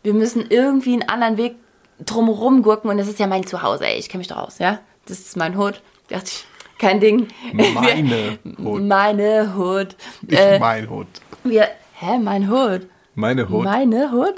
wir 0.04 0.14
müssen 0.14 0.46
irgendwie 0.50 0.94
einen 0.94 1.10
anderen 1.10 1.38
Weg 1.38 1.56
drumherum 2.00 2.62
gurken 2.62 2.90
und 2.90 2.98
das 2.98 3.08
ist 3.08 3.20
ja 3.20 3.28
mein 3.28 3.46
Zuhause, 3.46 3.86
ey, 3.88 3.98
ich 3.98 4.10
kenne 4.10 4.20
mich 4.20 4.28
doch 4.28 4.38
aus, 4.38 4.60
ja? 4.60 4.80
Das 5.06 5.20
ist 5.20 5.38
mein 5.38 5.58
Hut. 5.58 5.82
Dachte 6.10 6.26
ich, 6.28 6.46
kein 6.78 7.00
Ding. 7.00 7.28
Meine 7.54 8.38
Hut. 8.64 8.84
Meine 8.84 9.56
Hut. 9.56 9.96
Nicht 10.22 10.40
äh, 10.40 10.60
mein 10.60 10.90
Hut. 10.90 11.08
Wir, 11.44 11.68
hä, 11.94 12.20
mein 12.20 12.50
Hut? 12.50 12.88
Meine 13.16 13.50
Hut. 13.50 13.64
Meine 13.64 14.12
Hut? 14.12 14.36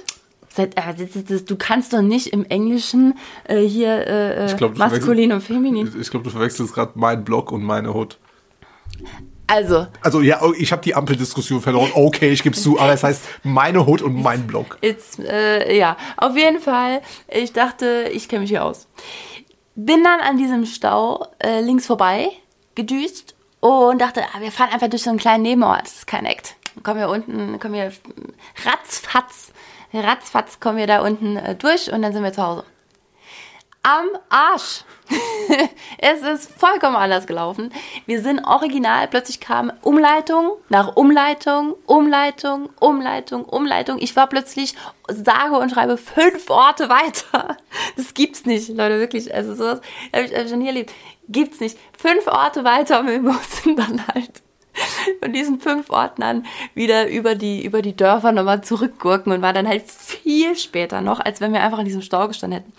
Äh, 0.57 0.67
du 1.45 1.55
kannst 1.55 1.93
doch 1.93 2.01
nicht 2.01 2.27
im 2.27 2.45
Englischen 2.45 3.17
äh, 3.45 3.61
hier 3.61 4.07
äh, 4.07 4.53
glaub, 4.57 4.77
maskulin 4.77 5.31
und 5.31 5.41
feminin. 5.41 5.93
Ich 5.99 6.09
glaube, 6.09 6.23
du 6.23 6.29
verwechselst 6.31 6.73
gerade 6.73 6.93
mein 6.95 7.23
Blog 7.23 7.51
und 7.51 7.63
meine 7.63 7.93
Hut. 7.93 8.17
Also. 9.47 9.87
Also 10.01 10.21
ja, 10.21 10.41
oh, 10.43 10.53
ich 10.55 10.71
habe 10.71 10.83
die 10.83 10.93
Ampeldiskussion 10.93 11.61
verloren. 11.61 11.89
Okay, 11.95 12.29
ich 12.29 12.43
gebe 12.43 12.55
es 12.55 12.61
zu, 12.61 12.79
aber 12.79 12.93
es 12.93 13.03
heißt 13.03 13.23
meine 13.43 13.85
Hut 13.85 14.01
und 14.01 14.21
mein 14.21 14.45
Blog. 14.45 14.77
It's, 14.81 15.17
äh, 15.19 15.75
ja, 15.75 15.97
auf 16.17 16.37
jeden 16.37 16.59
Fall. 16.59 17.01
Ich 17.27 17.51
dachte, 17.51 18.09
ich 18.13 18.29
kenne 18.29 18.41
mich 18.41 18.51
hier 18.51 18.63
aus. 18.63 18.87
Bin 19.75 20.03
dann 20.03 20.19
an 20.19 20.37
diesem 20.37 20.65
Stau 20.65 21.25
äh, 21.39 21.61
links 21.61 21.87
vorbei 21.87 22.29
gedüst 22.75 23.33
und 23.59 23.99
dachte, 23.99 24.21
ah, 24.21 24.41
wir 24.41 24.51
fahren 24.51 24.69
einfach 24.71 24.87
durch 24.87 25.01
so 25.01 25.09
einen 25.09 25.19
kleinen 25.19 25.43
Nebenort. 25.43 25.81
Das 25.83 25.95
ist 25.95 26.07
kein 26.07 26.25
Act. 26.25 26.55
Kommen 26.83 26.99
wir 26.99 27.09
unten, 27.09 27.59
kommen 27.59 27.73
wir 27.73 27.91
ratzfatz 28.65 29.51
ratzfatz 29.93 30.59
kommen 30.59 30.77
wir 30.77 30.87
da 30.87 31.01
unten 31.01 31.37
äh, 31.37 31.55
durch 31.55 31.91
und 31.91 32.01
dann 32.01 32.13
sind 32.13 32.23
wir 32.23 32.33
zu 32.33 32.43
Hause. 32.43 32.63
Am 33.81 34.07
Arsch. 34.29 34.83
es 35.97 36.21
ist 36.21 36.51
vollkommen 36.59 36.97
anders 36.97 37.25
gelaufen. 37.25 37.71
Wir 38.05 38.21
sind 38.21 38.43
original, 38.43 39.07
plötzlich 39.07 39.39
kam 39.39 39.71
Umleitung 39.81 40.51
nach 40.67 40.95
Umleitung, 40.97 41.75
Umleitung, 41.85 42.69
Umleitung, 42.79 43.45
Umleitung. 43.45 43.97
Ich 43.99 44.15
war 44.15 44.27
plötzlich 44.27 44.75
sage 45.07 45.57
und 45.57 45.71
schreibe 45.71 45.97
fünf 45.97 46.49
Orte 46.49 46.89
weiter. 46.89 47.57
Das 47.95 48.13
gibt's 48.13 48.45
nicht, 48.45 48.69
Leute, 48.69 48.99
wirklich. 48.99 49.33
Also 49.33 49.55
sowas 49.55 49.81
habe 50.13 50.25
ich, 50.25 50.33
hab 50.33 50.43
ich 50.43 50.49
schon 50.49 50.61
hier 50.61 50.69
erlebt. 50.69 50.93
Gibt's 51.27 51.59
nicht. 51.59 51.77
Fünf 51.97 52.27
Orte 52.27 52.63
weiter 52.63 52.99
und 52.99 53.07
wir 53.07 53.19
mussten 53.21 53.75
dann 53.75 54.05
halt 54.07 54.41
von 55.21 55.33
diesen 55.33 55.59
fünf 55.59 55.89
Ordnern 55.89 56.45
wieder 56.73 57.09
über 57.09 57.35
die, 57.35 57.63
über 57.63 57.81
die 57.81 57.95
Dörfer 57.95 58.31
nochmal 58.31 58.63
zurückgurken 58.63 59.31
und 59.31 59.41
war 59.41 59.53
dann 59.53 59.67
halt 59.67 59.89
viel 59.89 60.55
später 60.55 61.01
noch, 61.01 61.19
als 61.19 61.41
wenn 61.41 61.53
wir 61.53 61.61
einfach 61.61 61.79
in 61.79 61.85
diesem 61.85 62.01
Stau 62.01 62.27
gestanden 62.27 62.59
hätten. 62.59 62.73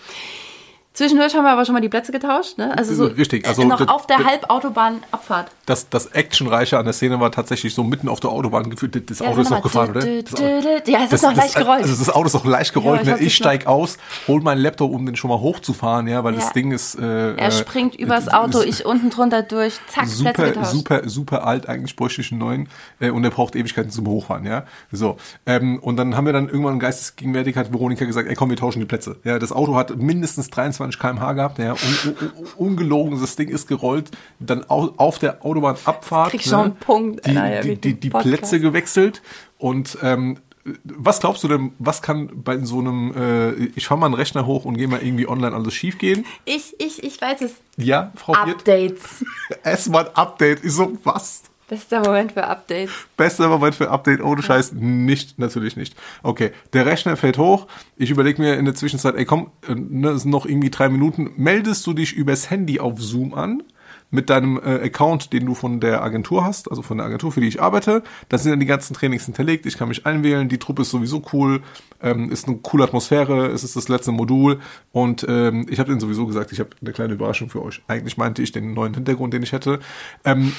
Zwischendurch 0.92 1.34
haben 1.34 1.44
wir 1.44 1.52
aber 1.52 1.64
schon 1.64 1.72
mal 1.74 1.80
die 1.80 1.88
Plätze 1.88 2.10
getauscht, 2.10 2.58
ne? 2.58 2.76
Also 2.76 2.94
so 2.94 3.04
Richtig, 3.06 3.46
also 3.46 3.62
noch 3.64 3.78
das- 3.78 3.88
auf 3.88 4.06
der 4.08 4.18
das- 4.18 4.26
Halbautobahnabfahrt. 4.26 5.50
Das, 5.66 5.88
das 5.88 6.06
Actionreiche 6.06 6.78
an 6.78 6.84
der 6.84 6.92
Szene 6.92 7.20
war 7.20 7.30
tatsächlich 7.30 7.74
so 7.74 7.84
mitten 7.84 8.08
auf 8.08 8.18
der 8.18 8.30
Autobahn 8.30 8.68
gefühlt. 8.70 9.08
Das 9.08 9.22
Auto 9.22 9.34
sag 9.34 9.42
ist 9.42 9.50
noch 9.50 9.62
gefahren, 9.62 9.90
oder? 9.90 10.04
Ja, 10.04 11.04
es 11.04 11.12
ist 11.12 11.22
noch 11.22 11.34
leicht 11.34 11.54
gerollt. 11.54 11.82
Also 11.82 11.94
das 11.96 12.10
Auto 12.12 12.26
ist 12.26 12.34
noch 12.34 12.44
leicht 12.44 12.74
Ja, 12.74 12.80
gerollt. 12.80 13.02
ich 13.02 13.06
ne? 13.08 13.18
ich 13.20 13.34
steig 13.36 13.66
aus, 13.68 13.98
hol 14.26 14.40
meinen 14.42 14.58
Laptop, 14.60 14.90
um 14.92 15.06
den 15.06 15.14
schon 15.14 15.30
mal 15.30 15.38
hochzufahren, 15.38 16.08
ja, 16.08 16.24
weil 16.24 16.34
Ja. 16.34 16.40
das 16.40 16.52
Ding 16.52 16.72
ist. 16.72 16.96
Äh, 16.96 17.34
Er 17.36 17.38
äh, 17.38 17.52
springt 17.52 17.94
übers 17.94 18.26
äh, 18.26 18.30
Auto, 18.32 18.58
ist 18.58 18.80
ich 18.80 18.84
unten 18.86 19.10
drunter 19.10 19.42
durch, 19.42 19.74
zack, 19.86 20.04
Plätze 20.04 20.16
Super, 20.16 20.32
getauscht. 20.48 20.70
super, 20.72 21.08
super 21.08 21.46
alt, 21.46 21.68
eigentlich 21.68 21.94
bräuchte 21.94 22.20
ich 22.20 22.32
einen 22.32 22.40
neuen 22.40 22.68
äh, 22.98 23.10
und 23.10 23.22
er 23.22 23.30
braucht 23.30 23.54
Ewigkeiten 23.54 23.90
zum 23.92 24.08
Hochfahren, 24.08 24.44
ja. 24.44 24.64
So. 24.90 25.18
Ähm, 25.46 25.78
und 25.78 25.96
dann 25.96 26.16
haben 26.16 26.26
wir 26.26 26.32
dann 26.32 26.48
irgendwann 26.48 26.80
geistesgegenwärtig 26.80 27.56
hat 27.56 27.72
Veronika 27.72 28.04
gesagt, 28.04 28.28
ey 28.28 28.34
komm, 28.34 28.50
wir 28.50 28.56
tauschen 28.56 28.80
die 28.80 28.86
Plätze. 28.86 29.16
Ja, 29.22 29.38
das 29.38 29.52
Auto 29.52 29.76
hat 29.76 29.96
mindestens 29.96 30.50
23 30.50 30.79
km/h 30.88 31.32
gehabt, 31.32 31.58
ja, 31.58 31.72
un, 31.72 31.76
un, 31.78 32.16
un, 32.38 32.46
ungelogen, 32.56 33.20
das 33.20 33.36
Ding 33.36 33.48
ist 33.48 33.68
gerollt, 33.68 34.10
dann 34.38 34.68
au, 34.68 34.92
auf 34.96 35.18
der 35.18 35.44
Autobahnabfahrt 35.44 36.30
krieg 36.30 36.42
schon 36.42 36.60
einen 36.60 36.76
Punkt, 36.76 37.26
die, 37.26 37.36
Alter, 37.36 37.62
die, 37.62 37.76
die, 37.76 38.00
die. 38.00 38.10
Plätze 38.10 38.60
gewechselt 38.60 39.22
und 39.58 39.98
ähm, 40.02 40.38
was 40.84 41.20
glaubst 41.20 41.42
du 41.42 41.48
denn, 41.48 41.72
was 41.78 42.02
kann 42.02 42.30
bei 42.42 42.58
so 42.58 42.80
einem, 42.80 43.14
äh, 43.16 43.52
ich 43.74 43.86
fahr 43.86 43.96
mal 43.96 44.06
einen 44.06 44.14
Rechner 44.14 44.46
hoch 44.46 44.64
und 44.64 44.76
gehe 44.76 44.88
mal 44.88 45.02
irgendwie 45.02 45.26
online 45.26 45.54
alles 45.54 45.74
schief 45.74 45.98
gehen? 45.98 46.26
Ich, 46.44 46.74
ich, 46.78 47.02
ich 47.02 47.20
weiß 47.20 47.40
es. 47.42 47.52
Ja, 47.76 48.12
Frau? 48.14 48.34
Updates. 48.34 49.24
Erstmal 49.64 50.08
ein 50.08 50.14
Update. 50.14 50.64
Ich 50.64 50.72
so, 50.72 50.98
was? 51.02 51.44
Bester 51.70 52.00
Moment 52.00 52.32
für 52.32 52.44
Updates. 52.48 52.90
Bester 53.16 53.48
Moment 53.48 53.76
für 53.76 53.90
Update, 53.90 54.20
ohne 54.20 54.42
Scheiß, 54.42 54.72
nicht, 54.72 55.38
natürlich 55.38 55.76
nicht. 55.76 55.94
Okay, 56.24 56.50
der 56.72 56.84
Rechner 56.84 57.16
fällt 57.16 57.38
hoch. 57.38 57.68
Ich 57.96 58.10
überlege 58.10 58.42
mir 58.42 58.56
in 58.56 58.64
der 58.64 58.74
Zwischenzeit, 58.74 59.14
ey 59.14 59.24
komm, 59.24 59.52
äh, 59.68 59.76
ne, 59.76 60.08
es 60.08 60.22
sind 60.22 60.32
noch 60.32 60.46
irgendwie 60.46 60.70
drei 60.70 60.88
Minuten. 60.88 61.30
Meldest 61.36 61.86
du 61.86 61.92
dich 61.92 62.12
übers 62.12 62.50
Handy 62.50 62.80
auf 62.80 63.00
Zoom 63.00 63.34
an? 63.34 63.62
Mit 64.10 64.28
deinem 64.28 64.58
äh, 64.58 64.84
Account, 64.84 65.32
den 65.32 65.46
du 65.46 65.54
von 65.54 65.80
der 65.80 66.02
Agentur 66.02 66.44
hast, 66.44 66.68
also 66.70 66.82
von 66.82 66.98
der 66.98 67.06
Agentur, 67.06 67.30
für 67.30 67.40
die 67.40 67.48
ich 67.48 67.62
arbeite. 67.62 68.02
Da 68.28 68.38
sind 68.38 68.50
dann 68.50 68.60
die 68.60 68.66
ganzen 68.66 68.94
Trainings 68.94 69.24
hinterlegt. 69.24 69.66
Ich 69.66 69.78
kann 69.78 69.88
mich 69.88 70.04
einwählen. 70.06 70.48
Die 70.48 70.58
Truppe 70.58 70.82
ist 70.82 70.90
sowieso 70.90 71.22
cool. 71.32 71.62
Ähm, 72.02 72.30
ist 72.32 72.48
eine 72.48 72.56
coole 72.56 72.84
Atmosphäre. 72.84 73.46
Es 73.46 73.62
ist 73.62 73.76
das 73.76 73.88
letzte 73.88 74.12
Modul. 74.12 74.60
Und 74.92 75.24
ähm, 75.28 75.66
ich 75.70 75.78
habe 75.78 75.88
denen 75.90 76.00
sowieso 76.00 76.26
gesagt, 76.26 76.50
ich 76.52 76.58
habe 76.60 76.70
eine 76.80 76.92
kleine 76.92 77.14
Überraschung 77.14 77.50
für 77.50 77.62
euch. 77.62 77.82
Eigentlich 77.86 78.16
meinte 78.16 78.42
ich 78.42 78.52
den 78.52 78.74
neuen 78.74 78.94
Hintergrund, 78.94 79.32
den 79.32 79.42
ich 79.42 79.52
hätte. 79.52 79.80
Ähm, 80.24 80.52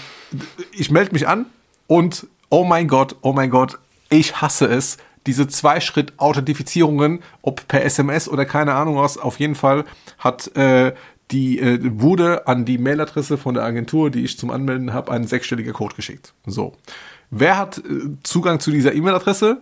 ich 0.71 0.91
melde 0.91 1.11
mich 1.11 1.27
an 1.27 1.45
und 1.87 2.27
oh 2.49 2.63
mein 2.63 2.87
Gott, 2.87 3.15
oh 3.21 3.33
mein 3.33 3.49
Gott, 3.49 3.79
ich 4.09 4.41
hasse 4.41 4.67
es. 4.67 4.97
Diese 5.27 5.47
Zwei-Schritt-Authentifizierungen, 5.47 7.19
ob 7.41 7.67
per 7.67 7.83
SMS 7.83 8.27
oder 8.27 8.45
keine 8.45 8.73
Ahnung 8.73 8.97
was, 8.97 9.17
auf 9.17 9.39
jeden 9.39 9.55
Fall 9.55 9.85
hat 10.17 10.55
äh, 10.55 10.93
die 11.31 11.59
äh, 11.59 11.79
wurde 11.81 12.47
an 12.47 12.65
die 12.65 12.77
Mailadresse 12.77 13.37
von 13.37 13.53
der 13.55 13.63
Agentur, 13.63 14.09
die 14.11 14.23
ich 14.23 14.37
zum 14.37 14.51
Anmelden 14.51 14.93
habe, 14.93 15.11
ein 15.11 15.25
sechsstelliger 15.25 15.73
Code 15.73 15.95
geschickt. 15.95 16.33
So. 16.45 16.75
Wer 17.29 17.57
hat 17.57 17.77
äh, 17.79 17.81
Zugang 18.23 18.59
zu 18.59 18.71
dieser 18.71 18.93
E-Mail-Adresse? 18.93 19.61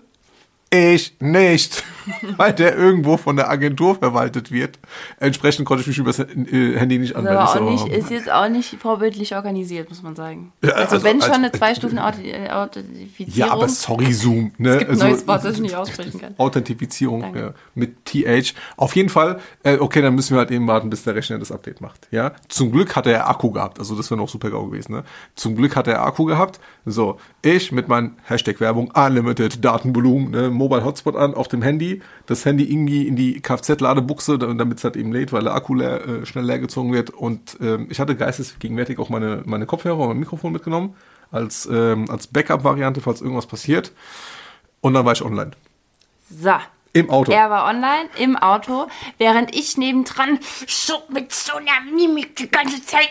Ich 0.71 1.15
nicht, 1.19 1.83
weil 2.37 2.53
der 2.53 2.75
irgendwo 2.77 3.17
von 3.17 3.35
der 3.35 3.49
Agentur 3.49 3.95
verwaltet 3.95 4.51
wird. 4.51 4.77
Entsprechend 5.19 5.65
konnte 5.65 5.81
ich 5.81 5.87
mich 5.87 5.97
über 5.97 6.11
das 6.11 6.19
Handy 6.19 6.99
nicht 6.99 7.09
Ist 7.11 7.15
anmelden. 7.15 7.39
aber 7.41 7.71
Ich 7.73 7.79
auch 7.81 7.85
nicht, 7.87 7.97
ist 7.97 8.09
jetzt 8.11 8.31
auch 8.31 8.47
nicht 8.49 8.75
vorbildlich 8.79 9.35
organisiert, 9.35 9.89
muss 9.89 10.03
man 10.03 10.15
sagen. 10.15 10.53
Ja, 10.63 10.73
also, 10.73 10.95
also 10.95 11.05
wenn 11.07 11.17
als- 11.17 11.25
schon 11.25 11.33
eine 11.43 11.51
Zwei-Stufen-Authentifizierung. 11.51 13.33
Ja, 13.47 13.51
aber 13.51 13.67
sorry, 13.69 14.13
Zoom. 14.13 14.51
Ne? 14.57 14.69
Es 14.73 14.77
gibt 14.79 14.91
ein 14.91 14.97
neues 14.97 15.27
Wort, 15.27 15.43
das 15.43 15.55
ich 15.55 15.61
nicht 15.61 15.75
aussprechen 15.75 16.19
kann. 16.21 16.35
Authentifizierung 16.37 17.35
ja, 17.35 17.53
mit 17.75 18.05
TH. 18.05 18.53
Auf 18.77 18.95
jeden 18.95 19.09
Fall, 19.09 19.39
äh, 19.63 19.77
okay, 19.77 20.01
dann 20.01 20.15
müssen 20.15 20.35
wir 20.35 20.39
halt 20.39 20.51
eben 20.51 20.67
warten, 20.67 20.89
bis 20.89 21.03
der 21.03 21.15
Rechner 21.15 21.39
das 21.39 21.51
Update 21.51 21.81
macht. 21.81 22.07
Ja, 22.11 22.33
Zum 22.47 22.71
Glück 22.71 22.95
hat 22.95 23.07
er 23.07 23.27
Akku 23.29 23.51
gehabt. 23.51 23.79
Also 23.79 23.95
das 23.95 24.09
wäre 24.11 24.19
noch 24.19 24.29
super 24.29 24.49
GAU 24.51 24.67
gewesen. 24.67 24.91
Ne? 24.93 25.03
Zum 25.35 25.55
Glück 25.55 25.75
hat 25.75 25.87
er 25.87 26.03
Akku 26.03 26.25
gehabt. 26.25 26.59
So, 26.85 27.19
ich 27.41 27.71
mit 27.71 27.87
meinem 27.87 28.13
Hashtag 28.23 28.59
Werbung 28.59 28.91
Unlimited 28.91 29.63
Datenvolumen, 29.63 30.31
ne? 30.31 30.49
Mobile 30.59 30.85
Hotspot 30.85 31.15
an 31.15 31.33
auf 31.33 31.47
dem 31.47 31.63
Handy. 31.63 32.03
Das 32.27 32.45
Handy 32.45 32.71
irgendwie 32.71 33.07
in 33.07 33.15
die 33.15 33.41
Kfz-Ladebuchse, 33.41 34.37
damit 34.37 34.77
es 34.77 34.83
halt 34.83 34.95
eben 34.95 35.11
lädt, 35.11 35.33
weil 35.33 35.43
der 35.43 35.55
Akku 35.55 35.73
leer, 35.73 36.07
äh, 36.07 36.25
schnell 36.27 36.45
leer 36.45 36.59
gezogen 36.59 36.93
wird. 36.93 37.09
Und 37.09 37.57
ähm, 37.61 37.87
ich 37.89 37.99
hatte 37.99 38.15
geistesgegenwärtig 38.15 38.99
auch 38.99 39.09
meine, 39.09 39.41
meine 39.45 39.65
Kopfhörer 39.65 39.97
und 39.97 40.09
mein 40.09 40.19
Mikrofon 40.19 40.51
mitgenommen. 40.51 40.95
Als, 41.31 41.67
ähm, 41.71 42.09
als 42.09 42.27
Backup-Variante, 42.27 43.01
falls 43.01 43.21
irgendwas 43.21 43.47
passiert. 43.47 43.91
Und 44.81 44.93
dann 44.93 45.05
war 45.05 45.13
ich 45.13 45.23
online. 45.23 45.51
So. 46.29 46.53
Im 46.99 47.09
Auto. 47.09 47.31
Er 47.31 47.49
war 47.49 47.69
online 47.69 48.09
im 48.17 48.35
Auto, 48.35 48.87
während 49.17 49.55
ich 49.55 49.77
nebendran 49.77 50.39
so 50.67 50.95
mit 51.09 51.33
so 51.33 51.53
einer 51.57 51.91
Mimik 51.93 52.35
die 52.35 52.49
ganze 52.49 52.83
Zeit 52.85 53.09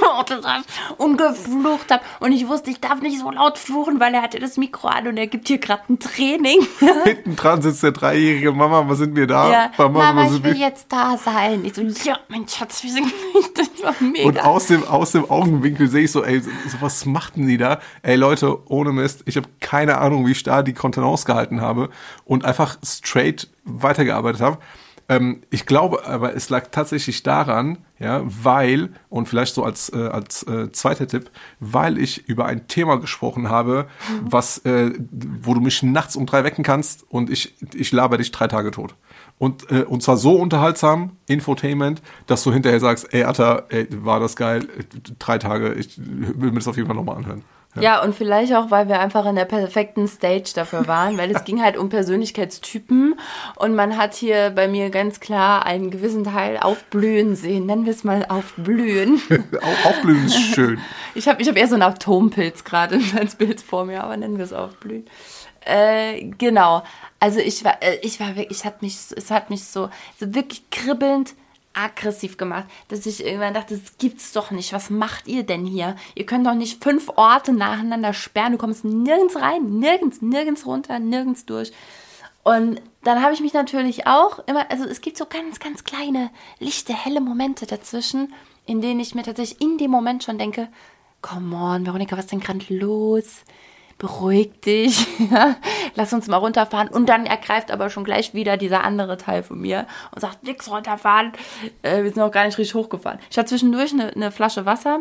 im 0.00 0.08
Auto 0.08 0.40
saß 0.40 0.64
und 0.96 1.16
geflucht 1.16 1.90
habe. 1.90 2.02
Und 2.20 2.32
ich 2.32 2.48
wusste, 2.48 2.70
ich 2.70 2.80
darf 2.80 3.00
nicht 3.00 3.18
so 3.18 3.30
laut 3.30 3.58
fluchen, 3.58 4.00
weil 4.00 4.14
er 4.14 4.22
hatte 4.22 4.38
das 4.38 4.56
Mikro 4.56 4.88
an 4.88 5.08
und 5.08 5.16
er 5.16 5.26
gibt 5.26 5.48
hier 5.48 5.58
gerade 5.58 5.82
ein 5.88 5.98
Training. 5.98 6.66
Hinten 7.04 7.36
dran 7.36 7.62
sitzt 7.62 7.82
der 7.82 7.92
dreijährige 7.92 8.52
Mama, 8.52 8.88
was 8.88 8.98
sind 8.98 9.14
wir 9.16 9.26
da? 9.26 9.50
Ja, 9.50 9.70
Mama, 9.76 10.12
Mama, 10.12 10.24
ich 10.26 10.42
will 10.42 10.54
wir? 10.54 10.60
jetzt 10.60 10.86
da 10.90 11.16
sein. 11.16 11.64
Ich 11.64 11.74
so, 11.74 11.82
ja, 11.82 12.18
mein 12.28 12.48
Schatz, 12.48 12.82
wir 12.82 12.90
sind 12.90 13.06
nicht. 13.34 13.58
Das 13.58 13.82
war 13.82 13.94
mega. 14.00 14.24
Und 14.24 14.40
aus 14.40 14.66
dem, 14.66 14.84
aus 14.84 15.12
dem 15.12 15.30
Augenwinkel 15.30 15.88
sehe 15.88 16.04
ich 16.04 16.12
so, 16.12 16.24
ey, 16.24 16.40
so, 16.40 16.50
was 16.80 17.04
machten 17.06 17.46
die 17.46 17.56
da? 17.56 17.80
Ey 18.02 18.16
Leute, 18.16 18.58
ohne 18.68 18.92
Mist, 18.92 19.22
ich 19.26 19.36
habe 19.36 19.48
keine 19.60 19.98
Ahnung, 19.98 20.26
wie 20.26 20.32
ich 20.32 20.42
da 20.42 20.62
die 20.62 20.72
Kontenance 20.72 21.26
gehalten 21.26 21.60
habe 21.60 21.90
und 22.24 22.44
einfach 22.44 22.78
straight 22.84 23.17
weitergearbeitet 23.64 24.40
habe. 24.40 24.58
Ähm, 25.08 25.40
ich 25.50 25.64
glaube 25.64 26.06
aber, 26.06 26.34
es 26.36 26.50
lag 26.50 26.66
tatsächlich 26.70 27.22
daran, 27.22 27.78
ja, 27.98 28.22
weil, 28.24 28.90
und 29.08 29.26
vielleicht 29.26 29.54
so 29.54 29.64
als, 29.64 29.90
äh, 29.92 30.08
als 30.08 30.42
äh, 30.44 30.70
zweiter 30.70 31.06
Tipp, 31.06 31.30
weil 31.60 31.98
ich 31.98 32.28
über 32.28 32.44
ein 32.46 32.68
Thema 32.68 32.96
gesprochen 33.00 33.48
habe, 33.48 33.86
was, 34.22 34.58
äh, 34.58 34.92
wo 35.10 35.54
du 35.54 35.60
mich 35.60 35.82
nachts 35.82 36.14
um 36.14 36.26
drei 36.26 36.44
wecken 36.44 36.62
kannst 36.62 37.06
und 37.08 37.30
ich, 37.30 37.54
ich 37.74 37.90
laber 37.90 38.18
dich 38.18 38.30
drei 38.30 38.48
Tage 38.48 38.70
tot. 38.70 38.94
Und, 39.38 39.70
äh, 39.70 39.84
und 39.84 40.02
zwar 40.02 40.18
so 40.18 40.34
unterhaltsam, 40.34 41.12
Infotainment, 41.26 42.02
dass 42.26 42.42
du 42.42 42.52
hinterher 42.52 42.80
sagst, 42.80 43.12
ey 43.14 43.24
Atta, 43.24 43.64
ey, 43.70 43.88
war 43.90 44.20
das 44.20 44.36
geil, 44.36 44.68
drei 45.18 45.38
Tage, 45.38 45.72
ich 45.74 45.98
will 45.98 46.50
mir 46.50 46.58
das 46.58 46.68
auf 46.68 46.76
jeden 46.76 46.86
Fall 46.86 46.96
nochmal 46.96 47.16
anhören. 47.16 47.44
Ja, 47.80 48.02
und 48.02 48.14
vielleicht 48.14 48.52
auch, 48.54 48.70
weil 48.72 48.88
wir 48.88 48.98
einfach 48.98 49.24
in 49.26 49.36
der 49.36 49.44
perfekten 49.44 50.08
Stage 50.08 50.50
dafür 50.54 50.88
waren, 50.88 51.16
weil 51.16 51.30
es 51.30 51.44
ging 51.44 51.62
halt 51.62 51.76
um 51.76 51.88
Persönlichkeitstypen 51.90 53.14
und 53.56 53.74
man 53.74 53.96
hat 53.96 54.14
hier 54.14 54.50
bei 54.50 54.66
mir 54.68 54.90
ganz 54.90 55.20
klar 55.20 55.64
einen 55.64 55.90
gewissen 55.90 56.24
Teil 56.24 56.56
aufblühen 56.58 57.36
sehen. 57.36 57.66
Nennen 57.66 57.84
wir 57.84 57.92
es 57.92 58.02
mal 58.04 58.26
aufblühen. 58.28 59.20
Au- 59.62 59.88
Aufblühen 59.88 60.26
ist 60.26 60.36
schön. 60.54 60.80
Ich 61.14 61.26
habe 61.28 61.42
ich 61.42 61.48
hab 61.48 61.56
eher 61.56 61.66
so 61.68 61.74
einen 61.74 61.82
Atompilz 61.82 62.64
gerade 62.64 63.00
als 63.16 63.34
Bild 63.36 63.60
vor 63.60 63.84
mir, 63.84 64.02
aber 64.04 64.16
nennen 64.16 64.38
wir 64.38 64.44
es 64.44 64.52
aufblühen. 64.52 65.04
Äh, 65.64 66.24
genau. 66.38 66.82
Also 67.20 67.40
ich 67.40 67.64
war, 67.64 67.82
äh, 67.82 67.96
ich 68.02 68.20
war 68.20 68.34
wirklich, 68.36 68.58
es 68.58 68.64
hat 68.64 68.82
mich, 68.82 68.96
es 69.16 69.30
hat 69.30 69.50
mich 69.50 69.64
so, 69.64 69.88
so 70.18 70.34
wirklich 70.34 70.70
kribbelnd 70.70 71.34
aggressiv 71.74 72.36
gemacht, 72.36 72.64
dass 72.88 73.06
ich 73.06 73.24
irgendwann 73.24 73.54
dachte, 73.54 73.76
das 73.76 73.98
gibt's 73.98 74.32
doch 74.32 74.50
nicht. 74.50 74.72
Was 74.72 74.90
macht 74.90 75.28
ihr 75.28 75.44
denn 75.44 75.64
hier? 75.64 75.96
Ihr 76.14 76.26
könnt 76.26 76.46
doch 76.46 76.54
nicht 76.54 76.82
fünf 76.82 77.10
Orte 77.16 77.52
nacheinander 77.52 78.12
sperren. 78.12 78.52
Du 78.52 78.58
kommst 78.58 78.84
nirgends 78.84 79.36
rein, 79.36 79.78
nirgends, 79.78 80.22
nirgends 80.22 80.66
runter, 80.66 80.98
nirgends 80.98 81.46
durch. 81.46 81.72
Und 82.42 82.80
dann 83.02 83.22
habe 83.22 83.34
ich 83.34 83.40
mich 83.40 83.52
natürlich 83.52 84.06
auch 84.06 84.38
immer, 84.46 84.70
also 84.70 84.84
es 84.84 85.00
gibt 85.00 85.18
so 85.18 85.26
ganz, 85.26 85.60
ganz 85.60 85.84
kleine, 85.84 86.30
lichte, 86.58 86.94
helle 86.94 87.20
Momente 87.20 87.66
dazwischen, 87.66 88.32
in 88.66 88.80
denen 88.80 89.00
ich 89.00 89.14
mir 89.14 89.22
tatsächlich 89.22 89.60
in 89.60 89.78
dem 89.78 89.90
Moment 89.90 90.24
schon 90.24 90.38
denke, 90.38 90.68
come 91.22 91.54
on, 91.56 91.86
Veronika, 91.86 92.16
was 92.16 92.24
ist 92.24 92.32
denn 92.32 92.40
gerade 92.40 92.64
los? 92.70 93.44
Beruhig 93.98 94.60
dich, 94.60 95.08
lass 95.96 96.12
uns 96.12 96.28
mal 96.28 96.36
runterfahren. 96.36 96.88
Und 96.88 97.08
dann 97.08 97.26
ergreift 97.26 97.72
aber 97.72 97.90
schon 97.90 98.04
gleich 98.04 98.32
wieder 98.32 98.56
dieser 98.56 98.84
andere 98.84 99.16
Teil 99.16 99.42
von 99.42 99.60
mir 99.60 99.86
und 100.14 100.20
sagt, 100.20 100.44
nix 100.44 100.70
runterfahren. 100.70 101.32
Äh, 101.82 102.04
wir 102.04 102.10
sind 102.10 102.18
noch 102.18 102.30
gar 102.30 102.44
nicht 102.46 102.58
richtig 102.58 102.76
hochgefahren. 102.76 103.18
Ich 103.28 103.36
hatte 103.36 103.48
zwischendurch 103.48 103.92
eine, 103.92 104.12
eine 104.14 104.30
Flasche 104.30 104.66
Wasser 104.66 105.00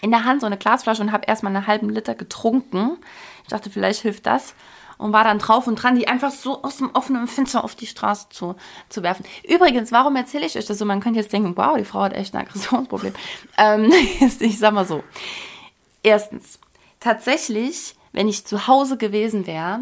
in 0.00 0.10
der 0.10 0.24
Hand, 0.24 0.42
so 0.42 0.46
eine 0.46 0.58
Glasflasche 0.58 1.02
und 1.02 1.12
habe 1.12 1.26
erstmal 1.26 1.56
einen 1.56 1.66
halben 1.66 1.88
Liter 1.88 2.14
getrunken. 2.14 2.98
Ich 3.42 3.48
dachte, 3.48 3.70
vielleicht 3.70 4.02
hilft 4.02 4.26
das. 4.26 4.54
Und 4.96 5.12
war 5.12 5.24
dann 5.24 5.40
drauf 5.40 5.66
und 5.66 5.74
dran, 5.74 5.96
die 5.96 6.06
einfach 6.06 6.30
so 6.30 6.62
aus 6.62 6.76
dem 6.76 6.90
offenen 6.92 7.26
Fenster 7.26 7.64
auf 7.64 7.74
die 7.74 7.86
Straße 7.86 8.28
zu, 8.30 8.54
zu 8.88 9.02
werfen. 9.02 9.24
Übrigens, 9.42 9.90
warum 9.90 10.14
erzähle 10.14 10.46
ich 10.46 10.56
euch 10.56 10.66
das 10.66 10.78
so? 10.78 10.84
Man 10.84 11.00
könnte 11.00 11.18
jetzt 11.18 11.32
denken, 11.32 11.56
wow, 11.56 11.76
die 11.76 11.84
Frau 11.84 12.02
hat 12.02 12.12
echt 12.12 12.34
ein 12.34 12.42
Aggressionsproblem. 12.42 13.12
Ähm, 13.58 13.92
ich 14.40 14.58
sag 14.58 14.72
mal 14.72 14.84
so. 14.84 15.02
Erstens, 16.02 16.60
tatsächlich, 17.00 17.96
wenn 18.14 18.28
ich 18.28 18.46
zu 18.46 18.66
Hause 18.66 18.96
gewesen 18.96 19.46
wäre, 19.46 19.80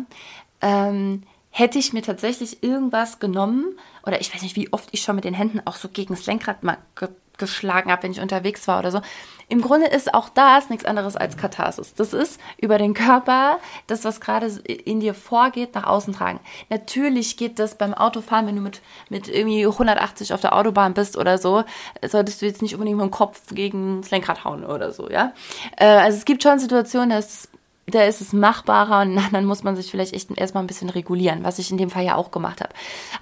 ähm, 0.60 1.22
hätte 1.50 1.78
ich 1.78 1.92
mir 1.92 2.02
tatsächlich 2.02 2.62
irgendwas 2.62 3.20
genommen 3.20 3.76
oder 4.04 4.20
ich 4.20 4.34
weiß 4.34 4.42
nicht, 4.42 4.56
wie 4.56 4.72
oft 4.72 4.88
ich 4.92 5.02
schon 5.02 5.16
mit 5.16 5.24
den 5.24 5.34
Händen 5.34 5.60
auch 5.64 5.76
so 5.76 5.88
gegen 5.88 6.14
das 6.14 6.26
Lenkrad 6.26 6.62
mal 6.62 6.78
ge 6.98 7.08
geschlagen 7.38 7.90
habe, 7.90 8.04
wenn 8.04 8.12
ich 8.12 8.20
unterwegs 8.20 8.68
war 8.68 8.78
oder 8.78 8.92
so. 8.92 9.00
Im 9.48 9.62
Grunde 9.62 9.86
ist 9.86 10.14
auch 10.14 10.28
das 10.28 10.70
nichts 10.70 10.84
anderes 10.84 11.16
als 11.16 11.36
Katharsis. 11.36 11.94
Das 11.94 12.12
ist 12.12 12.40
über 12.58 12.78
den 12.78 12.94
Körper, 12.94 13.58
das, 13.86 14.04
was 14.04 14.20
gerade 14.20 14.46
in 14.46 15.00
dir 15.00 15.12
vorgeht, 15.14 15.74
nach 15.74 15.84
außen 15.84 16.14
tragen. 16.14 16.40
Natürlich 16.70 17.36
geht 17.36 17.58
das 17.58 17.76
beim 17.76 17.94
Autofahren, 17.94 18.46
wenn 18.46 18.56
du 18.56 18.62
mit, 18.62 18.80
mit 19.08 19.28
irgendwie 19.28 19.66
180 19.66 20.32
auf 20.32 20.40
der 20.40 20.54
Autobahn 20.54 20.94
bist 20.94 21.16
oder 21.16 21.38
so, 21.38 21.64
solltest 22.06 22.42
du 22.42 22.46
jetzt 22.46 22.62
nicht 22.62 22.74
unbedingt 22.74 22.98
mit 22.98 23.06
dem 23.06 23.10
Kopf 23.10 23.40
gegen 23.52 24.02
das 24.02 24.10
Lenkrad 24.10 24.44
hauen 24.44 24.64
oder 24.64 24.92
so, 24.92 25.10
ja. 25.10 25.32
Äh, 25.76 25.86
also 25.86 26.18
es 26.18 26.24
gibt 26.24 26.42
schon 26.42 26.58
Situationen, 26.58 27.10
da 27.10 27.18
ist 27.18 27.48
da 27.86 28.04
ist 28.04 28.20
es 28.20 28.32
machbarer 28.32 29.02
und 29.02 29.20
dann 29.32 29.44
muss 29.44 29.64
man 29.64 29.76
sich 29.76 29.90
vielleicht 29.90 30.14
echt 30.14 30.30
erstmal 30.36 30.62
ein 30.62 30.68
bisschen 30.68 30.90
regulieren, 30.90 31.44
was 31.44 31.58
ich 31.58 31.70
in 31.70 31.78
dem 31.78 31.90
Fall 31.90 32.04
ja 32.04 32.16
auch 32.16 32.30
gemacht 32.30 32.60
habe. 32.60 32.72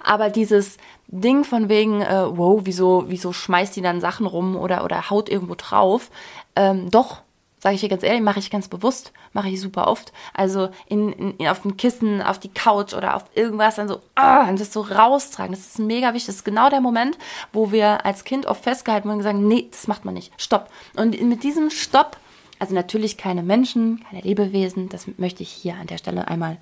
Aber 0.03 0.29
dieses 0.29 0.77
Ding 1.07 1.43
von 1.43 1.69
wegen, 1.69 2.01
äh, 2.01 2.37
wow, 2.37 2.61
wieso, 2.63 3.05
wieso 3.07 3.33
schmeißt 3.33 3.75
die 3.75 3.81
dann 3.81 4.01
Sachen 4.01 4.25
rum 4.25 4.55
oder, 4.55 4.83
oder 4.83 5.09
haut 5.09 5.29
irgendwo 5.29 5.55
drauf, 5.55 6.09
ähm, 6.55 6.89
doch, 6.89 7.21
sage 7.61 7.75
ich 7.75 7.81
dir 7.81 7.89
ganz 7.89 8.01
ehrlich, 8.01 8.21
mache 8.21 8.39
ich 8.39 8.49
ganz 8.49 8.67
bewusst, 8.67 9.13
mache 9.33 9.49
ich 9.49 9.61
super 9.61 9.87
oft. 9.87 10.11
Also 10.33 10.69
in, 10.87 11.13
in, 11.37 11.47
auf 11.47 11.61
dem 11.61 11.77
Kissen, 11.77 12.21
auf 12.21 12.39
die 12.39 12.49
Couch 12.49 12.93
oder 12.93 13.15
auf 13.15 13.25
irgendwas 13.35 13.75
dann 13.75 13.87
so, 13.87 13.99
ah, 14.15 14.49
und 14.49 14.59
das 14.59 14.73
so 14.73 14.81
raustragen. 14.81 15.53
Das 15.53 15.67
ist 15.67 15.79
mega 15.79 16.13
wichtig. 16.13 16.27
Das 16.27 16.35
ist 16.37 16.43
genau 16.43 16.69
der 16.69 16.81
Moment, 16.81 17.19
wo 17.53 17.71
wir 17.71 18.03
als 18.03 18.23
Kind 18.23 18.47
oft 18.47 18.63
festgehalten 18.63 19.07
wurden 19.07 19.19
und 19.19 19.23
gesagt, 19.23 19.37
nee, 19.37 19.67
das 19.69 19.87
macht 19.87 20.05
man 20.05 20.15
nicht. 20.15 20.33
Stopp. 20.37 20.69
Und 20.95 21.21
mit 21.21 21.43
diesem 21.43 21.69
Stopp 21.69 22.17
also 22.61 22.75
natürlich 22.75 23.17
keine 23.17 23.41
Menschen, 23.41 24.03
keine 24.07 24.21
Lebewesen. 24.21 24.87
Das 24.87 25.07
möchte 25.17 25.41
ich 25.41 25.49
hier 25.49 25.73
an 25.73 25.87
der 25.87 25.97
Stelle 25.97 26.27
einmal 26.27 26.57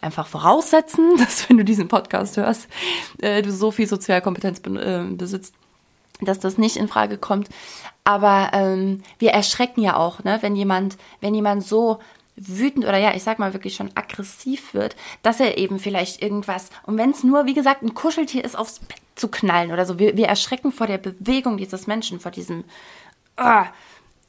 einfach 0.00 0.26
voraussetzen, 0.26 1.16
dass 1.18 1.48
wenn 1.48 1.56
du 1.56 1.64
diesen 1.64 1.86
Podcast 1.86 2.36
hörst, 2.36 2.66
äh, 3.18 3.42
du 3.42 3.52
so 3.52 3.70
viel 3.70 3.86
Sozialkompetenz 3.86 4.60
äh, 4.66 5.04
besitzt, 5.04 5.54
dass 6.20 6.40
das 6.40 6.58
nicht 6.58 6.76
in 6.76 6.88
Frage 6.88 7.16
kommt. 7.16 7.48
Aber 8.02 8.50
ähm, 8.54 9.02
wir 9.20 9.30
erschrecken 9.30 9.82
ja 9.82 9.96
auch, 9.96 10.24
ne, 10.24 10.38
wenn 10.40 10.56
jemand, 10.56 10.96
wenn 11.20 11.34
jemand 11.34 11.64
so 11.64 12.00
wütend 12.34 12.84
oder 12.84 12.98
ja, 12.98 13.14
ich 13.14 13.22
sag 13.22 13.38
mal 13.38 13.52
wirklich 13.52 13.76
schon 13.76 13.92
aggressiv 13.94 14.74
wird, 14.74 14.96
dass 15.22 15.38
er 15.38 15.58
eben 15.58 15.78
vielleicht 15.78 16.22
irgendwas, 16.22 16.70
und 16.86 16.98
wenn 16.98 17.10
es 17.10 17.22
nur, 17.22 17.46
wie 17.46 17.54
gesagt, 17.54 17.82
ein 17.82 17.94
Kuscheltier 17.94 18.44
ist, 18.44 18.58
aufs 18.58 18.80
Bett 18.80 18.98
zu 19.14 19.28
knallen 19.28 19.70
oder 19.70 19.86
so, 19.86 20.00
wir, 20.00 20.16
wir 20.16 20.26
erschrecken 20.26 20.72
vor 20.72 20.88
der 20.88 20.98
Bewegung 20.98 21.56
dieses 21.56 21.86
Menschen, 21.86 22.18
vor 22.18 22.32
diesem, 22.32 22.64
uh, 23.40 23.64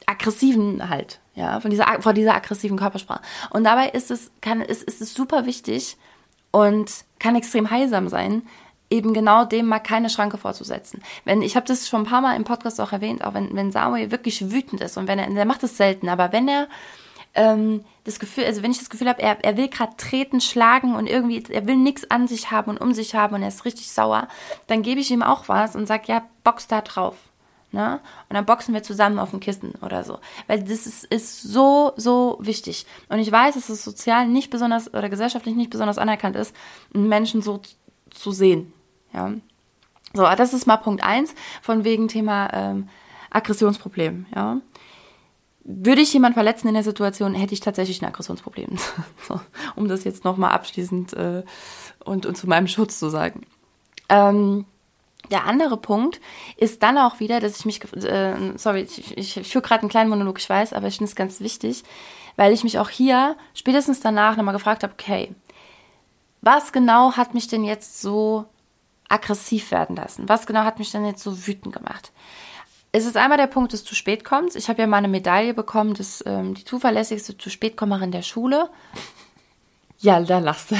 aggressiven 0.08 0.88
halt, 0.88 1.20
ja, 1.34 1.60
von 1.60 1.70
dieser, 1.70 2.00
von 2.00 2.14
dieser 2.14 2.34
aggressiven 2.34 2.78
Körpersprache. 2.78 3.20
Und 3.50 3.64
dabei 3.64 3.88
ist 3.90 4.10
es, 4.10 4.30
kann, 4.40 4.60
ist, 4.60 4.82
ist 4.82 5.00
es 5.00 5.14
super 5.14 5.46
wichtig 5.46 5.96
und 6.50 7.04
kann 7.18 7.36
extrem 7.36 7.70
heilsam 7.70 8.08
sein, 8.08 8.42
eben 8.90 9.12
genau 9.12 9.44
dem 9.44 9.66
mal 9.66 9.80
keine 9.80 10.08
Schranke 10.08 10.38
vorzusetzen. 10.38 11.02
Wenn, 11.24 11.42
ich 11.42 11.56
habe 11.56 11.66
das 11.66 11.88
schon 11.88 12.02
ein 12.02 12.06
paar 12.06 12.22
Mal 12.22 12.36
im 12.36 12.44
Podcast 12.44 12.80
auch 12.80 12.92
erwähnt, 12.92 13.22
auch 13.22 13.34
wenn, 13.34 13.54
wenn 13.54 13.70
Samuel 13.70 14.10
wirklich 14.10 14.50
wütend 14.50 14.80
ist 14.80 14.96
und 14.96 15.08
wenn 15.08 15.18
er, 15.18 15.28
der 15.28 15.44
macht 15.44 15.62
es 15.62 15.76
selten, 15.76 16.08
aber 16.08 16.32
wenn 16.32 16.48
er 16.48 16.68
ähm, 17.34 17.84
das 18.04 18.18
Gefühl, 18.18 18.44
also 18.44 18.62
wenn 18.62 18.70
ich 18.70 18.78
das 18.78 18.88
Gefühl 18.88 19.10
habe, 19.10 19.20
er, 19.20 19.44
er 19.44 19.58
will 19.58 19.68
gerade 19.68 19.92
treten, 19.98 20.40
schlagen 20.40 20.94
und 20.94 21.06
irgendwie, 21.06 21.44
er 21.50 21.66
will 21.66 21.76
nichts 21.76 22.10
an 22.10 22.26
sich 22.26 22.50
haben 22.50 22.70
und 22.70 22.80
um 22.80 22.94
sich 22.94 23.14
haben 23.14 23.34
und 23.34 23.42
er 23.42 23.48
ist 23.48 23.66
richtig 23.66 23.90
sauer, 23.90 24.26
dann 24.68 24.80
gebe 24.80 25.00
ich 25.00 25.10
ihm 25.10 25.22
auch 25.22 25.48
was 25.48 25.76
und 25.76 25.86
sage, 25.86 26.04
ja, 26.06 26.22
box 26.42 26.66
da 26.66 26.80
drauf. 26.80 27.16
Ne? 27.70 28.00
Und 28.28 28.34
dann 28.34 28.46
boxen 28.46 28.72
wir 28.72 28.82
zusammen 28.82 29.18
auf 29.18 29.30
dem 29.30 29.40
Kissen 29.40 29.74
oder 29.82 30.02
so. 30.02 30.18
Weil 30.46 30.62
das 30.62 30.86
ist, 30.86 31.04
ist 31.04 31.42
so, 31.42 31.92
so 31.96 32.38
wichtig. 32.40 32.86
Und 33.08 33.18
ich 33.18 33.30
weiß, 33.30 33.54
dass 33.54 33.68
es 33.68 33.84
sozial 33.84 34.26
nicht 34.26 34.50
besonders 34.50 34.92
oder 34.94 35.10
gesellschaftlich 35.10 35.54
nicht 35.54 35.70
besonders 35.70 35.98
anerkannt 35.98 36.36
ist, 36.36 36.54
Menschen 36.92 37.42
so 37.42 37.60
zu 38.10 38.32
sehen. 38.32 38.72
Ja. 39.12 39.32
So, 40.14 40.22
das 40.22 40.54
ist 40.54 40.66
mal 40.66 40.78
Punkt 40.78 41.04
eins 41.04 41.34
von 41.60 41.84
wegen 41.84 42.08
Thema 42.08 42.48
ähm, 42.54 42.88
Aggressionsproblem. 43.30 44.26
Ja. 44.34 44.60
Würde 45.64 46.00
ich 46.00 46.14
jemanden 46.14 46.34
verletzen 46.34 46.68
in 46.68 46.74
der 46.74 46.82
Situation, 46.82 47.34
hätte 47.34 47.52
ich 47.52 47.60
tatsächlich 47.60 48.00
ein 48.00 48.08
Aggressionsproblem. 48.08 48.78
so, 49.28 49.38
um 49.76 49.88
das 49.88 50.04
jetzt 50.04 50.24
nochmal 50.24 50.52
abschließend 50.52 51.12
äh, 51.12 51.42
und, 52.02 52.24
und 52.24 52.36
zu 52.36 52.48
meinem 52.48 52.66
Schutz 52.66 52.98
zu 52.98 53.10
sagen. 53.10 53.42
Ähm, 54.08 54.64
der 55.30 55.46
andere 55.46 55.76
Punkt 55.76 56.20
ist 56.56 56.82
dann 56.82 56.98
auch 56.98 57.20
wieder, 57.20 57.40
dass 57.40 57.58
ich 57.58 57.64
mich, 57.66 57.82
äh, 57.94 58.34
sorry, 58.56 58.82
ich, 58.82 59.16
ich, 59.16 59.36
ich 59.36 59.48
führe 59.48 59.62
gerade 59.62 59.82
einen 59.82 59.90
kleinen 59.90 60.10
Monolog, 60.10 60.38
ich 60.38 60.48
weiß, 60.48 60.72
aber 60.72 60.88
ich 60.88 60.96
finde 60.96 61.10
es 61.10 61.16
ganz 61.16 61.40
wichtig, 61.40 61.84
weil 62.36 62.52
ich 62.52 62.64
mich 62.64 62.78
auch 62.78 62.88
hier 62.88 63.36
spätestens 63.54 64.00
danach 64.00 64.36
nochmal 64.36 64.54
gefragt 64.54 64.82
habe, 64.82 64.92
okay, 64.92 65.34
was 66.40 66.72
genau 66.72 67.12
hat 67.12 67.34
mich 67.34 67.48
denn 67.48 67.64
jetzt 67.64 68.00
so 68.00 68.46
aggressiv 69.08 69.70
werden 69.70 69.96
lassen? 69.96 70.28
Was 70.28 70.46
genau 70.46 70.60
hat 70.60 70.78
mich 70.78 70.92
denn 70.92 71.04
jetzt 71.04 71.22
so 71.22 71.46
wütend 71.46 71.74
gemacht? 71.74 72.12
Es 72.92 73.04
ist 73.04 73.16
einmal 73.16 73.38
der 73.38 73.46
Punkt 73.46 73.72
des 73.72 73.84
zu 73.84 73.94
spät 73.94 74.24
kommens. 74.24 74.54
Ich 74.54 74.68
habe 74.68 74.80
ja 74.80 74.86
mal 74.86 74.96
eine 74.98 75.08
Medaille 75.08 75.52
bekommen, 75.52 75.94
das 75.94 76.24
ähm, 76.26 76.54
die 76.54 76.64
zuverlässigste 76.64 77.36
zu 77.36 77.50
spätkommerin 77.50 78.12
der 78.12 78.22
Schule. 78.22 78.70
Ja, 79.98 80.20
da 80.20 80.38
lachst 80.38 80.70
du. 80.70 80.76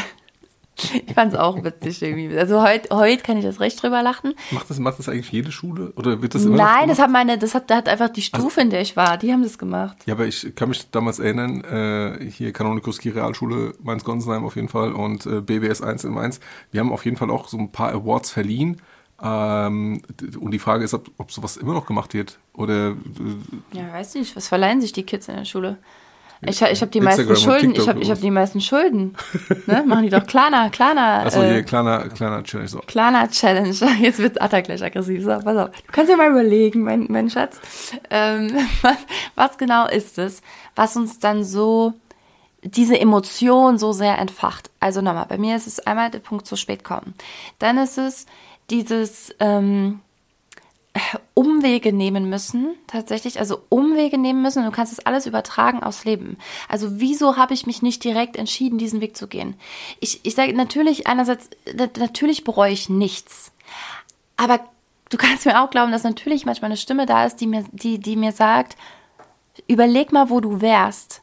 Ich 0.78 1.14
fand 1.14 1.32
es 1.32 1.38
auch 1.38 1.64
witzig 1.64 2.02
irgendwie. 2.02 2.36
Also 2.36 2.62
heute 2.62 2.94
heut 2.94 3.24
kann 3.24 3.36
ich 3.36 3.44
das 3.44 3.60
recht 3.60 3.82
drüber 3.82 4.02
lachen. 4.02 4.34
Macht 4.50 4.70
das, 4.70 4.78
macht 4.78 4.98
das 4.98 5.08
eigentlich 5.08 5.30
jede 5.30 5.50
Schule? 5.50 5.92
Oder 5.96 6.22
wird 6.22 6.34
das 6.34 6.44
immer 6.44 6.56
Nein, 6.56 6.88
das 6.88 6.98
hat 6.98 7.10
meine, 7.10 7.36
das 7.38 7.54
hat, 7.54 7.70
hat 7.70 7.88
einfach 7.88 8.08
die 8.08 8.22
Stufe, 8.22 8.44
also, 8.44 8.60
in 8.60 8.70
der 8.70 8.80
ich 8.80 8.96
war, 8.96 9.16
die 9.16 9.32
haben 9.32 9.42
das 9.42 9.58
gemacht. 9.58 9.96
Ja, 10.06 10.14
aber 10.14 10.26
ich 10.26 10.54
kann 10.54 10.68
mich 10.68 10.90
damals 10.90 11.18
erinnern, 11.18 11.64
äh, 11.64 12.30
hier 12.30 12.52
Kanonikuski 12.52 13.10
Realschule 13.10 13.74
Mainz-Gonsenheim 13.82 14.44
auf 14.44 14.56
jeden 14.56 14.68
Fall 14.68 14.92
und 14.92 15.26
äh, 15.26 15.40
BBS 15.40 15.82
1 15.82 16.04
in 16.04 16.12
Mainz. 16.12 16.40
Wir 16.70 16.80
haben 16.80 16.92
auf 16.92 17.04
jeden 17.04 17.16
Fall 17.16 17.30
auch 17.30 17.48
so 17.48 17.58
ein 17.58 17.72
paar 17.72 17.92
Awards 17.92 18.30
verliehen. 18.30 18.80
Ähm, 19.20 20.00
und 20.38 20.52
die 20.52 20.60
Frage 20.60 20.84
ist, 20.84 20.94
ob, 20.94 21.10
ob 21.18 21.32
sowas 21.32 21.56
immer 21.56 21.74
noch 21.74 21.86
gemacht 21.86 22.14
wird. 22.14 22.38
Oder. 22.52 22.90
Äh, 22.90 23.76
ja, 23.76 23.92
weiß 23.92 24.14
nicht, 24.14 24.36
was 24.36 24.46
verleihen 24.48 24.80
sich 24.80 24.92
die 24.92 25.02
Kids 25.02 25.28
in 25.28 25.36
der 25.36 25.44
Schule? 25.44 25.78
Ich, 26.46 26.62
ich 26.62 26.80
habe 26.80 26.90
die 26.90 27.00
meisten 27.00 27.36
Schulden. 27.36 27.74
Ich 27.74 27.88
habe 27.88 28.00
ich 28.00 28.10
hab 28.10 28.20
die 28.20 28.30
meisten 28.30 28.60
Schulden. 28.60 29.16
Machen 29.66 30.04
die 30.04 30.10
doch 30.10 30.26
kleiner, 30.26 30.70
kleiner. 30.70 31.24
Achso, 31.26 31.42
hier, 31.42 31.56
äh, 31.56 31.62
kleiner, 31.62 32.08
kleiner 32.08 32.42
Challenge. 32.44 32.68
So. 32.68 32.78
Kleiner 32.80 33.28
Challenge. 33.28 33.74
Jetzt 34.00 34.18
wird 34.20 34.40
Atta 34.40 34.60
gleich 34.60 34.82
aggressiv. 34.82 35.24
So, 35.24 35.30
pass 35.30 35.56
auf. 35.56 35.70
Du 35.70 35.92
kannst 35.92 36.12
dir 36.12 36.16
mal 36.16 36.30
überlegen, 36.30 36.82
mein, 36.82 37.06
mein 37.08 37.28
Schatz. 37.28 37.60
Ähm, 38.10 38.52
was, 38.82 38.96
was 39.34 39.58
genau 39.58 39.88
ist 39.88 40.18
es, 40.18 40.42
was 40.76 40.96
uns 40.96 41.18
dann 41.18 41.42
so 41.42 41.94
diese 42.62 42.98
Emotion 42.98 43.78
so 43.78 43.92
sehr 43.92 44.18
entfacht? 44.18 44.70
Also 44.78 45.00
nochmal, 45.00 45.26
bei 45.28 45.38
mir 45.38 45.56
ist 45.56 45.66
es 45.66 45.80
einmal 45.80 46.10
der 46.10 46.20
Punkt 46.20 46.46
zu 46.46 46.54
spät 46.54 46.84
kommen. 46.84 47.14
Dann 47.58 47.78
ist 47.78 47.98
es 47.98 48.26
dieses, 48.70 49.34
ähm, 49.40 50.00
Umwege 51.34 51.92
nehmen 51.92 52.28
müssen, 52.28 52.74
tatsächlich, 52.86 53.38
also 53.38 53.60
Umwege 53.68 54.18
nehmen 54.18 54.42
müssen. 54.42 54.64
Du 54.64 54.70
kannst 54.70 54.96
das 54.96 55.06
alles 55.06 55.26
übertragen 55.26 55.82
aufs 55.82 56.04
Leben. 56.04 56.36
Also 56.68 57.00
wieso 57.00 57.36
habe 57.36 57.54
ich 57.54 57.66
mich 57.66 57.82
nicht 57.82 58.02
direkt 58.02 58.36
entschieden, 58.36 58.78
diesen 58.78 59.00
Weg 59.00 59.16
zu 59.16 59.28
gehen? 59.28 59.54
Ich, 60.00 60.20
ich 60.24 60.34
sage 60.34 60.54
natürlich 60.54 61.06
einerseits, 61.06 61.50
natürlich 61.96 62.44
bereue 62.44 62.72
ich 62.72 62.88
nichts. 62.88 63.52
Aber 64.36 64.60
du 65.10 65.16
kannst 65.16 65.46
mir 65.46 65.62
auch 65.62 65.70
glauben, 65.70 65.92
dass 65.92 66.02
natürlich 66.02 66.44
manchmal 66.44 66.70
eine 66.70 66.76
Stimme 66.76 67.06
da 67.06 67.24
ist, 67.24 67.36
die 67.36 67.46
mir, 67.46 67.64
die, 67.72 67.98
die 67.98 68.16
mir 68.16 68.32
sagt, 68.32 68.76
überleg 69.66 70.12
mal, 70.12 70.30
wo 70.30 70.40
du 70.40 70.60
wärst, 70.60 71.22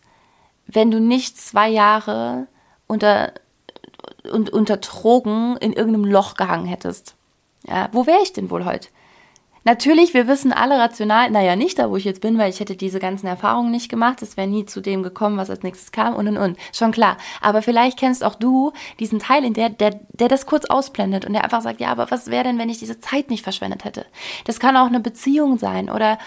wenn 0.67 0.91
du 0.91 0.99
nicht 0.99 1.39
zwei 1.39 1.69
Jahre 1.69 2.47
unter, 2.87 3.33
und, 4.31 4.49
unter 4.49 4.77
Drogen 4.77 5.57
in 5.57 5.73
irgendeinem 5.73 6.05
Loch 6.05 6.35
gehangen 6.35 6.65
hättest. 6.65 7.15
Ja, 7.67 7.89
wo 7.91 8.05
wäre 8.05 8.21
ich 8.21 8.33
denn 8.33 8.49
wohl 8.49 8.65
heute? 8.65 8.89
Natürlich, 9.67 10.13
wir 10.13 10.27
wissen 10.27 10.53
alle 10.53 10.77
rational, 10.77 11.31
naja, 11.31 11.55
nicht 11.55 11.79
da, 11.79 11.89
wo 11.89 11.97
ich 11.97 12.05
jetzt 12.05 12.21
bin, 12.21 12.37
weil 12.37 12.51
ich 12.51 12.59
hätte 12.59 12.75
diese 12.75 12.99
ganzen 12.99 13.25
Erfahrungen 13.25 13.71
nicht 13.71 13.89
gemacht. 13.89 14.21
Es 14.21 14.37
wäre 14.37 14.47
nie 14.47 14.67
zu 14.67 14.79
dem 14.79 15.01
gekommen, 15.01 15.37
was 15.37 15.49
als 15.49 15.63
nächstes 15.63 15.91
kam 15.91 16.13
und 16.13 16.27
und 16.27 16.37
und. 16.37 16.57
Schon 16.71 16.91
klar. 16.91 17.17
Aber 17.41 17.63
vielleicht 17.63 17.97
kennst 17.97 18.23
auch 18.23 18.35
du 18.35 18.73
diesen 18.99 19.17
Teil, 19.17 19.43
in 19.43 19.55
der, 19.55 19.69
der, 19.69 19.99
der 20.13 20.27
das 20.27 20.45
kurz 20.45 20.65
ausblendet 20.65 21.25
und 21.25 21.33
der 21.33 21.43
einfach 21.43 21.61
sagt, 21.61 21.81
ja, 21.81 21.89
aber 21.89 22.11
was 22.11 22.27
wäre 22.27 22.43
denn, 22.43 22.59
wenn 22.59 22.69
ich 22.69 22.77
diese 22.77 22.99
Zeit 22.99 23.31
nicht 23.31 23.43
verschwendet 23.43 23.85
hätte? 23.85 24.05
Das 24.43 24.59
kann 24.59 24.77
auch 24.77 24.85
eine 24.85 24.99
Beziehung 24.99 25.57
sein 25.57 25.89
oder 25.89 26.19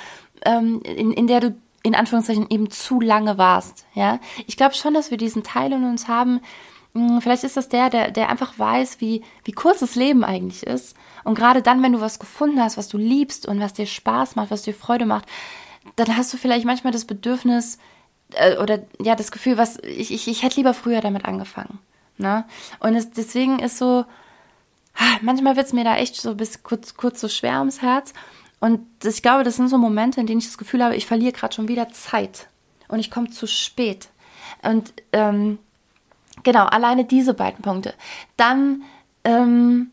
ähm, 0.44 0.82
in, 0.82 1.12
in 1.12 1.28
der 1.28 1.38
du 1.38 1.56
in 1.84 1.94
Anführungszeichen 1.94 2.46
eben 2.50 2.70
zu 2.70 3.00
lange 3.00 3.38
warst. 3.38 3.86
Ja, 3.94 4.18
ich 4.48 4.56
glaube 4.56 4.74
schon, 4.74 4.94
dass 4.94 5.12
wir 5.12 5.16
diesen 5.16 5.44
Teil 5.44 5.72
in 5.72 5.84
uns 5.84 6.08
haben. 6.08 6.40
Hm, 6.98 7.20
vielleicht 7.20 7.44
ist 7.44 7.56
das 7.56 7.68
der, 7.68 7.90
der, 7.90 8.10
der 8.10 8.28
einfach 8.28 8.58
weiß, 8.58 9.00
wie, 9.00 9.22
wie 9.44 9.52
kurz 9.52 9.78
das 9.78 9.94
Leben 9.94 10.24
eigentlich 10.24 10.66
ist 10.66 10.96
und 11.24 11.36
gerade 11.36 11.62
dann, 11.62 11.82
wenn 11.82 11.92
du 11.92 12.00
was 12.00 12.18
gefunden 12.18 12.60
hast, 12.60 12.76
was 12.76 12.88
du 12.88 12.98
liebst 12.98 13.46
und 13.46 13.60
was 13.60 13.72
dir 13.72 13.86
Spaß 13.86 14.34
macht, 14.34 14.50
was 14.50 14.62
dir 14.62 14.74
Freude 14.74 15.06
macht, 15.06 15.26
dann 15.96 16.16
hast 16.16 16.32
du 16.32 16.36
vielleicht 16.36 16.64
manchmal 16.64 16.92
das 16.92 17.04
Bedürfnis 17.04 17.78
äh, 18.34 18.56
oder 18.56 18.80
ja, 19.00 19.14
das 19.14 19.30
Gefühl, 19.30 19.56
was 19.56 19.78
ich, 19.84 20.12
ich, 20.12 20.26
ich 20.26 20.42
hätte 20.42 20.56
lieber 20.56 20.74
früher 20.74 21.00
damit 21.00 21.24
angefangen. 21.24 21.78
Ne? 22.16 22.44
Und 22.80 22.96
es, 22.96 23.10
deswegen 23.10 23.60
ist 23.60 23.78
so, 23.78 24.04
ah, 24.96 25.16
manchmal 25.22 25.56
wird 25.56 25.66
es 25.66 25.72
mir 25.72 25.84
da 25.84 25.96
echt 25.96 26.16
so 26.16 26.34
bis 26.34 26.64
kurz, 26.64 26.94
kurz 26.94 27.20
so 27.20 27.28
schwer 27.28 27.60
ums 27.60 27.80
Herz. 27.80 28.12
Und 28.58 28.80
ich 29.04 29.22
glaube, 29.22 29.44
das 29.44 29.54
sind 29.54 29.68
so 29.68 29.78
Momente, 29.78 30.20
in 30.20 30.26
denen 30.26 30.40
ich 30.40 30.46
das 30.46 30.58
Gefühl 30.58 30.82
habe, 30.82 30.96
ich 30.96 31.06
verliere 31.06 31.32
gerade 31.32 31.54
schon 31.54 31.68
wieder 31.68 31.90
Zeit 31.90 32.48
und 32.88 32.98
ich 32.98 33.10
komme 33.10 33.30
zu 33.30 33.46
spät. 33.46 34.08
Und 34.62 34.92
ähm, 35.12 35.58
genau, 36.48 36.64
alleine 36.64 37.04
diese 37.04 37.34
beiden 37.34 37.60
Punkte. 37.60 37.92
Dann 38.38 38.82
ähm, 39.22 39.90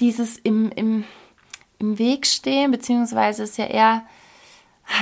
dieses 0.00 0.36
im, 0.36 0.72
im, 0.72 1.04
im 1.78 1.96
Weg 1.96 2.26
stehen, 2.26 2.72
beziehungsweise 2.72 3.44
ist 3.44 3.56
ja 3.56 3.66
eher, 3.66 4.02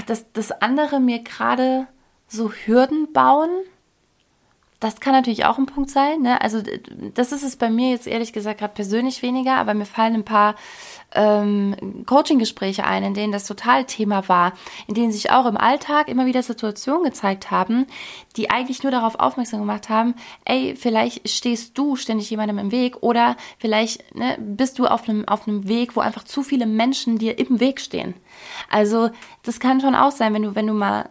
dass 0.06 0.30
das 0.32 0.52
andere 0.52 1.00
mir 1.00 1.20
gerade 1.22 1.86
so 2.26 2.52
Hürden 2.52 3.14
bauen. 3.14 3.48
Das 4.80 5.00
kann 5.00 5.12
natürlich 5.12 5.44
auch 5.44 5.58
ein 5.58 5.66
Punkt 5.66 5.90
sein. 5.90 6.22
Ne? 6.22 6.40
Also 6.40 6.62
das 7.14 7.32
ist 7.32 7.42
es 7.42 7.56
bei 7.56 7.68
mir 7.68 7.90
jetzt 7.90 8.06
ehrlich 8.06 8.32
gesagt 8.32 8.60
gerade 8.60 8.74
persönlich 8.74 9.22
weniger, 9.22 9.56
aber 9.56 9.74
mir 9.74 9.86
fallen 9.86 10.14
ein 10.14 10.24
paar 10.24 10.54
ähm, 11.14 12.04
Coaching-Gespräche 12.06 12.84
ein, 12.84 13.02
in 13.02 13.14
denen 13.14 13.32
das 13.32 13.46
total 13.46 13.84
Thema 13.84 14.28
war, 14.28 14.52
in 14.86 14.94
denen 14.94 15.10
sich 15.10 15.32
auch 15.32 15.46
im 15.46 15.56
Alltag 15.56 16.08
immer 16.08 16.26
wieder 16.26 16.42
Situationen 16.44 17.02
gezeigt 17.02 17.50
haben, 17.50 17.86
die 18.36 18.50
eigentlich 18.50 18.82
nur 18.84 18.92
darauf 18.92 19.18
aufmerksam 19.18 19.60
gemacht 19.60 19.88
haben, 19.88 20.14
ey, 20.44 20.76
vielleicht 20.76 21.28
stehst 21.28 21.76
du 21.76 21.96
ständig 21.96 22.30
jemandem 22.30 22.58
im 22.58 22.70
Weg 22.70 23.02
oder 23.02 23.36
vielleicht 23.58 24.14
ne, 24.14 24.36
bist 24.38 24.78
du 24.78 24.86
auf 24.86 25.08
einem, 25.08 25.26
auf 25.26 25.42
Weg, 25.46 25.96
wo 25.96 26.00
einfach 26.00 26.24
zu 26.24 26.42
viele 26.42 26.66
Menschen 26.66 27.18
dir 27.18 27.38
im 27.38 27.58
Weg 27.58 27.80
stehen. 27.80 28.14
Also 28.70 29.10
das 29.42 29.58
kann 29.58 29.80
schon 29.80 29.94
auch 29.94 30.12
sein, 30.12 30.34
wenn 30.34 30.42
du, 30.42 30.54
wenn 30.54 30.66
du 30.66 30.74
mal 30.74 31.08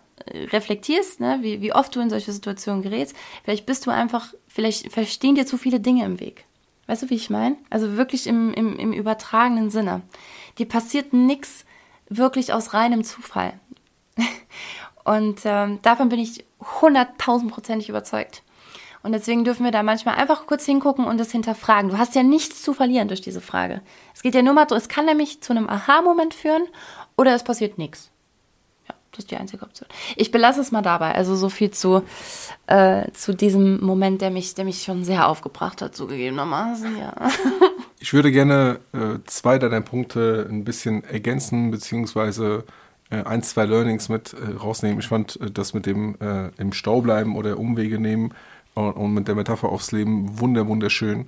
reflektierst, 0.52 1.20
ne, 1.20 1.40
wie, 1.42 1.62
wie 1.62 1.74
oft 1.74 1.96
du 1.96 2.00
in 2.00 2.10
solche 2.10 2.32
Situationen 2.32 2.82
gerätst, 2.82 3.16
vielleicht 3.44 3.66
bist 3.66 3.86
du 3.86 3.92
einfach, 3.92 4.34
vielleicht 4.48 4.92
verstehen 4.92 5.36
dir 5.36 5.46
zu 5.46 5.58
viele 5.58 5.80
Dinge 5.80 6.06
im 6.06 6.20
Weg. 6.20 6.46
Weißt 6.88 7.04
du, 7.04 7.10
wie 7.10 7.16
ich 7.16 7.30
meine? 7.30 7.58
Also 7.70 7.98
wirklich 7.98 8.28
im, 8.28 8.54
im, 8.54 8.80
im 8.80 8.94
übertragenen 8.94 9.70
Sinne. 9.70 10.02
Dir 10.58 10.68
passiert 10.68 11.13
nichts 11.13 11.66
wirklich 12.10 12.54
aus 12.54 12.74
reinem 12.74 13.04
Zufall. 13.04 13.54
Und 15.04 15.42
ähm, 15.46 15.80
davon 15.82 16.10
bin 16.10 16.20
ich 16.20 16.46
hunderttausendprozentig 16.82 17.90
überzeugt. 17.90 18.44
Und 19.04 19.13
deswegen 19.13 19.46
dürfen 19.46 19.63
wir 19.63 19.72
da 19.72 19.84
manchmal 19.84 20.16
einfach 20.16 20.48
kurz 20.48 20.66
hingucken 20.66 21.06
und 21.06 21.18
das 21.18 21.32
hinterfragen. 21.32 21.90
Du 21.90 21.98
hast 21.98 22.13
ja 22.16 22.24
nichts 22.24 22.62
zu 22.62 22.74
verlieren 22.74 23.08
durch 23.08 23.22
diese 23.22 23.40
Frage. 23.40 23.82
Es 24.13 24.22
geht 24.22 24.36
ja 24.36 24.42
nur 24.42 24.54
mal 24.54 24.68
so, 24.68 24.76
es 24.76 24.90
kann 24.90 25.06
nämlich 25.06 25.40
zu 25.40 25.54
einem 25.54 25.70
Aha-Moment 25.70 26.34
führen 26.34 26.63
oder 27.16 27.34
es 27.34 27.44
passiert 27.44 27.78
nichts. 27.78 28.12
Das 29.18 29.24
ist 29.24 29.32
die 29.32 29.38
einzige 29.38 29.64
Option. 29.64 29.88
Ich 30.16 30.30
belasse 30.30 30.62
es 30.62 30.72
mal 30.72 30.84
dabei. 30.84 31.16
Also 31.16 31.36
so 31.36 31.50
viel 31.50 31.72
zu, 31.72 32.04
äh, 32.68 33.12
zu 33.14 33.34
diesem 33.34 33.84
Moment, 33.84 34.22
der 34.22 34.30
mich, 34.30 34.54
der 34.54 34.64
mich 34.64 34.84
schon 34.84 35.04
sehr 35.04 35.28
aufgebracht 35.28 35.82
hat, 35.82 35.96
zugegebenermaßen, 35.96 36.98
ja. 36.98 37.14
Ich 38.00 38.14
würde 38.14 38.32
gerne 38.32 38.80
äh, 38.94 39.18
zwei 39.26 39.58
deiner 39.58 39.82
Punkte 39.82 40.46
ein 40.48 40.64
bisschen 40.64 41.04
ergänzen, 41.04 41.72
beziehungsweise 41.72 42.64
äh, 43.10 43.24
ein, 43.24 43.42
zwei 43.42 43.66
Learnings 43.66 44.08
mit 44.08 44.34
äh, 44.34 44.56
rausnehmen. 44.56 45.00
Ich 45.00 45.08
fand 45.08 45.42
äh, 45.42 45.50
das 45.50 45.74
mit 45.74 45.88
dem 45.88 46.16
äh, 46.22 46.50
im 46.60 46.74
Stau 46.74 47.02
bleiben 47.02 47.36
oder 47.36 47.58
Umwege 47.58 48.00
nehmen 48.00 48.36
und, 48.76 48.92
und 48.92 49.14
mit 49.16 49.28
der 49.28 49.34
Metapher 49.34 49.70
aufs 49.70 49.92
Leben 49.92 50.40
wunder, 50.40 50.68
wunderschön. 50.68 51.26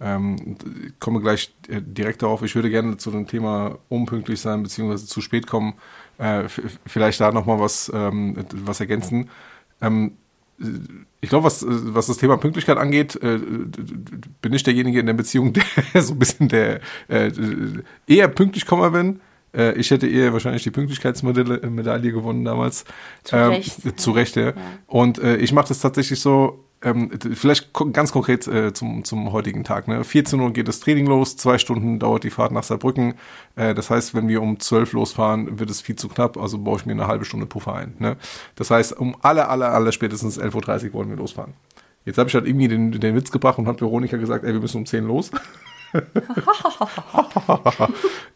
Ähm, 0.00 0.56
komme 0.98 1.20
gleich 1.20 1.54
direkt 1.68 2.22
darauf. 2.22 2.42
Ich 2.42 2.56
würde 2.56 2.70
gerne 2.70 2.96
zu 2.96 3.12
dem 3.12 3.28
Thema 3.28 3.78
unpünktlich 3.88 4.40
sein, 4.40 4.64
beziehungsweise 4.64 5.06
zu 5.06 5.20
spät 5.20 5.46
kommen, 5.46 5.74
äh, 6.18 6.44
vielleicht 6.86 7.20
da 7.20 7.32
nochmal 7.32 7.58
was, 7.60 7.90
ähm, 7.94 8.36
was 8.52 8.80
ergänzen. 8.80 9.30
Ähm, 9.80 10.12
ich 11.20 11.28
glaube, 11.28 11.44
was, 11.44 11.64
was 11.66 12.06
das 12.06 12.16
Thema 12.16 12.36
Pünktlichkeit 12.36 12.78
angeht, 12.78 13.16
äh, 13.22 13.38
bin 13.38 14.52
ich 14.52 14.62
derjenige 14.64 15.00
in 15.00 15.06
der 15.06 15.12
Beziehung, 15.14 15.52
der 15.94 16.02
so 16.02 16.14
ein 16.14 16.18
bisschen 16.18 16.48
der 16.48 16.80
äh, 17.08 17.30
eher 18.06 18.28
pünktlich 18.28 18.66
kommer 18.66 18.90
bin. 18.90 19.20
Äh, 19.56 19.74
ich 19.74 19.90
hätte 19.90 20.06
eher 20.06 20.32
wahrscheinlich 20.32 20.62
die 20.64 20.70
Pünktlichkeitsmedaille 20.70 22.12
gewonnen 22.12 22.44
damals. 22.44 22.84
Zu 23.22 23.36
Recht. 23.36 23.84
Ähm, 23.84 23.96
zu 23.96 24.10
Recht, 24.10 24.36
ja. 24.36 24.48
ja. 24.48 24.54
Und 24.86 25.18
äh, 25.18 25.36
ich 25.36 25.52
mache 25.52 25.68
das 25.68 25.80
tatsächlich 25.80 26.20
so, 26.20 26.64
ähm, 26.82 27.10
vielleicht 27.34 27.72
ganz 27.92 28.12
konkret 28.12 28.46
äh, 28.46 28.72
zum, 28.72 29.04
zum 29.04 29.32
heutigen 29.32 29.64
Tag. 29.64 29.88
Ne? 29.88 30.04
14 30.04 30.38
Uhr 30.38 30.52
geht 30.52 30.68
das 30.68 30.80
Training 30.80 31.06
los, 31.06 31.36
zwei 31.36 31.58
Stunden 31.58 31.98
dauert 31.98 32.24
die 32.24 32.30
Fahrt 32.30 32.52
nach 32.52 32.62
Saarbrücken. 32.62 33.14
Äh, 33.56 33.74
das 33.74 33.90
heißt, 33.90 34.14
wenn 34.14 34.28
wir 34.28 34.42
um 34.42 34.60
12 34.60 34.92
losfahren, 34.92 35.58
wird 35.58 35.70
es 35.70 35.80
viel 35.80 35.96
zu 35.96 36.08
knapp, 36.08 36.36
also 36.36 36.58
baue 36.58 36.78
ich 36.78 36.86
mir 36.86 36.92
eine 36.92 37.06
halbe 37.06 37.24
Stunde 37.24 37.46
Puffer 37.46 37.74
ein. 37.74 37.94
Ne? 37.98 38.16
Das 38.54 38.70
heißt, 38.70 38.96
um 38.98 39.16
alle, 39.22 39.48
alle, 39.48 39.68
alle 39.68 39.92
spätestens 39.92 40.40
11.30 40.40 40.86
Uhr 40.86 40.92
wollen 40.94 41.10
wir 41.10 41.16
losfahren. 41.16 41.54
Jetzt 42.04 42.16
habe 42.16 42.28
ich 42.28 42.34
halt 42.34 42.46
irgendwie 42.46 42.68
den, 42.68 42.92
den 42.92 43.14
Witz 43.16 43.30
gebracht 43.30 43.58
und 43.58 43.66
hat 43.66 43.80
Veronika 43.80 44.16
gesagt, 44.16 44.44
ey, 44.44 44.52
wir 44.52 44.60
müssen 44.60 44.78
um 44.78 44.86
10 44.86 45.04
los. 45.04 45.30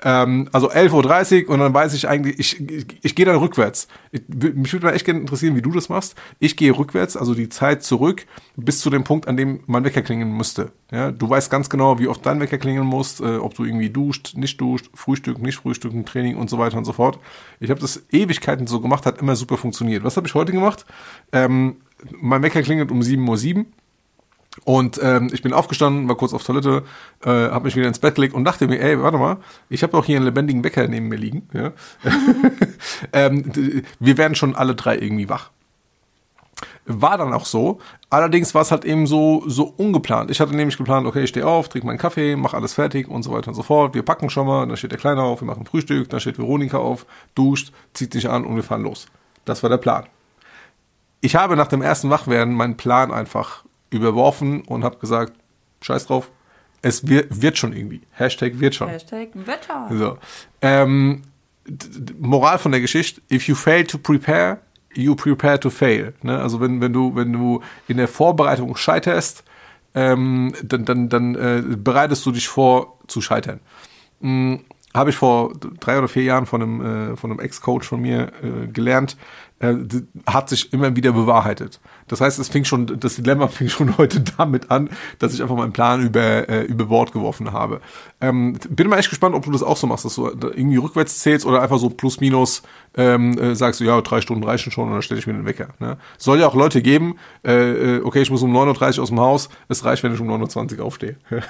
ähm, 0.04 0.48
also 0.52 0.70
11.30 0.70 1.44
Uhr 1.44 1.50
und 1.50 1.60
dann 1.60 1.74
weiß 1.74 1.94
ich 1.94 2.08
eigentlich, 2.08 2.38
ich, 2.38 2.60
ich, 2.60 2.86
ich 3.02 3.14
gehe 3.14 3.26
dann 3.26 3.36
rückwärts. 3.36 3.88
Ich, 4.10 4.22
mich 4.28 4.72
würde 4.72 4.86
mal 4.86 4.92
echt 4.94 5.04
gerne 5.04 5.20
interessieren, 5.20 5.54
wie 5.56 5.62
du 5.62 5.70
das 5.70 5.88
machst. 5.88 6.14
Ich 6.38 6.56
gehe 6.56 6.76
rückwärts, 6.76 7.16
also 7.16 7.34
die 7.34 7.48
Zeit 7.48 7.82
zurück, 7.82 8.26
bis 8.56 8.80
zu 8.80 8.90
dem 8.90 9.04
Punkt, 9.04 9.28
an 9.28 9.36
dem 9.36 9.60
mein 9.66 9.84
Wecker 9.84 10.02
klingeln 10.02 10.32
müsste. 10.32 10.72
Ja, 10.90 11.10
du 11.10 11.28
weißt 11.28 11.50
ganz 11.50 11.70
genau, 11.70 11.98
wie 11.98 12.08
oft 12.08 12.24
dein 12.24 12.40
Wecker 12.40 12.58
klingeln 12.58 12.86
muss, 12.86 13.20
äh, 13.20 13.36
ob 13.36 13.54
du 13.54 13.64
irgendwie 13.64 13.90
duscht, 13.90 14.34
nicht 14.36 14.60
duscht, 14.60 14.90
Frühstück, 14.94 15.38
nicht 15.38 15.56
Frühstücken, 15.56 16.04
Training 16.04 16.36
und 16.36 16.50
so 16.50 16.58
weiter 16.58 16.76
und 16.78 16.84
so 16.84 16.92
fort. 16.92 17.18
Ich 17.60 17.70
habe 17.70 17.80
das 17.80 18.04
Ewigkeiten 18.10 18.66
so 18.66 18.80
gemacht, 18.80 19.06
hat 19.06 19.20
immer 19.20 19.36
super 19.36 19.56
funktioniert. 19.56 20.04
Was 20.04 20.16
habe 20.16 20.26
ich 20.26 20.34
heute 20.34 20.52
gemacht? 20.52 20.84
Ähm, 21.32 21.76
mein 22.10 22.42
Wecker 22.42 22.62
klingelt 22.62 22.90
um 22.90 23.00
7.07 23.00 23.56
Uhr. 23.56 23.64
Und 24.64 25.00
ähm, 25.02 25.30
ich 25.32 25.42
bin 25.42 25.52
aufgestanden, 25.52 26.08
war 26.08 26.16
kurz 26.16 26.34
auf 26.34 26.44
Toilette, 26.44 26.84
äh, 27.24 27.30
habe 27.30 27.64
mich 27.64 27.76
wieder 27.76 27.88
ins 27.88 27.98
Bett 27.98 28.16
gelegt 28.16 28.34
und 28.34 28.44
dachte 28.44 28.68
mir, 28.68 28.80
ey, 28.80 29.00
warte 29.00 29.16
mal, 29.16 29.38
ich 29.70 29.82
habe 29.82 29.92
doch 29.92 30.04
hier 30.04 30.16
einen 30.16 30.26
lebendigen 30.26 30.60
Bäcker 30.60 30.86
neben 30.88 31.08
mir 31.08 31.16
liegen. 31.16 31.48
Ja? 31.54 31.72
ähm, 33.12 33.82
wir 33.98 34.18
werden 34.18 34.34
schon 34.34 34.54
alle 34.54 34.74
drei 34.74 34.98
irgendwie 34.98 35.28
wach. 35.28 35.50
War 36.84 37.16
dann 37.16 37.32
auch 37.32 37.46
so. 37.46 37.80
Allerdings 38.10 38.54
war 38.54 38.62
es 38.62 38.70
halt 38.70 38.84
eben 38.84 39.06
so, 39.06 39.44
so 39.46 39.72
ungeplant. 39.76 40.30
Ich 40.30 40.40
hatte 40.40 40.54
nämlich 40.54 40.76
geplant, 40.76 41.06
okay, 41.06 41.22
ich 41.22 41.30
stehe 41.30 41.46
auf, 41.46 41.68
trinke 41.68 41.86
meinen 41.86 41.98
Kaffee, 41.98 42.36
mache 42.36 42.56
alles 42.56 42.74
fertig 42.74 43.08
und 43.08 43.22
so 43.22 43.32
weiter 43.32 43.48
und 43.48 43.54
so 43.54 43.62
fort. 43.62 43.94
Wir 43.94 44.02
packen 44.02 44.30
schon 44.30 44.46
mal, 44.46 44.66
dann 44.66 44.76
steht 44.76 44.92
der 44.92 44.98
Kleine 44.98 45.22
auf, 45.22 45.40
wir 45.40 45.46
machen 45.46 45.64
Frühstück, 45.64 46.10
dann 46.10 46.20
steht 46.20 46.38
Veronika 46.38 46.78
auf, 46.78 47.06
duscht, 47.34 47.72
zieht 47.94 48.12
sich 48.12 48.28
an 48.28 48.44
und 48.44 48.56
wir 48.56 48.62
fahren 48.62 48.82
los. 48.82 49.06
Das 49.44 49.62
war 49.62 49.70
der 49.70 49.78
Plan. 49.78 50.04
Ich 51.20 51.36
habe 51.36 51.56
nach 51.56 51.68
dem 51.68 51.82
ersten 51.82 52.10
Wachwerden 52.10 52.54
meinen 52.54 52.76
Plan 52.76 53.12
einfach 53.12 53.64
überworfen 53.92 54.62
und 54.62 54.84
habe 54.84 54.98
gesagt, 54.98 55.34
scheiß 55.82 56.06
drauf, 56.06 56.30
es 56.82 57.06
wird, 57.06 57.42
wird 57.42 57.58
schon 57.58 57.72
irgendwie. 57.72 58.02
Hashtag 58.12 58.58
wird 58.58 58.74
schon. 58.74 58.88
Hashtag 58.88 59.28
wird 59.34 59.64
schon. 59.64 59.98
So. 59.98 60.18
Ähm, 60.60 61.22
Moral 62.18 62.58
von 62.58 62.72
der 62.72 62.80
Geschichte, 62.80 63.20
if 63.30 63.46
you 63.46 63.54
fail 63.54 63.84
to 63.84 63.98
prepare, 63.98 64.58
you 64.94 65.14
prepare 65.14 65.60
to 65.60 65.70
fail. 65.70 66.12
Ne? 66.22 66.38
Also 66.38 66.60
wenn, 66.60 66.80
wenn 66.80 66.92
du, 66.92 67.14
wenn 67.14 67.32
du 67.32 67.60
in 67.86 67.98
der 67.98 68.08
Vorbereitung 68.08 68.76
scheiterst, 68.76 69.44
ähm, 69.94 70.54
dann, 70.62 70.84
dann, 70.84 71.08
dann 71.08 71.34
äh, 71.34 71.62
bereitest 71.76 72.26
du 72.26 72.32
dich 72.32 72.48
vor 72.48 72.98
zu 73.06 73.20
scheitern. 73.20 73.60
Hm, 74.20 74.60
Habe 74.94 75.10
ich 75.10 75.16
vor 75.16 75.52
drei 75.80 75.98
oder 75.98 76.08
vier 76.08 76.24
Jahren 76.24 76.46
von 76.46 76.62
einem, 76.62 77.12
äh, 77.12 77.16
von 77.16 77.30
einem 77.30 77.40
Ex-Coach 77.40 77.86
von 77.86 78.00
mir 78.00 78.32
äh, 78.42 78.66
gelernt, 78.66 79.16
äh, 79.62 79.74
hat 80.26 80.48
sich 80.48 80.72
immer 80.72 80.94
wieder 80.96 81.12
bewahrheitet. 81.12 81.80
Das 82.08 82.20
heißt, 82.20 82.38
es 82.38 82.48
fing 82.48 82.64
schon, 82.64 82.98
das 82.98 83.14
Dilemma 83.16 83.48
fing 83.48 83.68
schon 83.68 83.96
heute 83.96 84.20
damit 84.20 84.70
an, 84.70 84.90
dass 85.18 85.32
ich 85.32 85.40
einfach 85.40 85.56
meinen 85.56 85.72
Plan 85.72 86.02
über, 86.02 86.48
äh, 86.48 86.62
über 86.64 86.86
Bord 86.86 87.12
geworfen 87.12 87.52
habe. 87.52 87.80
Ähm, 88.20 88.58
bin 88.68 88.88
mal 88.88 88.98
echt 88.98 89.10
gespannt, 89.10 89.34
ob 89.34 89.44
du 89.44 89.52
das 89.52 89.62
auch 89.62 89.76
so 89.76 89.86
machst, 89.86 90.04
dass 90.04 90.16
du 90.16 90.26
irgendwie 90.26 90.76
rückwärts 90.76 91.20
zählst 91.20 91.46
oder 91.46 91.62
einfach 91.62 91.78
so 91.78 91.88
plus 91.90 92.20
minus 92.20 92.62
ähm, 92.96 93.38
äh, 93.38 93.54
sagst 93.54 93.80
du, 93.80 93.84
ja, 93.84 94.00
drei 94.00 94.20
Stunden 94.20 94.44
reichen 94.44 94.70
schon 94.70 94.88
und 94.88 94.92
dann 94.92 95.02
stelle 95.02 95.20
ich 95.20 95.26
mir 95.26 95.32
den 95.32 95.46
Wecker. 95.46 95.68
Ne? 95.78 95.96
Soll 96.18 96.40
ja 96.40 96.46
auch 96.46 96.54
Leute 96.54 96.82
geben, 96.82 97.16
äh, 97.44 97.96
äh 97.96 98.02
okay, 98.02 98.20
ich 98.20 98.30
muss 98.30 98.42
um 98.42 98.54
9.30 98.54 98.96
Uhr 98.96 99.02
aus 99.04 99.08
dem 99.08 99.20
Haus, 99.20 99.48
es 99.68 99.84
reicht, 99.84 100.02
wenn 100.02 100.12
ich 100.12 100.20
um 100.20 100.28
9.20 100.28 100.78
Uhr 100.78 100.84
aufstehe. 100.84 101.16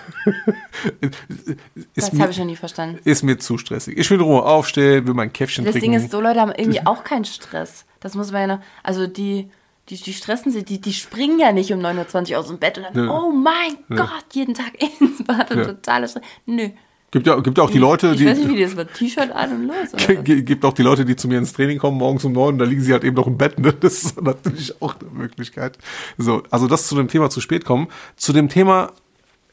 das 1.96 2.12
habe 2.12 2.30
ich 2.30 2.38
noch 2.38 2.44
nie 2.44 2.56
verstanden. 2.56 3.00
Ist 3.04 3.22
mir 3.22 3.38
zu 3.38 3.58
stressig. 3.58 3.98
Ich 3.98 4.10
will 4.10 4.18
in 4.18 4.24
Ruhe 4.24 4.42
aufstehen, 4.42 5.06
will 5.06 5.14
mein 5.14 5.32
Käffchen 5.32 5.64
das 5.64 5.72
trinken. 5.72 5.92
Das 5.92 6.02
Ding 6.02 6.06
ist, 6.06 6.12
so 6.12 6.20
Leute 6.20 6.40
haben 6.40 6.52
irgendwie 6.54 6.86
auch 6.86 7.04
keinen 7.04 7.24
Stress. 7.24 7.86
Das 8.02 8.14
muss 8.14 8.32
man 8.32 8.40
ja 8.42 8.56
noch, 8.56 8.64
also 8.82 9.06
die, 9.06 9.50
die, 9.88 9.96
die 9.96 10.12
stressen 10.12 10.52
sich, 10.52 10.64
die, 10.64 10.80
die 10.80 10.92
springen 10.92 11.38
ja 11.38 11.52
nicht 11.52 11.72
um 11.72 11.80
9.20 11.80 12.32
Uhr 12.32 12.38
aus 12.38 12.48
dem 12.48 12.58
Bett 12.58 12.78
und 12.78 12.84
dann, 12.84 13.06
ja. 13.06 13.10
oh 13.10 13.30
mein 13.30 13.76
ja. 13.88 13.96
Gott, 13.96 14.24
jeden 14.32 14.54
Tag 14.54 14.72
ins 15.00 15.24
Bad 15.24 15.50
und 15.50 15.58
ja. 15.58 15.64
totale 15.64 16.08
Stress. 16.08 16.24
Nö. 16.46 16.70
Gibt 17.12 17.26
ja, 17.26 17.38
gibt 17.40 17.60
auch 17.60 17.70
die 17.70 17.78
Leute, 17.78 18.12
ich 18.12 18.16
die. 18.16 18.24
Ich 18.24 18.30
weiß 18.30 18.38
nicht, 18.38 18.56
wie 18.56 18.62
das 18.62 18.74
wird. 18.74 18.94
T-Shirt 18.94 19.30
an 19.32 19.52
und 19.52 19.66
los. 19.66 19.92
Oder? 19.92 20.14
Gibt 20.22 20.64
auch 20.64 20.72
die 20.72 20.82
Leute, 20.82 21.04
die 21.04 21.14
zu 21.14 21.28
mir 21.28 21.36
ins 21.36 21.52
Training 21.52 21.78
kommen, 21.78 21.98
morgens 21.98 22.24
um 22.24 22.32
neun, 22.32 22.58
da 22.58 22.64
liegen 22.64 22.80
sie 22.80 22.92
halt 22.92 23.04
eben 23.04 23.16
noch 23.16 23.26
im 23.26 23.36
Bett, 23.36 23.58
ne? 23.58 23.72
Das 23.80 24.02
ist 24.02 24.22
natürlich 24.22 24.80
auch 24.80 24.94
eine 24.98 25.10
Möglichkeit. 25.10 25.76
So, 26.16 26.42
also 26.50 26.66
das 26.68 26.88
zu 26.88 26.96
dem 26.96 27.08
Thema 27.08 27.28
zu 27.28 27.42
spät 27.42 27.66
kommen. 27.66 27.88
Zu 28.16 28.32
dem 28.32 28.48
Thema 28.48 28.92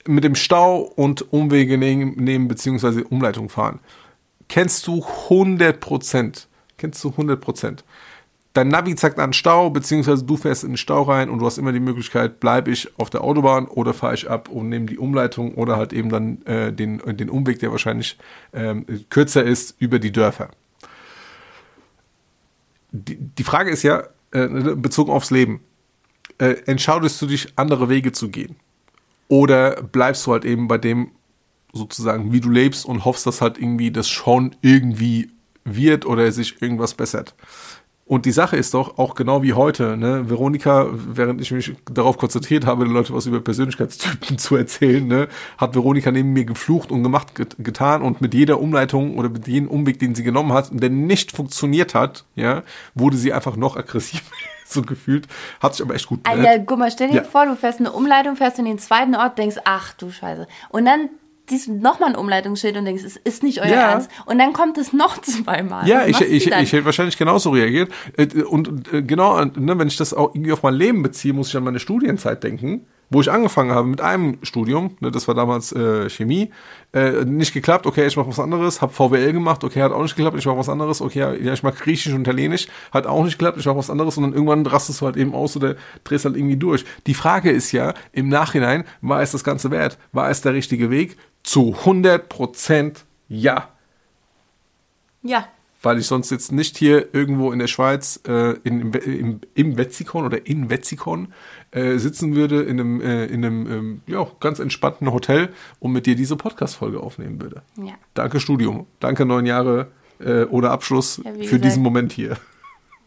mit 0.08 0.24
dem 0.24 0.36
Stau 0.36 0.78
und 0.80 1.34
Umwege 1.34 1.78
nehmen, 1.78 2.16
nehmen 2.16 2.48
beziehungsweise 2.48 3.04
Umleitung 3.04 3.50
fahren. 3.50 3.80
Kennst 4.48 4.88
du 4.88 5.04
100 5.26 5.82
Prozent? 5.82 6.48
Kennst 6.78 7.04
du 7.04 7.10
100 7.10 7.42
Prozent? 7.42 7.84
Dein 8.60 8.68
Navi 8.68 8.96
zeigt 8.96 9.20
an 9.20 9.32
Stau, 9.32 9.70
beziehungsweise 9.70 10.26
du 10.26 10.36
fährst 10.36 10.64
in 10.64 10.72
den 10.72 10.78
Stau 10.78 11.04
rein 11.04 11.30
und 11.30 11.40
du 11.40 11.46
hast 11.46 11.58
immer 11.58 11.72
die 11.72 11.80
Möglichkeit, 11.80 12.40
bleibe 12.42 12.72
ich 12.72 12.90
auf 13.00 13.10
der 13.10 13.24
Autobahn 13.24 13.68
oder 13.68 13.94
fahre 13.94 14.14
ich 14.16 14.30
ab 14.30 14.50
und 14.50 14.68
nehme 14.68 14.86
die 14.86 14.98
Umleitung 14.98 15.56
oder 15.56 15.78
halt 15.78 15.94
eben 15.94 16.10
dann 16.10 16.42
äh, 16.44 16.74
den, 16.74 17.02
den 17.06 17.30
Umweg, 17.30 17.60
der 17.60 17.72
wahrscheinlich 17.72 18.18
ähm, 18.54 18.86
kürzer 19.10 19.44
ist, 19.44 19.76
über 19.80 19.98
die 20.00 20.12
Dörfer. 20.12 20.50
Die, 22.92 23.18
die 23.18 23.44
Frage 23.44 23.70
ist 23.70 23.84
ja, 23.84 24.04
äh, 24.32 24.48
bezogen 24.76 25.12
aufs 25.12 25.32
Leben. 25.32 25.62
äh, 26.40 26.56
entscheidest 26.66 27.22
du 27.22 27.28
dich, 27.28 27.54
andere 27.56 27.90
Wege 27.90 28.12
zu 28.12 28.30
gehen? 28.30 28.56
Oder 29.28 29.82
bleibst 29.84 30.26
du 30.26 30.32
halt 30.32 30.44
eben 30.44 30.68
bei 30.68 30.78
dem 30.78 31.12
sozusagen, 31.72 32.34
wie 32.34 32.42
du 32.42 32.50
lebst 32.50 32.86
und 32.86 33.06
hoffst, 33.06 33.26
dass 33.28 33.42
halt 33.42 33.58
irgendwie 33.58 33.92
das 33.92 34.10
schon 34.10 34.56
irgendwie 34.62 35.30
wird 35.64 36.06
oder 36.06 36.32
sich 36.32 36.62
irgendwas 36.62 36.94
bessert? 36.96 37.36
Und 38.10 38.26
die 38.26 38.32
Sache 38.32 38.58
ist 38.58 38.74
doch 38.74 38.98
auch 38.98 39.14
genau 39.14 39.44
wie 39.44 39.54
heute, 39.54 39.96
ne? 39.96 40.28
Veronika, 40.32 40.88
während 40.92 41.40
ich 41.42 41.52
mich 41.52 41.76
darauf 41.94 42.18
konzentriert 42.18 42.66
habe, 42.66 42.86
den 42.86 42.92
Leuten 42.92 43.14
was 43.14 43.28
über 43.28 43.40
Persönlichkeitstypen 43.40 44.40
zu 44.40 44.56
erzählen, 44.56 45.08
ne, 45.08 45.28
hat 45.60 45.76
Veronika 45.76 46.12
neben 46.12 46.34
mir 46.34 46.44
geflucht 46.44 46.92
und 46.92 47.04
gemacht, 47.04 47.36
get 47.36 47.56
getan 47.60 48.02
und 48.02 48.20
mit 48.20 48.34
jeder 48.34 48.60
Umleitung 48.60 49.16
oder 49.20 49.30
mit 49.30 49.48
jedem 49.48 49.70
Umweg, 49.70 50.00
den 50.00 50.16
sie 50.16 50.24
genommen 50.24 50.54
hat, 50.54 50.72
der 50.72 50.90
nicht 50.90 51.32
funktioniert 51.34 51.94
hat, 51.94 52.26
ja, 52.34 52.64
wurde 52.96 53.16
sie 53.16 53.32
einfach 53.32 53.56
noch 53.56 53.78
aggressiv. 53.78 54.24
so 54.66 54.82
gefühlt, 54.82 55.28
hat 55.60 55.76
sich 55.76 55.86
aber 55.86 55.94
echt 55.94 56.08
gut 56.08 56.22
Alter, 56.24 56.58
guck 56.58 56.80
mal, 56.80 56.90
stell 56.90 57.10
dir 57.10 57.18
ja. 57.18 57.24
vor, 57.24 57.46
du 57.46 57.56
fährst 57.56 57.80
eine 57.80 57.92
Umleitung, 57.92 58.36
fährst 58.36 58.58
in 58.58 58.66
den 58.66 58.80
zweiten 58.80 59.14
Ort, 59.14 59.38
denkst, 59.38 59.58
ach 59.66 59.94
du 59.94 60.10
Scheiße. 60.10 60.48
Und 60.70 60.86
dann 60.86 61.10
siehst 61.50 61.68
du 61.68 61.74
nochmal 61.74 62.10
ein 62.10 62.16
Umleitungsschild 62.16 62.78
und 62.78 62.86
denkst, 62.86 63.04
es 63.04 63.18
ist 63.18 63.44
nicht 63.44 63.62
euer 63.62 63.68
ja. 63.68 63.92
Ernst. 63.92 64.10
Und 64.26 64.40
dann 64.40 64.54
kommt 64.54 64.78
es 64.78 64.94
noch 64.94 65.18
zweimal. 65.22 65.88
Ja, 65.88 66.06
ich, 66.06 66.22
ich, 66.22 66.48
ich, 66.48 66.74
hätte 66.74 66.86
wahrscheinlich 66.86 67.18
genauso 67.18 67.50
reagiert. 67.52 67.92
Äh, 68.18 68.44
und 68.44 68.94
äh, 68.94 69.02
genau, 69.02 69.44
ne, 69.44 69.78
wenn 69.78 69.88
ich 69.88 69.98
das 69.98 70.14
auch 70.14 70.34
irgendwie 70.34 70.54
auf 70.54 70.64
mein 70.64 70.76
Leben 70.76 71.04
beziehe, 71.04 71.34
muss 71.34 71.50
ich 71.50 71.58
an 71.58 71.64
meine 71.64 71.80
Studienzeit 71.80 72.44
denken 72.44 72.86
wo 73.10 73.22
ich 73.22 73.32
angefangen 73.32 73.72
habe 73.72 73.88
mit 73.88 74.02
einem 74.02 74.38
Studium, 74.44 74.96
ne, 75.00 75.12
das 75.12 75.28
war 75.28 75.36
damals 75.36 75.72
äh, 75.72 76.10
Chemie, 76.10 76.52
äh, 76.94 77.26
nicht 77.26 77.54
geklappt, 77.54 77.86
okay, 77.86 78.06
ich 78.06 78.16
mache 78.16 78.28
was 78.28 78.40
anderes, 78.40 78.82
habe 78.82 78.94
VWL 78.94 79.34
gemacht, 79.34 79.64
okay, 79.64 79.82
hat 79.82 79.92
auch 79.92 80.02
nicht 80.02 80.16
geklappt, 80.16 80.38
ich 80.38 80.46
mache 80.46 80.58
was 80.58 80.70
anderes, 80.70 81.02
okay, 81.02 81.20
ja, 81.20 81.54
ich 81.54 81.64
mache 81.64 81.78
Griechisch 81.78 82.14
und 82.14 82.22
Italienisch, 82.22 82.68
hat 82.92 83.08
auch 83.08 83.24
nicht 83.24 83.38
geklappt, 83.38 83.58
ich 83.58 83.66
mache 83.66 83.78
was 83.78 83.90
anderes 83.90 84.18
und 84.18 84.24
dann 84.24 84.34
irgendwann 84.34 84.66
rastest 84.66 85.02
du 85.02 85.06
halt 85.06 85.18
eben 85.18 85.34
aus 85.34 85.56
oder 85.56 85.76
drehst 86.04 86.26
halt 86.26 86.36
irgendwie 86.36 86.58
durch. 86.58 86.86
Die 87.08 87.14
Frage 87.14 87.50
ist 87.50 87.72
ja, 87.72 87.94
im 88.12 88.30
Nachhinein, 88.30 88.84
war 89.02 89.22
es 89.22 89.32
das 89.32 89.44
Ganze 89.44 89.72
wert? 89.72 89.98
War 90.12 90.30
es 90.30 90.42
der 90.42 90.54
richtige 90.54 90.90
Weg? 90.90 91.18
Zu 91.50 91.76
100 91.80 92.30
Prozent 92.30 93.06
ja. 93.28 93.70
Ja 95.24 95.48
weil 95.82 95.98
ich 95.98 96.08
sonst 96.08 96.30
jetzt 96.30 96.52
nicht 96.52 96.78
hier 96.78 97.14
irgendwo 97.14 97.52
in 97.52 97.60
der 97.60 97.68
Schweiz 97.68 98.20
äh, 98.28 98.58
in, 98.64 98.94
im, 98.94 99.42
im 99.54 99.78
Wetzikon 99.78 100.26
oder 100.26 100.46
in 100.46 100.70
Wetzikon 100.70 101.34
äh, 101.72 101.98
sitzen 101.98 102.36
würde 102.36 102.64
in 102.64 102.80
einem, 102.80 103.02
äh, 103.02 103.26
in 103.26 103.46
einem 103.46 103.72
ähm, 103.72 104.02
ja, 104.06 104.28
ganz 104.40 104.60
entspannten 104.60 105.12
Hotel 105.14 105.54
und 105.80 105.92
mit 105.92 106.06
dir 106.06 106.16
diese 106.16 106.36
Podcast-Folge 106.36 107.00
aufnehmen 107.00 107.42
würde. 107.42 107.62
Ja. 107.78 107.94
Danke 108.14 108.40
Studium, 108.40 108.88
danke 109.00 109.26
neun 109.26 109.46
Jahre 109.46 109.92
äh, 110.20 110.44
ohne 110.46 110.70
Abschluss 110.70 111.22
ja, 111.24 111.32
für 111.32 111.40
gesagt, 111.40 111.66
diesen 111.66 111.84
Moment 111.84 112.12
hier. 112.12 112.38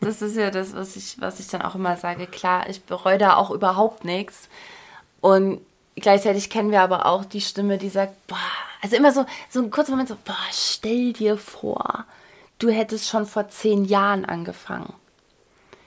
Das 0.00 0.22
ist 0.22 0.36
ja 0.36 0.50
das, 0.50 0.74
was 0.74 0.96
ich, 0.96 1.16
was 1.20 1.40
ich 1.40 1.48
dann 1.48 1.62
auch 1.62 1.74
immer 1.74 1.96
sage. 1.96 2.26
Klar, 2.26 2.68
ich 2.68 2.82
bereue 2.84 3.18
da 3.18 3.36
auch 3.36 3.50
überhaupt 3.50 4.04
nichts. 4.04 4.48
Und 5.20 5.60
gleichzeitig 5.96 6.50
kennen 6.50 6.70
wir 6.70 6.82
aber 6.82 7.06
auch 7.06 7.24
die 7.24 7.40
Stimme, 7.40 7.78
die 7.78 7.88
sagt, 7.88 8.26
boah, 8.26 8.38
also 8.80 8.96
immer 8.96 9.12
so, 9.12 9.24
so 9.50 9.62
ein 9.62 9.70
kurzer 9.70 9.92
Moment 9.92 10.08
so, 10.08 10.16
boah, 10.24 10.36
stell 10.50 11.12
dir 11.12 11.36
vor, 11.36 12.04
du 12.58 12.70
hättest 12.70 13.08
schon 13.08 13.26
vor 13.26 13.48
zehn 13.48 13.84
Jahren 13.84 14.24
angefangen. 14.24 14.92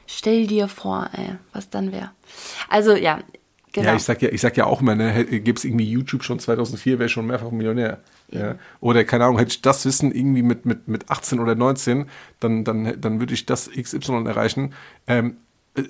Stell 0.07 0.47
dir 0.47 0.67
vor, 0.67 1.09
ey, 1.13 1.35
was 1.51 1.69
dann 1.69 1.91
wäre. 1.91 2.11
Also 2.69 2.95
ja, 2.95 3.19
genau. 3.71 3.89
Ja, 3.89 3.95
ich 3.95 4.03
sag 4.03 4.21
ja, 4.21 4.29
ich 4.29 4.41
sag 4.41 4.55
ja 4.55 4.65
auch 4.65 4.81
immer, 4.81 4.95
ne, 4.95 5.25
gibt 5.25 5.59
es 5.59 5.65
irgendwie 5.65 5.89
YouTube 5.89 6.23
schon 6.23 6.39
2004, 6.39 6.99
wäre 6.99 7.09
schon 7.09 7.25
mehrfach 7.25 7.51
Millionär. 7.51 7.99
Ja. 8.29 8.55
Oder 8.79 9.03
keine 9.03 9.25
Ahnung, 9.25 9.39
hätte 9.39 9.51
ich 9.51 9.61
das 9.61 9.85
Wissen 9.85 10.11
irgendwie 10.13 10.43
mit, 10.43 10.65
mit, 10.65 10.87
mit 10.87 11.09
18 11.09 11.39
oder 11.39 11.55
19, 11.55 12.09
dann, 12.39 12.63
dann, 12.63 12.99
dann 12.99 13.19
würde 13.19 13.33
ich 13.33 13.45
das 13.45 13.69
XY 13.69 14.25
erreichen. 14.25 14.73
Ähm, 15.07 15.37
äh, 15.75 15.83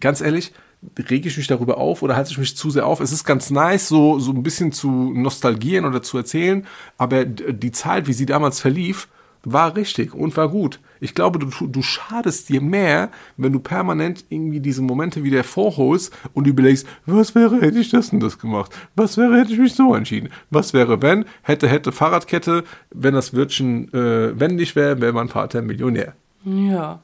ganz 0.00 0.20
ehrlich, 0.20 0.52
rege 0.98 1.28
ich 1.28 1.36
mich 1.36 1.46
darüber 1.46 1.78
auf 1.78 2.02
oder 2.02 2.16
halte 2.16 2.30
ich 2.30 2.38
mich 2.38 2.56
zu 2.56 2.70
sehr 2.70 2.86
auf? 2.86 3.00
Es 3.00 3.12
ist 3.12 3.24
ganz 3.24 3.50
nice, 3.50 3.88
so, 3.88 4.18
so 4.18 4.32
ein 4.32 4.42
bisschen 4.42 4.72
zu 4.72 4.90
nostalgieren 4.90 5.84
oder 5.84 6.02
zu 6.02 6.18
erzählen, 6.18 6.66
aber 6.98 7.24
die 7.24 7.72
Zeit, 7.72 8.06
wie 8.08 8.12
sie 8.12 8.26
damals 8.26 8.60
verlief, 8.60 9.08
war 9.44 9.74
richtig 9.76 10.14
und 10.14 10.36
war 10.36 10.48
gut. 10.48 10.80
Ich 11.00 11.14
glaube, 11.14 11.38
du, 11.38 11.48
du 11.66 11.82
schadest 11.82 12.48
dir 12.48 12.60
mehr, 12.60 13.10
wenn 13.36 13.52
du 13.52 13.58
permanent 13.58 14.24
irgendwie 14.28 14.60
diese 14.60 14.82
Momente 14.82 15.24
wieder 15.24 15.42
vorholst 15.42 16.16
und 16.32 16.46
überlegst, 16.46 16.86
was 17.06 17.34
wäre, 17.34 17.60
hätte 17.60 17.80
ich 17.80 17.90
das 17.90 18.12
und 18.12 18.20
das 18.20 18.38
gemacht? 18.38 18.72
Was 18.94 19.16
wäre, 19.16 19.36
hätte 19.36 19.52
ich 19.52 19.58
mich 19.58 19.74
so 19.74 19.94
entschieden? 19.94 20.28
Was 20.50 20.72
wäre, 20.74 21.02
wenn? 21.02 21.24
Hätte, 21.42 21.68
hätte 21.68 21.90
Fahrradkette, 21.90 22.62
wenn 22.90 23.14
das 23.14 23.34
Wörtchen 23.34 23.92
äh, 23.92 24.38
wendig 24.38 24.76
wäre, 24.76 25.00
wäre 25.00 25.12
mein 25.12 25.28
Vater 25.28 25.60
Millionär. 25.62 26.14
Ja. 26.44 27.02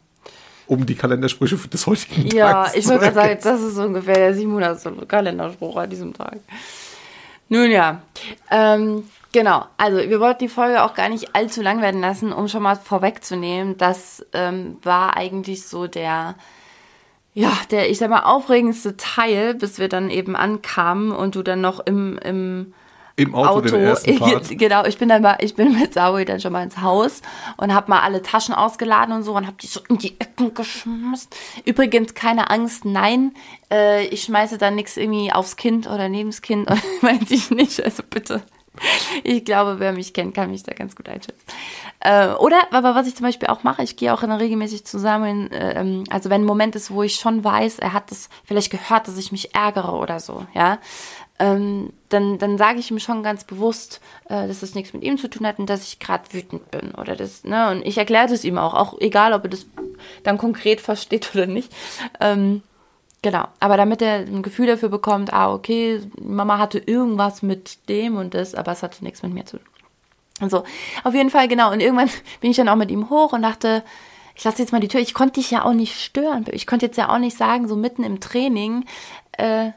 Um 0.69 0.87
die 0.87 0.95
Kalendersprüche 0.95 1.57
des 1.57 1.87
heutigen 1.87 2.29
ja, 2.29 2.53
Tages 2.53 2.75
Ja, 2.75 2.79
ich 2.79 2.89
würde 2.89 3.13
sagen, 3.13 3.39
das 3.43 3.61
ist 3.61 3.79
ungefähr 3.79 4.15
der 4.15 4.35
700. 4.35 5.09
Kalenderspruch 5.09 5.77
an 5.77 5.91
diesem 5.91 6.15
Tag. 6.15 6.39
Nun 7.49 7.71
ja, 7.71 8.03
ähm, 8.51 9.03
Genau, 9.33 9.67
also 9.77 9.99
wir 9.99 10.21
wollten 10.21 10.45
die 10.45 10.49
Folge 10.49 10.83
auch 10.83 10.95
gar 10.95 11.11
nicht 11.11 11.35
allzu 11.37 11.61
lang 11.61 11.83
werden 11.83 12.01
lassen, 12.01 12.33
um 12.33 12.49
schon 12.49 12.63
mal 12.63 12.77
vorwegzunehmen, 12.77 13.77
das 13.77 14.25
ähm, 14.33 14.79
war 14.83 15.19
eigentlich 15.19 15.67
so 15.67 15.87
der, 15.87 16.35
ja, 17.35 17.53
der, 17.71 17.91
ich 17.91 17.99
sag 17.99 18.09
mal, 18.09 18.23
aufregendste 18.23 18.97
Teil, 18.97 19.55
bis 19.55 19.79
wir 19.79 19.91
dann 19.91 20.09
eben 20.09 20.35
ankamen 20.35 21.13
und 21.13 21.35
du 21.35 21.43
dann 21.43 21.61
noch 21.61 21.81
im, 21.81 22.19
im, 22.19 22.73
im 23.19 23.35
Auto, 23.35 23.49
Auto 23.49 23.69
den 23.69 23.81
ersten 23.81 24.17
Part. 24.19 24.49
genau, 24.57 24.85
ich 24.85 24.97
bin 24.97 25.09
dann 25.09 25.23
mal, 25.23 25.37
ich 25.41 25.55
bin 25.57 25.79
mit 25.79 25.93
Saui 25.93 26.25
dann 26.25 26.41
schon 26.41 26.53
mal 26.53 26.63
ins 26.63 26.81
Haus 26.81 27.21
und 27.57 27.75
habe 27.75 27.91
mal 27.91 28.01
alle 28.01 28.23
Taschen 28.23 28.55
ausgeladen 28.55 29.15
und 29.15 29.25
so 29.25 29.35
und 29.35 29.47
habe 29.47 29.57
die 29.61 29.67
so 29.67 29.81
in 29.89 29.99
die 29.99 30.15
Ecken 30.21 30.55
geschmissen. 30.55 31.29
Übrigens 31.65 32.15
keine 32.15 32.51
Angst, 32.51 32.85
nein, 32.85 33.35
äh, 33.73 34.07
ich 34.07 34.23
schmeiße 34.23 34.57
dann 34.57 34.77
nichts 34.77 34.97
irgendwie 34.97 35.33
aufs 35.33 35.57
Kind 35.57 35.89
oder 35.89 36.09
neben 36.09 36.31
das 36.31 36.43
Kind, 36.43 36.69
meinte 37.03 37.35
ich 37.35 37.51
nicht, 37.51 37.83
also 37.83 38.03
bitte 38.09 38.43
ich 39.25 39.45
glaube, 39.45 39.81
wer 39.81 39.93
mich 39.93 40.13
kennt, 40.13 40.35
kann 40.35 40.51
mich 40.51 40.63
da 40.63 40.73
ganz 40.73 40.95
gut 40.95 41.09
einschätzen. 41.09 41.45
Äh, 42.01 42.29
oder, 42.35 42.61
aber 42.71 42.95
was 42.95 43.07
ich 43.07 43.17
zum 43.17 43.27
Beispiel 43.27 43.49
auch 43.49 43.63
mache, 43.63 43.83
ich 43.83 43.97
gehe 43.97 44.13
auch 44.13 44.23
regelmäßig 44.23 44.85
zusammen, 44.85 45.51
äh, 45.51 45.81
ähm, 45.81 46.05
also 46.11 46.31
wenn 46.31 46.43
ein 46.43 46.47
Moment 46.47 46.77
ist, 46.77 46.91
wo 46.91 47.03
ich 47.03 47.17
schon 47.17 47.43
weiß, 47.43 47.79
er 47.79 47.93
hat 47.93 48.11
das 48.11 48.29
vielleicht 48.45 48.71
gehört, 48.71 49.09
dass 49.09 49.19
ich 49.19 49.33
mich 49.33 49.55
ärgere 49.55 49.95
oder 49.95 50.21
so, 50.21 50.47
ja, 50.55 50.79
ähm, 51.39 51.93
dann, 52.09 52.39
dann 52.39 52.59
sage 52.59 52.79
ich 52.79 52.91
ihm 52.91 52.99
schon 52.99 53.23
ganz 53.23 53.45
bewusst, 53.45 54.01
äh, 54.29 54.49
dass 54.49 54.61
das 54.61 54.75
nichts 54.75 54.93
mit 54.93 55.03
ihm 55.03 55.19
zu 55.19 55.29
tun 55.29 55.47
hat 55.47 55.59
und 55.59 55.71
dass 55.71 55.85
ich 55.85 55.99
gerade 55.99 56.33
wütend 56.33 56.71
bin 56.71 56.95
oder 56.95 57.17
das, 57.17 57.45
ne, 57.45 57.71
und 57.71 57.87
ich 57.87 57.99
erkläre 57.99 58.29
das 58.29 58.45
ihm 58.45 58.59
auch, 58.59 58.75
auch 58.75 59.01
egal, 59.01 59.33
ob 59.33 59.45
er 59.45 59.51
das 59.51 59.67
dann 60.23 60.39
konkret 60.39 60.81
versteht 60.81 61.31
oder 61.35 61.47
nicht. 61.47 61.73
Ähm, 62.21 62.63
Genau, 63.21 63.49
aber 63.59 63.77
damit 63.77 64.01
er 64.01 64.19
ein 64.19 64.43
Gefühl 64.43 64.69
dafür 64.69 64.91
bekommt, 64.91 65.33
ah, 65.33 65.53
okay, 65.53 66.01
Mama 66.23 66.59
hatte 66.59 66.79
irgendwas 66.79 67.43
mit 67.43 67.89
dem 67.89 68.17
und 68.17 68.33
das, 68.33 68.55
aber 68.55 68.71
es 68.71 68.85
hatte 68.85 69.03
nichts 69.03 69.25
mit 69.25 69.35
mir 69.35 69.45
zu 69.45 69.57
tun. 69.57 69.67
Also, 70.41 70.63
auf 71.03 71.15
jeden 71.15 71.31
Fall, 71.31 71.49
genau. 71.49 71.73
Und 71.73 71.81
irgendwann 71.81 72.11
bin 72.41 72.53
ich 72.53 72.57
dann 72.57 72.69
auch 72.69 72.77
mit 72.77 72.93
ihm 72.93 73.11
hoch 73.11 73.33
und 73.33 73.43
dachte, 73.43 73.83
ich 74.37 74.45
lasse 74.45 74.63
jetzt 74.63 74.71
mal 74.71 74.81
die 74.81 74.87
Tür. 74.87 75.01
Ich 75.01 75.15
konnte 75.15 75.41
dich 75.41 75.51
ja 75.51 75.65
auch 75.65 75.73
nicht 75.73 76.01
stören. 76.01 76.47
Ich 76.53 76.69
konnte 76.69 76.87
jetzt 76.87 76.97
ja 76.97 77.13
auch 77.13 77.19
nicht 77.19 77.37
sagen, 77.37 77.67
so 77.67 77.75
mitten 77.75 78.05
im 78.05 78.21
Training, 78.21 78.85
äh, 79.33 79.71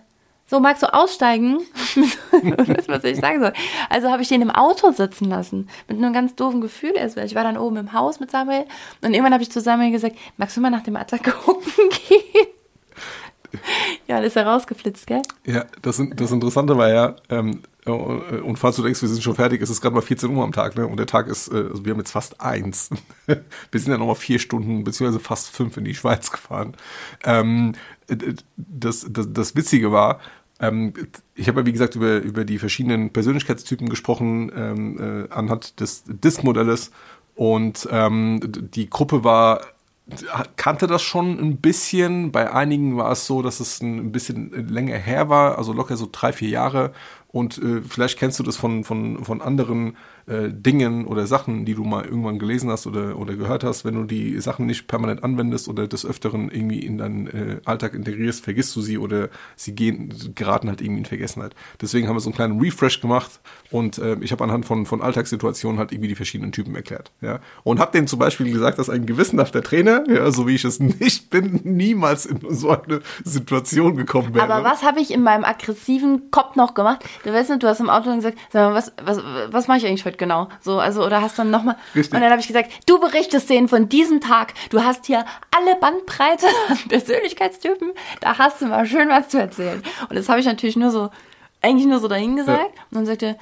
so 0.51 0.59
magst 0.59 0.83
du 0.83 0.93
aussteigen? 0.93 1.59
was 2.87 3.01
soll 3.01 3.11
ich 3.11 3.19
sagen 3.19 3.39
soll? 3.39 3.53
Also 3.89 4.11
habe 4.11 4.21
ich 4.21 4.27
den 4.27 4.41
im 4.41 4.51
Auto 4.51 4.91
sitzen 4.91 5.29
lassen. 5.29 5.69
Mit 5.87 5.97
einem 5.97 6.11
ganz 6.11 6.35
doofen 6.35 6.59
Gefühl 6.59 6.91
erst. 6.93 7.17
Ich 7.17 7.35
war 7.35 7.43
dann 7.43 7.57
oben 7.57 7.77
im 7.77 7.93
Haus 7.93 8.19
mit 8.19 8.31
Samuel 8.31 8.65
und 9.01 9.13
irgendwann 9.13 9.31
habe 9.33 9.43
ich 9.43 9.49
zu 9.49 9.61
Samuel 9.61 9.91
gesagt, 9.91 10.17
magst 10.35 10.57
du 10.57 10.61
mal 10.61 10.69
nach 10.69 10.83
dem 10.83 10.97
Attack 10.97 11.23
gucken 11.45 11.71
gehen? 12.09 12.47
ja, 14.07 14.17
das 14.17 14.27
ist 14.27 14.35
ja 14.35 14.43
rausgeflitzt, 14.43 15.07
gell? 15.07 15.21
Ja, 15.45 15.65
das, 15.81 16.01
das 16.15 16.31
Interessante 16.31 16.77
war 16.77 16.89
ja, 16.89 17.15
ähm, 17.29 17.61
äh, 17.85 17.91
und 17.91 18.57
falls 18.57 18.75
du 18.75 18.83
denkst, 18.83 19.01
wir 19.01 19.09
sind 19.09 19.23
schon 19.23 19.35
fertig, 19.35 19.61
es 19.61 19.69
ist 19.69 19.81
gerade 19.81 19.95
mal 19.95 20.01
14 20.01 20.35
Uhr 20.35 20.43
am 20.43 20.51
Tag, 20.51 20.75
ne? 20.75 20.85
Und 20.85 20.97
der 20.97 21.07
Tag 21.07 21.27
ist, 21.27 21.47
äh, 21.47 21.55
also 21.55 21.85
wir 21.85 21.93
haben 21.93 21.99
jetzt 21.99 22.11
fast 22.11 22.41
eins. 22.41 22.89
wir 23.25 23.79
sind 23.79 23.91
ja 23.91 23.97
noch 23.97 24.07
mal 24.07 24.15
vier 24.15 24.39
Stunden, 24.39 24.83
beziehungsweise 24.83 25.23
fast 25.23 25.49
fünf 25.49 25.77
in 25.77 25.85
die 25.85 25.95
Schweiz 25.95 26.31
gefahren. 26.31 26.75
Ähm, 27.23 27.73
das, 28.57 29.05
das, 29.09 29.31
das 29.31 29.55
Witzige 29.55 29.91
war, 29.91 30.19
ähm, 30.61 30.93
ich 31.35 31.47
habe 31.47 31.61
ja, 31.61 31.65
wie 31.65 31.71
gesagt, 31.71 31.95
über, 31.95 32.17
über 32.17 32.45
die 32.45 32.59
verschiedenen 32.59 33.11
Persönlichkeitstypen 33.11 33.89
gesprochen, 33.89 34.51
ähm, 34.55 35.27
äh, 35.29 35.33
anhand 35.33 35.79
des 35.79 36.03
DISC-Modells. 36.05 36.91
Und 37.35 37.87
ähm, 37.91 38.39
die 38.43 38.89
Gruppe 38.89 39.23
war 39.23 39.61
kannte 40.55 40.87
das 40.87 41.01
schon 41.01 41.39
ein 41.39 41.57
bisschen. 41.57 42.31
Bei 42.31 42.53
einigen 42.53 42.97
war 42.97 43.11
es 43.11 43.25
so, 43.25 43.41
dass 43.41 43.59
es 43.59 43.81
ein 43.81 44.11
bisschen 44.11 44.67
länger 44.67 44.97
her 44.97 45.29
war, 45.29 45.57
also 45.57 45.73
locker 45.73 45.97
so 45.97 46.07
drei, 46.11 46.33
vier 46.33 46.49
Jahre. 46.49 46.91
Und 47.31 47.57
äh, 47.57 47.81
vielleicht 47.81 48.19
kennst 48.19 48.39
du 48.39 48.43
das 48.43 48.57
von, 48.57 48.83
von, 48.83 49.23
von 49.23 49.41
anderen 49.41 49.95
äh, 50.27 50.49
Dingen 50.49 51.05
oder 51.05 51.27
Sachen, 51.27 51.65
die 51.65 51.75
du 51.75 51.83
mal 51.83 52.05
irgendwann 52.05 52.39
gelesen 52.39 52.69
hast 52.69 52.87
oder, 52.87 53.17
oder 53.17 53.35
gehört 53.35 53.63
hast. 53.63 53.85
Wenn 53.85 53.95
du 53.95 54.03
die 54.03 54.39
Sachen 54.39 54.65
nicht 54.65 54.87
permanent 54.87 55.23
anwendest 55.23 55.67
oder 55.67 55.87
des 55.87 56.05
Öfteren 56.05 56.51
irgendwie 56.51 56.79
in 56.79 56.97
deinen 56.97 57.27
äh, 57.27 57.61
Alltag 57.65 57.93
integrierst, 57.93 58.43
vergisst 58.43 58.75
du 58.75 58.81
sie 58.81 58.97
oder 58.97 59.29
sie 59.55 59.73
gehen, 59.73 60.13
geraten 60.35 60.67
halt 60.67 60.81
irgendwie 60.81 60.99
in 60.99 61.05
Vergessenheit. 61.05 61.55
Deswegen 61.81 62.07
haben 62.07 62.15
wir 62.15 62.19
so 62.19 62.29
einen 62.29 62.35
kleinen 62.35 62.59
Refresh 62.59 62.99
gemacht 63.01 63.39
und 63.71 63.97
äh, 63.97 64.17
ich 64.21 64.31
habe 64.31 64.43
anhand 64.43 64.65
von, 64.65 64.85
von 64.85 65.01
Alltagssituationen 65.01 65.79
halt 65.79 65.91
irgendwie 65.91 66.09
die 66.09 66.15
verschiedenen 66.15 66.51
Typen 66.51 66.75
erklärt. 66.75 67.11
Ja? 67.21 67.39
Und 67.63 67.79
habe 67.79 67.91
denen 67.91 68.07
zum 68.07 68.19
Beispiel 68.19 68.51
gesagt, 68.51 68.77
dass 68.77 68.89
ein 68.89 69.05
gewissenhafter 69.05 69.63
Trainer, 69.63 70.03
ja, 70.07 70.31
so 70.31 70.47
wie 70.47 70.55
ich 70.55 70.65
es 70.65 70.79
nicht 70.79 71.29
bin, 71.29 71.61
niemals 71.63 72.25
in 72.25 72.39
so 72.49 72.69
eine 72.71 73.01
Situation 73.23 73.95
gekommen 73.95 74.33
wäre. 74.33 74.51
Aber 74.51 74.63
was 74.63 74.83
habe 74.83 74.99
ich 74.99 75.11
in 75.11 75.23
meinem 75.23 75.45
aggressiven 75.45 76.29
Kopf 76.31 76.55
noch 76.55 76.73
gemacht? 76.73 77.05
Du 77.23 77.33
weißt 77.33 77.49
nicht, 77.49 77.63
du 77.63 77.67
hast 77.67 77.79
im 77.79 77.89
Auto 77.89 78.13
gesagt, 78.15 78.37
sag 78.51 78.69
mal, 78.69 78.75
was, 78.75 78.91
was, 79.01 79.21
was 79.51 79.67
mache 79.67 79.79
ich 79.79 79.85
eigentlich 79.85 80.05
heute 80.05 80.17
genau? 80.17 80.47
So, 80.61 80.79
also, 80.79 81.05
oder 81.05 81.21
hast 81.21 81.37
dann 81.37 81.51
nochmal. 81.51 81.75
Und 81.95 82.13
dann 82.13 82.29
habe 82.29 82.41
ich 82.41 82.47
gesagt, 82.47 82.71
du 82.87 82.99
berichtest 82.99 83.49
denen 83.49 83.67
von 83.67 83.89
diesem 83.89 84.21
Tag. 84.21 84.53
Du 84.69 84.83
hast 84.83 85.05
hier 85.05 85.25
alle 85.55 85.75
Bandbreite 85.75 86.47
an 86.69 86.77
Persönlichkeitstypen. 86.89 87.91
Da 88.19 88.37
hast 88.37 88.61
du 88.61 88.67
mal 88.67 88.85
schön 88.85 89.09
was 89.09 89.29
zu 89.29 89.39
erzählen. 89.39 89.83
Und 90.09 90.15
das 90.17 90.29
habe 90.29 90.39
ich 90.39 90.45
natürlich 90.45 90.75
nur 90.75 90.91
so, 90.91 91.09
eigentlich 91.61 91.87
nur 91.87 91.99
so 91.99 92.07
dahingesagt. 92.07 92.59
Ja. 92.59 92.65
Und 92.65 92.97
dann 92.97 93.05
sagte 93.05 93.37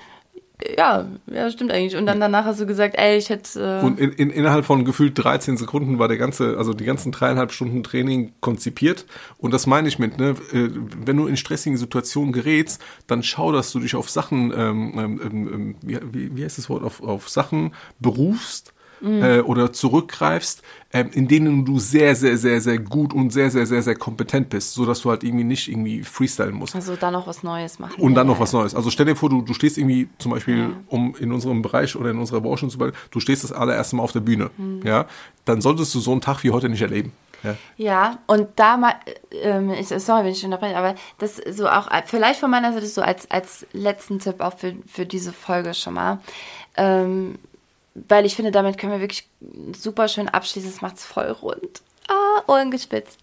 ja, 0.78 1.08
ja, 1.28 1.50
stimmt 1.50 1.72
eigentlich. 1.72 1.96
Und 1.96 2.06
dann 2.06 2.20
danach 2.20 2.44
hast 2.44 2.60
du 2.60 2.66
gesagt, 2.66 2.96
ey, 2.98 3.18
ich 3.18 3.30
hätte. 3.30 3.80
Äh 3.82 3.86
und 3.86 4.00
in, 4.00 4.12
in, 4.12 4.30
innerhalb 4.30 4.66
von 4.66 4.84
gefühlt 4.84 5.14
13 5.18 5.56
Sekunden 5.56 6.00
war 6.00 6.10
der 6.10 6.18
ganze, 6.18 6.58
also 6.58 6.74
die 6.74 6.84
ganzen 6.84 7.12
dreieinhalb 7.12 7.52
Stunden 7.54 7.82
Training 7.82 8.34
konzipiert. 8.42 9.06
Und 9.38 9.54
das 9.54 9.68
meine 9.68 9.88
ich 9.88 10.00
mit, 10.00 10.18
ne, 10.18 10.36
äh, 10.52 10.70
wenn 11.06 11.16
du 11.16 11.28
in 11.28 11.38
stressigen 11.38 11.78
Situationen 11.78 12.34
gerätst, 12.34 12.82
dann 13.08 13.24
schau, 13.24 13.54
dass 13.54 13.72
du 13.72 13.80
dich 13.80 13.96
auf 13.96 14.10
Sachen, 14.10 14.52
ähm, 14.56 14.94
ähm, 14.98 15.20
ähm 15.24 15.76
wie, 15.82 16.36
wie 16.36 16.44
heißt 16.44 16.58
das 16.58 16.70
Wort, 16.70 16.84
auf, 16.84 17.02
auf 17.02 17.30
Sachen 17.30 17.74
berufst, 18.00 18.74
mhm. 19.02 19.24
äh, 19.24 19.40
oder 19.42 19.72
zurückgreifst, 19.74 20.62
äh, 20.92 21.06
in 21.12 21.28
denen 21.28 21.66
du 21.66 21.80
sehr, 21.80 22.16
sehr, 22.16 22.38
sehr, 22.38 22.62
sehr 22.62 22.80
gut 22.80 23.14
und 23.14 23.32
sehr, 23.32 23.52
sehr, 23.52 23.66
sehr, 23.66 23.82
sehr 23.82 23.96
kompetent 23.96 24.50
bist, 24.50 24.74
so 24.74 24.86
dass 24.86 25.02
du 25.02 25.10
halt 25.10 25.24
irgendwie 25.24 25.44
nicht 25.44 25.68
irgendwie 25.68 26.04
freestylen 26.04 26.56
musst. 26.56 26.76
Also 26.76 26.96
dann 26.96 27.14
noch 27.14 27.28
was 27.28 27.44
Neues 27.44 27.80
machen. 27.80 28.02
Und 28.02 28.16
dann 28.16 28.28
ja, 28.28 28.34
noch 28.34 28.40
was 28.40 28.54
Neues. 28.54 28.76
Also 28.76 28.90
stell 28.90 29.06
dir 29.06 29.16
vor, 29.16 29.30
du, 29.30 29.42
du 29.42 29.54
stehst 29.54 29.78
irgendwie 29.78 30.10
zum 30.18 30.32
Beispiel, 30.32 30.58
ja. 30.58 30.70
um 30.88 31.16
in 31.20 31.32
unserem 31.32 31.62
Bereich 31.62 31.96
oder 31.96 32.12
in 32.12 32.18
unserer 32.18 32.42
Branche 32.42 32.68
zum 32.68 32.80
Beispiel, 32.80 33.00
du 33.12 33.20
stehst 33.20 33.44
das 33.44 33.52
allererste 33.52 33.96
Mal 33.96 34.04
auf 34.04 34.12
der 34.12 34.22
Bühne, 34.22 34.50
mhm. 34.58 34.82
ja, 34.84 35.06
dann 35.46 35.62
solltest 35.62 35.94
du 35.96 36.00
so 36.00 36.12
einen 36.12 36.22
Tag 36.22 36.44
wie 36.44 36.52
heute 36.52 36.70
nicht 36.70 36.82
erleben. 36.82 37.12
Ja. 37.44 37.56
ja, 37.78 38.18
und 38.28 38.50
da 38.58 38.76
mal, 38.76 38.96
ähm, 39.32 39.72
ich, 39.72 39.88
sorry, 39.88 40.26
wenn 40.26 40.34
ich 40.34 40.44
unterbreche, 40.44 40.76
aber 40.76 40.96
das 41.20 41.38
so 41.38 41.70
auch, 41.70 41.88
vielleicht 42.06 42.40
von 42.40 42.52
meiner 42.52 42.74
Seite 42.74 42.88
so 42.88 43.02
als, 43.02 43.32
als 43.32 43.66
letzten 43.72 44.20
Tipp 44.20 44.42
auch 44.42 44.58
für, 44.58 44.76
für 44.88 45.06
diese 45.06 45.32
Folge 45.32 45.74
schon 45.74 45.94
mal. 45.94 46.20
Ähm, 46.76 47.36
weil 47.94 48.26
ich 48.26 48.36
finde, 48.36 48.52
damit 48.52 48.78
können 48.78 48.94
wir 48.94 49.02
wirklich 49.02 49.28
super 49.76 50.08
schön 50.08 50.30
abschließen. 50.30 50.70
Es 50.70 50.82
macht 50.82 50.98
es 50.98 51.06
voll 51.06 51.32
rund. 51.32 51.82
Ah, 52.08 52.42
Ohren 52.48 52.72
gespitzt. 52.72 53.20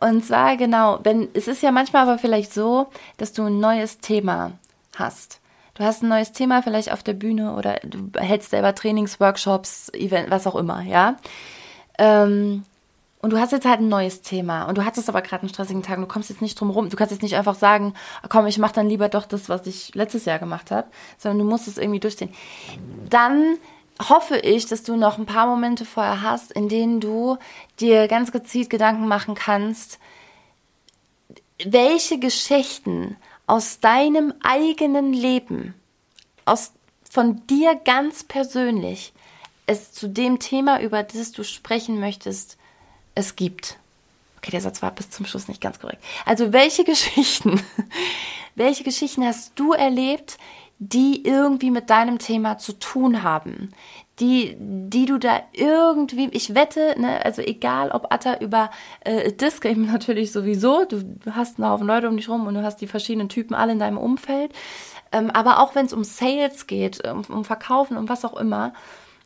Und 0.00 0.24
zwar 0.24 0.56
genau, 0.56 1.00
wenn 1.02 1.28
es 1.32 1.48
ist 1.48 1.62
ja 1.62 1.72
manchmal 1.72 2.02
aber 2.02 2.18
vielleicht 2.18 2.52
so, 2.52 2.88
dass 3.16 3.32
du 3.32 3.44
ein 3.44 3.60
neues 3.60 3.98
Thema 3.98 4.52
hast. 4.96 5.40
Du 5.74 5.84
hast 5.84 6.02
ein 6.02 6.08
neues 6.08 6.32
Thema 6.32 6.62
vielleicht 6.62 6.90
auf 6.92 7.02
der 7.02 7.12
Bühne 7.12 7.54
oder 7.54 7.78
du 7.82 8.10
hältst 8.18 8.50
selber 8.50 8.74
Trainings, 8.74 9.20
Workshops, 9.20 9.90
Event, 9.92 10.30
was 10.30 10.46
auch 10.46 10.54
immer, 10.54 10.82
ja. 10.82 11.16
Ähm, 11.98 12.64
und 13.20 13.32
du 13.32 13.40
hast 13.40 13.52
jetzt 13.52 13.66
halt 13.66 13.80
ein 13.80 13.88
neues 13.88 14.22
Thema 14.22 14.64
und 14.64 14.78
du 14.78 14.84
hattest 14.84 15.08
aber 15.08 15.22
gerade 15.22 15.42
einen 15.42 15.48
stressigen 15.48 15.82
Tag 15.82 15.96
und 15.96 16.02
du 16.02 16.08
kommst 16.08 16.30
jetzt 16.30 16.42
nicht 16.42 16.60
drum 16.60 16.70
rum. 16.70 16.90
Du 16.90 16.96
kannst 16.96 17.12
jetzt 17.12 17.22
nicht 17.22 17.36
einfach 17.36 17.54
sagen, 17.54 17.94
komm, 18.28 18.46
ich 18.46 18.58
mache 18.58 18.74
dann 18.74 18.88
lieber 18.88 19.08
doch 19.08 19.26
das, 19.26 19.48
was 19.48 19.66
ich 19.66 19.94
letztes 19.94 20.26
Jahr 20.26 20.38
gemacht 20.38 20.70
habe, 20.70 20.88
sondern 21.18 21.38
du 21.40 21.44
musst 21.44 21.66
es 21.66 21.78
irgendwie 21.78 22.00
durchziehen. 22.00 22.32
Dann 23.08 23.58
hoffe 24.00 24.36
ich, 24.38 24.66
dass 24.66 24.82
du 24.82 24.96
noch 24.96 25.18
ein 25.18 25.26
paar 25.26 25.46
Momente 25.46 25.84
vorher 25.84 26.22
hast, 26.22 26.52
in 26.52 26.68
denen 26.68 27.00
du 27.00 27.38
dir 27.80 28.08
ganz 28.08 28.32
gezielt 28.32 28.70
Gedanken 28.70 29.08
machen 29.08 29.34
kannst, 29.34 29.98
welche 31.64 32.18
Geschichten 32.18 33.16
aus 33.46 33.80
deinem 33.80 34.34
eigenen 34.42 35.12
Leben, 35.12 35.74
aus, 36.44 36.72
von 37.10 37.46
dir 37.46 37.74
ganz 37.74 38.24
persönlich, 38.24 39.12
es 39.66 39.92
zu 39.92 40.08
dem 40.08 40.38
Thema, 40.38 40.80
über 40.80 41.02
das 41.02 41.32
du 41.32 41.42
sprechen 41.42 41.98
möchtest, 41.98 42.56
es 43.14 43.36
gibt. 43.36 43.78
Okay, 44.38 44.50
der 44.50 44.60
Satz 44.60 44.82
war 44.82 44.92
bis 44.92 45.10
zum 45.10 45.26
Schluss 45.26 45.48
nicht 45.48 45.60
ganz 45.60 45.80
korrekt. 45.80 46.02
Also 46.24 46.52
welche 46.52 46.84
Geschichten, 46.84 47.60
welche 48.54 48.84
Geschichten 48.84 49.24
hast 49.24 49.52
du 49.56 49.72
erlebt, 49.72 50.38
die 50.78 51.24
irgendwie 51.24 51.70
mit 51.70 51.88
deinem 51.88 52.18
Thema 52.18 52.58
zu 52.58 52.72
tun 52.74 53.22
haben, 53.22 53.72
die, 54.18 54.56
die 54.58 55.06
du 55.06 55.18
da 55.18 55.40
irgendwie, 55.52 56.28
ich 56.32 56.54
wette, 56.54 56.94
ne, 56.98 57.24
also 57.24 57.42
egal 57.42 57.90
ob 57.90 58.12
Atta 58.12 58.38
über 58.40 58.70
äh, 59.00 59.32
Disc 59.32 59.64
eben 59.64 59.86
natürlich 59.92 60.32
sowieso, 60.32 60.84
du, 60.84 61.02
du 61.02 61.34
hast 61.34 61.58
einen 61.58 61.68
Haufen 61.68 61.86
Leute 61.86 62.08
um 62.08 62.16
dich 62.16 62.28
rum 62.28 62.46
und 62.46 62.54
du 62.54 62.62
hast 62.62 62.80
die 62.80 62.86
verschiedenen 62.86 63.28
Typen 63.28 63.54
alle 63.54 63.72
in 63.72 63.78
deinem 63.78 63.98
Umfeld, 63.98 64.52
ähm, 65.12 65.30
aber 65.30 65.60
auch 65.60 65.74
wenn 65.74 65.86
es 65.86 65.92
um 65.92 66.04
Sales 66.04 66.66
geht, 66.66 67.06
um, 67.06 67.22
um 67.28 67.44
Verkaufen, 67.44 67.96
um 67.96 68.08
was 68.08 68.24
auch 68.24 68.36
immer, 68.36 68.72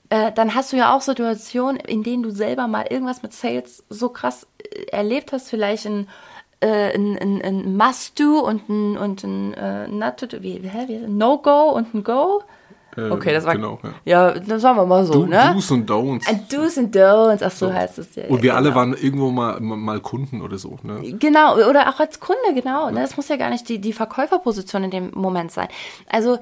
äh, 0.09 0.33
dann 0.33 0.55
hast 0.55 0.73
du 0.73 0.77
ja 0.77 0.95
auch 0.95 1.03
Situationen, 1.03 1.81
in 1.81 2.03
denen 2.03 2.23
du 2.23 2.31
selber 2.31 2.67
mal 2.67 2.87
irgendwas 2.91 3.23
mit 3.23 3.33
Sales 3.33 3.85
so 3.89 4.09
krass 4.09 4.47
äh, 4.59 4.87
erlebt 4.91 5.33
hast, 5.33 5.49
vielleicht 5.49 5.87
in 5.87 6.09
äh, 6.61 6.95
ein, 6.95 7.19
ein, 7.19 7.43
ein 7.43 7.77
Must-Do 7.77 8.41
und 8.41 8.69
ein, 8.69 8.97
und 8.97 9.25
ein 9.25 9.55
äh, 9.55 9.89
Not-Do, 9.89 10.43
wie, 10.43 10.61
hä, 10.61 10.85
wie, 10.87 10.99
No-Go 10.99 11.71
und 11.71 11.95
ein 11.95 12.05
Go. 12.05 12.43
Äh, 12.97 13.11
okay, 13.11 13.33
das 13.33 13.45
war 13.45 13.55
genau, 13.55 13.79
ja. 14.05 14.33
ja, 14.33 14.41
das 14.41 14.63
sagen 14.63 14.77
wir 14.77 14.85
mal 14.85 15.05
so, 15.05 15.13
Do, 15.13 15.27
ne? 15.27 15.53
Do's 15.55 15.71
und 15.71 15.89
Don'ts. 15.89 16.29
Ein 16.29 16.47
Do's 16.51 16.77
und 16.77 16.95
Don'ts, 16.95 17.43
ach 17.45 17.53
so, 17.53 17.69
so. 17.69 17.73
heißt 17.73 17.99
es 17.99 18.15
ja. 18.17 18.25
Und 18.25 18.43
wir 18.43 18.51
genau. 18.51 18.55
alle 18.57 18.75
waren 18.75 18.95
irgendwo 18.95 19.31
mal, 19.31 19.61
mal 19.61 20.01
Kunden 20.01 20.43
oder 20.43 20.59
so, 20.59 20.79
ne? 20.83 21.13
Genau, 21.19 21.55
oder 21.55 21.89
auch 21.89 22.01
als 22.01 22.19
Kunde, 22.19 22.53
genau. 22.55 22.87
Ja. 22.87 22.93
Ne? 22.93 23.01
Das 23.01 23.17
muss 23.17 23.29
ja 23.29 23.37
gar 23.37 23.51
nicht 23.51 23.69
die, 23.69 23.79
die 23.79 23.93
Verkäuferposition 23.93 24.85
in 24.85 24.91
dem 24.91 25.11
Moment 25.15 25.53
sein. 25.53 25.69
Also, 26.09 26.39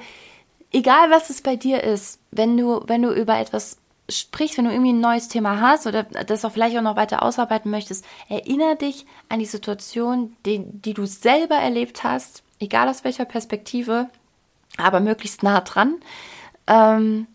egal 0.73 1.11
was 1.11 1.29
es 1.29 1.43
bei 1.43 1.57
dir 1.57 1.85
ist, 1.85 2.19
wenn 2.31 2.57
du, 2.57 2.81
wenn 2.87 3.03
du 3.03 3.13
über 3.13 3.39
etwas 3.39 3.77
sprichst, 4.09 4.59
wenn 4.59 4.65
du 4.65 4.71
irgendwie 4.71 4.93
ein 4.93 5.01
neues 5.01 5.29
Thema 5.29 5.61
hast 5.61 5.87
oder 5.87 6.05
das 6.05 6.45
auch 6.45 6.53
vielleicht 6.53 6.77
auch 6.77 6.83
noch 6.83 6.97
weiter 6.97 7.23
ausarbeiten 7.23 7.71
möchtest, 7.71 8.05
erinnere 8.29 8.77
dich 8.77 9.07
an 9.29 9.39
die 9.39 9.47
Situation, 9.47 10.37
die, 10.47 10.63
die 10.65 10.95
du 10.95 11.07
selber 11.07 11.57
erlebt 11.57 12.05
hast, 12.05 12.43
egal 12.59 12.89
aus 12.89 13.05
welcher 13.05 13.27
Perspektive, 13.27 14.09
aber 14.79 15.01
möglichst 15.01 15.43
nah 15.43 15.61
dran. 15.61 15.97
Ähm, 16.67 17.27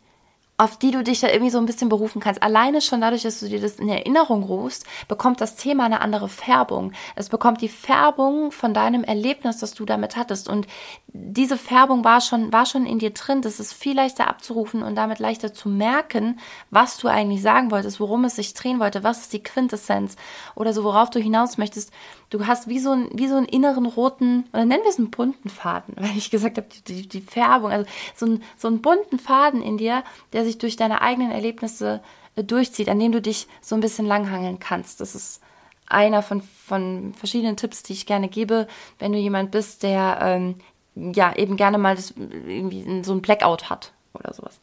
auf 0.57 0.77
die 0.77 0.91
du 0.91 1.03
dich 1.03 1.19
da 1.19 1.29
irgendwie 1.29 1.49
so 1.49 1.57
ein 1.57 1.65
bisschen 1.65 1.89
berufen 1.89 2.21
kannst. 2.21 2.43
Alleine 2.43 2.79
schon 2.79 3.01
dadurch, 3.01 3.23
dass 3.23 3.39
du 3.39 3.49
dir 3.49 3.59
das 3.59 3.79
in 3.79 3.89
Erinnerung 3.89 4.43
rufst, 4.43 4.85
bekommt 5.07 5.41
das 5.41 5.55
Thema 5.55 5.85
eine 5.85 6.01
andere 6.01 6.29
Färbung. 6.29 6.91
Es 7.15 7.29
bekommt 7.29 7.61
die 7.61 7.69
Färbung 7.69 8.51
von 8.51 8.73
deinem 8.73 9.03
Erlebnis, 9.03 9.57
das 9.57 9.73
du 9.73 9.85
damit 9.85 10.15
hattest. 10.15 10.47
Und 10.47 10.67
diese 11.07 11.57
Färbung 11.57 12.03
war 12.03 12.21
schon, 12.21 12.53
war 12.53 12.67
schon 12.67 12.85
in 12.85 12.99
dir 12.99 13.09
drin. 13.09 13.41
Das 13.41 13.59
ist 13.59 13.73
viel 13.73 13.95
leichter 13.95 14.27
abzurufen 14.27 14.83
und 14.83 14.95
damit 14.95 15.17
leichter 15.17 15.53
zu 15.53 15.69
merken, 15.69 16.39
was 16.69 16.97
du 16.97 17.07
eigentlich 17.07 17.41
sagen 17.41 17.71
wolltest, 17.71 17.99
worum 17.99 18.23
es 18.23 18.35
sich 18.35 18.53
drehen 18.53 18.79
wollte, 18.79 19.03
was 19.03 19.21
ist 19.21 19.33
die 19.33 19.43
Quintessenz 19.43 20.17
oder 20.53 20.71
so, 20.71 20.83
worauf 20.83 21.09
du 21.09 21.19
hinaus 21.19 21.57
möchtest. 21.57 21.91
Du 22.29 22.47
hast 22.47 22.67
wie 22.67 22.79
so, 22.79 22.91
ein, 22.91 23.09
wie 23.13 23.27
so 23.27 23.35
einen 23.35 23.45
inneren 23.45 23.85
roten, 23.85 24.45
oder 24.53 24.65
nennen 24.65 24.81
wir 24.81 24.89
es 24.89 24.97
einen 24.97 25.11
bunten 25.11 25.49
Faden, 25.49 25.95
weil 25.99 26.17
ich 26.17 26.31
gesagt 26.31 26.57
habe, 26.57 26.67
die, 26.67 26.81
die, 26.81 27.07
die 27.07 27.21
Färbung, 27.21 27.71
also 27.71 27.85
so, 28.15 28.25
ein, 28.25 28.43
so 28.57 28.67
einen 28.67 28.81
bunten 28.81 29.19
Faden 29.19 29.61
in 29.61 29.77
dir, 29.77 30.03
der 30.31 30.42
sich 30.43 30.57
durch 30.57 30.75
deine 30.75 31.01
eigenen 31.01 31.31
Erlebnisse 31.31 32.01
äh, 32.35 32.43
durchzieht, 32.43 32.89
an 32.89 32.99
dem 32.99 33.11
du 33.11 33.21
dich 33.21 33.47
so 33.61 33.75
ein 33.75 33.81
bisschen 33.81 34.05
langhangeln 34.05 34.59
kannst. 34.59 35.01
Das 35.01 35.15
ist 35.15 35.41
einer 35.87 36.21
von, 36.21 36.41
von 36.41 37.13
verschiedenen 37.13 37.57
Tipps, 37.57 37.83
die 37.83 37.93
ich 37.93 38.05
gerne 38.05 38.29
gebe, 38.29 38.67
wenn 38.99 39.11
du 39.11 39.19
jemand 39.19 39.51
bist, 39.51 39.83
der 39.83 40.19
ähm, 40.21 40.55
ja 40.95 41.35
eben 41.35 41.57
gerne 41.57 41.77
mal 41.77 41.95
das, 41.95 42.11
irgendwie 42.11 43.03
so 43.03 43.13
ein 43.13 43.21
Blackout 43.21 43.69
hat 43.69 43.91
oder 44.13 44.33
sowas. 44.33 44.59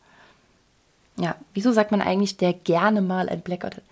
Ja, 1.17 1.37
wieso 1.55 1.73
sagt 1.73 1.91
man 1.91 2.01
eigentlich, 2.01 2.37
der 2.37 2.53
gerne 2.53 3.03
mal 3.03 3.29
ein 3.29 3.43
Blackout 3.43 3.77
hat? 3.77 3.83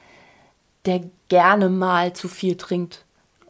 Der 0.86 1.02
gerne 1.28 1.68
mal 1.68 2.14
zu 2.14 2.28
viel 2.28 2.56
trinkt. 2.56 3.04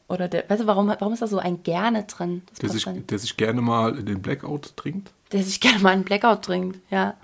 Oder 0.09 0.27
der, 0.27 0.49
weißt 0.49 0.63
du, 0.63 0.67
warum, 0.67 0.89
warum 0.89 1.13
ist 1.13 1.23
da 1.23 1.27
so 1.27 1.39
ein 1.39 1.63
gerne 1.63 2.05
drin? 2.05 2.43
Der 2.63 2.71
sich, 2.71 2.85
der 2.85 3.19
sich 3.19 3.37
gerne 3.37 3.61
mal 3.61 3.97
in 3.97 4.07
den 4.07 4.23
Blackout 4.23 4.75
trinkt? 4.77 5.13
Der 5.33 5.43
sich 5.43 5.61
gerne 5.61 5.81
mal 5.81 5.91
einen 5.91 6.05
Blackout 6.05 6.43
trinkt, 6.43 6.81
ja. 6.91 7.15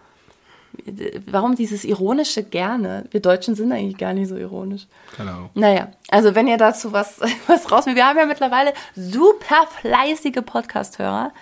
Warum 1.31 1.55
dieses 1.55 1.85
ironische 1.85 2.43
gerne? 2.43 3.05
Wir 3.11 3.21
Deutschen 3.21 3.55
sind 3.55 3.73
eigentlich 3.73 3.99
gar 3.99 4.13
nicht 4.13 4.29
so 4.29 4.37
ironisch. 4.37 4.87
Keine 5.17 5.33
Ahnung. 5.33 5.51
Naja, 5.55 5.89
also 6.09 6.35
wenn 6.35 6.49
ihr 6.49 6.59
dazu 6.59 6.93
was, 6.93 7.21
was 7.47 7.71
raus 7.71 7.87
Wir 7.87 8.07
haben 8.07 8.19
ja 8.19 8.27
mittlerweile 8.27 8.73
super 8.95 9.67
fleißige 9.81 10.43
Podcast-Hörer, 10.45 11.33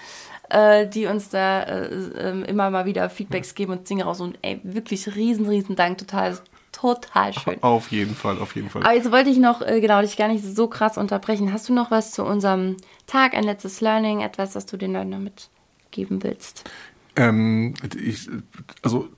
äh, 0.50 0.86
die 0.86 1.06
uns 1.06 1.30
da 1.30 1.62
äh, 1.62 1.86
äh, 1.86 2.44
immer 2.44 2.70
mal 2.70 2.84
wieder 2.84 3.08
Feedbacks 3.10 3.54
geben 3.54 3.72
und 3.72 3.88
singen 3.88 4.02
raus. 4.02 4.20
Und 4.20 4.38
ey, 4.42 4.60
wirklich 4.62 5.14
riesen, 5.14 5.48
riesen 5.48 5.76
Dank. 5.76 5.98
Total 5.98 6.38
total 6.72 7.32
schön. 7.32 7.62
Auf 7.62 7.92
jeden 7.92 8.14
Fall, 8.14 8.38
auf 8.38 8.56
jeden 8.56 8.68
Fall. 8.68 8.82
Aber 8.82 8.94
jetzt 8.94 9.12
wollte 9.12 9.30
ich 9.30 9.38
noch, 9.38 9.62
äh, 9.62 9.80
genau, 9.80 10.00
dich 10.00 10.16
gar 10.16 10.28
nicht 10.28 10.44
so 10.44 10.66
krass 10.66 10.98
unterbrechen. 10.98 11.52
Hast 11.52 11.68
du 11.68 11.72
noch 11.72 11.90
was 11.90 12.10
zu 12.10 12.24
unserem 12.24 12.76
Tag, 13.06 13.34
ein 13.34 13.44
letztes 13.44 13.80
Learning, 13.80 14.20
etwas, 14.20 14.52
das 14.52 14.66
du 14.66 14.76
den 14.76 14.92
Leuten 14.92 15.10
noch 15.10 15.18
mit 15.18 15.48
geben 15.90 16.22
willst? 16.22 16.64
Ähm, 17.14 17.74
ich, 17.96 18.28
also 18.82 19.08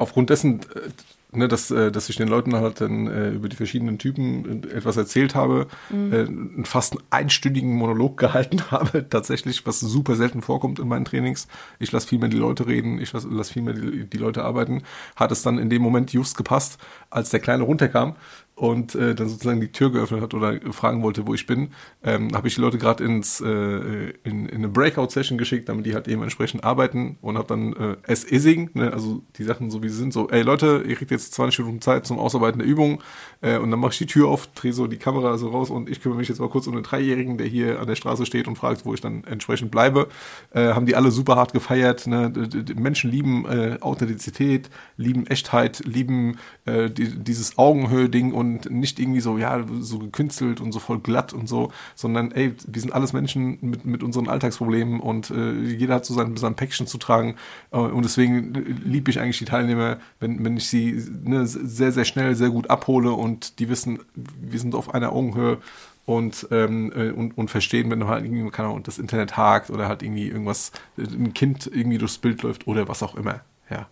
aufgrund 0.00 0.30
dessen, 0.30 0.60
äh, 0.74 1.36
ne, 1.36 1.46
dass, 1.46 1.70
äh, 1.70 1.92
dass 1.92 2.08
ich 2.08 2.16
den 2.16 2.28
Leuten 2.28 2.56
halt 2.56 2.80
dann 2.80 3.06
äh, 3.06 3.30
über 3.30 3.48
die 3.48 3.56
verschiedenen 3.56 3.98
Typen 3.98 4.64
äh, 4.64 4.76
etwas 4.76 4.96
erzählt 4.96 5.34
habe, 5.34 5.66
mhm. 5.90 6.60
äh, 6.60 6.64
fast 6.64 6.92
einen 6.92 7.04
einstündigen 7.10 7.74
Monolog 7.74 8.16
gehalten 8.18 8.70
habe, 8.70 9.08
tatsächlich, 9.08 9.66
was 9.66 9.80
super 9.80 10.16
selten 10.16 10.42
vorkommt 10.42 10.78
in 10.78 10.88
meinen 10.88 11.04
Trainings. 11.04 11.48
Ich 11.78 11.92
lasse 11.92 12.08
viel 12.08 12.18
mehr 12.18 12.28
die 12.28 12.38
Leute 12.38 12.66
reden, 12.66 13.00
ich 13.00 13.12
lasse 13.12 13.28
lass 13.30 13.50
viel 13.50 13.62
mehr 13.62 13.74
die, 13.74 14.06
die 14.06 14.18
Leute 14.18 14.42
arbeiten. 14.42 14.82
Hat 15.16 15.32
es 15.32 15.42
dann 15.42 15.58
in 15.58 15.70
dem 15.70 15.82
Moment 15.82 16.12
just 16.12 16.36
gepasst, 16.36 16.78
als 17.10 17.30
der 17.30 17.40
Kleine 17.40 17.64
runterkam 17.64 18.16
und 18.54 18.94
äh, 18.94 19.14
dann 19.14 19.28
sozusagen 19.28 19.60
die 19.60 19.72
Tür 19.72 19.90
geöffnet 19.90 20.20
hat 20.20 20.34
oder 20.34 20.60
fragen 20.72 21.02
wollte, 21.02 21.26
wo 21.26 21.34
ich 21.34 21.46
bin, 21.46 21.70
ähm, 22.04 22.34
habe 22.34 22.48
ich 22.48 22.56
die 22.56 22.60
Leute 22.60 22.76
gerade 22.76 23.02
ins 23.02 23.40
äh, 23.40 24.10
in, 24.22 24.46
in 24.46 24.48
eine 24.50 24.68
Breakout-Session 24.68 25.38
geschickt, 25.38 25.68
damit 25.68 25.86
die 25.86 25.94
halt 25.94 26.08
eben 26.08 26.22
entsprechend 26.22 26.62
arbeiten 26.62 27.16
und 27.22 27.38
habe 27.38 27.48
dann 27.48 27.72
äh, 27.72 27.96
es 28.02 28.30
ising, 28.30 28.70
ne, 28.74 28.92
also 28.92 29.22
die 29.36 29.44
Sachen 29.44 29.70
so 29.70 29.82
wie 29.82 29.88
sie 29.88 29.96
sind, 29.96 30.12
so, 30.12 30.28
ey 30.28 30.42
Leute, 30.42 30.84
ihr 30.86 30.96
kriegt 30.96 31.10
jetzt 31.10 31.32
20 31.34 31.60
Minuten 31.60 31.80
Zeit 31.80 32.06
zum 32.06 32.18
Ausarbeiten 32.18 32.58
der 32.58 32.68
Übung 32.68 33.02
äh, 33.40 33.56
und 33.56 33.70
dann 33.70 33.80
mache 33.80 33.92
ich 33.92 33.98
die 33.98 34.06
Tür 34.06 34.28
auf, 34.28 34.46
drehe 34.48 34.74
so 34.74 34.86
die 34.86 34.98
Kamera 34.98 35.38
so 35.38 35.48
raus 35.48 35.70
und 35.70 35.88
ich 35.88 36.02
kümmere 36.02 36.18
mich 36.18 36.28
jetzt 36.28 36.40
mal 36.40 36.50
kurz 36.50 36.66
um 36.66 36.74
den 36.74 36.82
Dreijährigen, 36.82 37.38
der 37.38 37.46
hier 37.46 37.80
an 37.80 37.86
der 37.86 37.94
Straße 37.96 38.26
steht 38.26 38.46
und 38.46 38.56
fragt, 38.56 38.84
wo 38.84 38.92
ich 38.92 39.00
dann 39.00 39.24
entsprechend 39.24 39.70
bleibe. 39.70 40.08
Äh, 40.52 40.74
haben 40.74 40.86
die 40.86 40.96
alle 40.96 41.10
super 41.10 41.36
hart 41.36 41.52
gefeiert. 41.52 42.06
Ne? 42.06 42.32
Menschen 42.76 43.10
lieben 43.10 43.46
äh, 43.46 43.78
Authentizität, 43.80 44.68
lieben 44.96 45.26
Echtheit, 45.26 45.82
lieben 45.86 46.36
äh, 46.66 46.90
die, 46.90 47.18
dieses 47.18 47.56
Augenhöhe-Ding 47.56 48.32
und 48.32 48.49
und 48.50 48.70
nicht 48.70 48.98
irgendwie 48.98 49.20
so, 49.20 49.38
ja, 49.38 49.64
so 49.80 49.98
gekünstelt 49.98 50.60
und 50.60 50.72
so 50.72 50.78
voll 50.78 50.98
glatt 50.98 51.32
und 51.32 51.48
so, 51.48 51.70
sondern 51.94 52.32
ey, 52.32 52.54
wir 52.66 52.80
sind 52.80 52.92
alles 52.92 53.12
Menschen 53.12 53.58
mit, 53.60 53.84
mit 53.84 54.02
unseren 54.02 54.28
Alltagsproblemen 54.28 55.00
und 55.00 55.30
äh, 55.30 55.52
jeder 55.52 55.96
hat 55.96 56.04
so 56.04 56.14
sein, 56.14 56.36
sein 56.36 56.54
Päckchen 56.54 56.86
zu 56.86 56.98
tragen 56.98 57.36
äh, 57.72 57.78
und 57.78 58.04
deswegen 58.04 58.52
liebe 58.84 59.10
ich 59.10 59.20
eigentlich 59.20 59.38
die 59.38 59.44
Teilnehmer, 59.44 59.98
wenn, 60.18 60.44
wenn 60.44 60.56
ich 60.56 60.68
sie 60.68 61.02
ne, 61.24 61.46
sehr, 61.46 61.92
sehr 61.92 62.04
schnell, 62.04 62.34
sehr 62.34 62.50
gut 62.50 62.70
abhole 62.70 63.12
und 63.12 63.58
die 63.58 63.68
wissen, 63.68 64.00
wir 64.14 64.58
sind 64.58 64.74
auf 64.74 64.94
einer 64.94 65.12
Augenhöhe 65.12 65.58
und, 66.06 66.48
ähm, 66.50 66.92
äh, 66.94 67.10
und, 67.10 67.38
und 67.38 67.50
verstehen, 67.50 67.90
wenn 67.90 68.06
halt 68.06 68.24
irgendwie, 68.24 68.50
keine 68.50 68.68
Ahnung, 68.68 68.82
das 68.82 68.98
Internet 68.98 69.36
hakt 69.36 69.70
oder 69.70 69.88
halt 69.88 70.02
irgendwie 70.02 70.28
irgendwas, 70.28 70.72
ein 70.96 71.34
Kind 71.34 71.70
irgendwie 71.72 71.98
durchs 71.98 72.18
Bild 72.18 72.42
läuft 72.42 72.66
oder 72.66 72.88
was 72.88 73.02
auch 73.02 73.14
immer, 73.14 73.40
ja. 73.70 73.86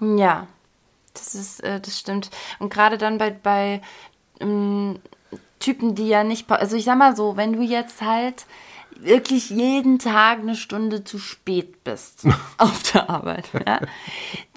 Ja, 0.00 0.46
das 1.14 1.34
ist, 1.34 1.60
äh, 1.60 1.80
das 1.80 1.98
stimmt. 1.98 2.30
Und 2.58 2.72
gerade 2.72 2.98
dann 2.98 3.18
bei, 3.18 3.30
bei 3.30 3.80
ähm, 4.40 5.00
Typen, 5.58 5.94
die 5.94 6.08
ja 6.08 6.24
nicht, 6.24 6.50
also 6.50 6.76
ich 6.76 6.84
sag 6.84 6.98
mal 6.98 7.16
so, 7.16 7.36
wenn 7.36 7.54
du 7.54 7.62
jetzt 7.62 8.02
halt 8.02 8.46
wirklich 9.00 9.50
jeden 9.50 9.98
Tag 9.98 10.40
eine 10.40 10.54
Stunde 10.54 11.04
zu 11.04 11.18
spät 11.18 11.82
bist 11.84 12.26
auf 12.58 12.92
der 12.92 13.10
Arbeit, 13.10 13.48
ja, 13.54 13.80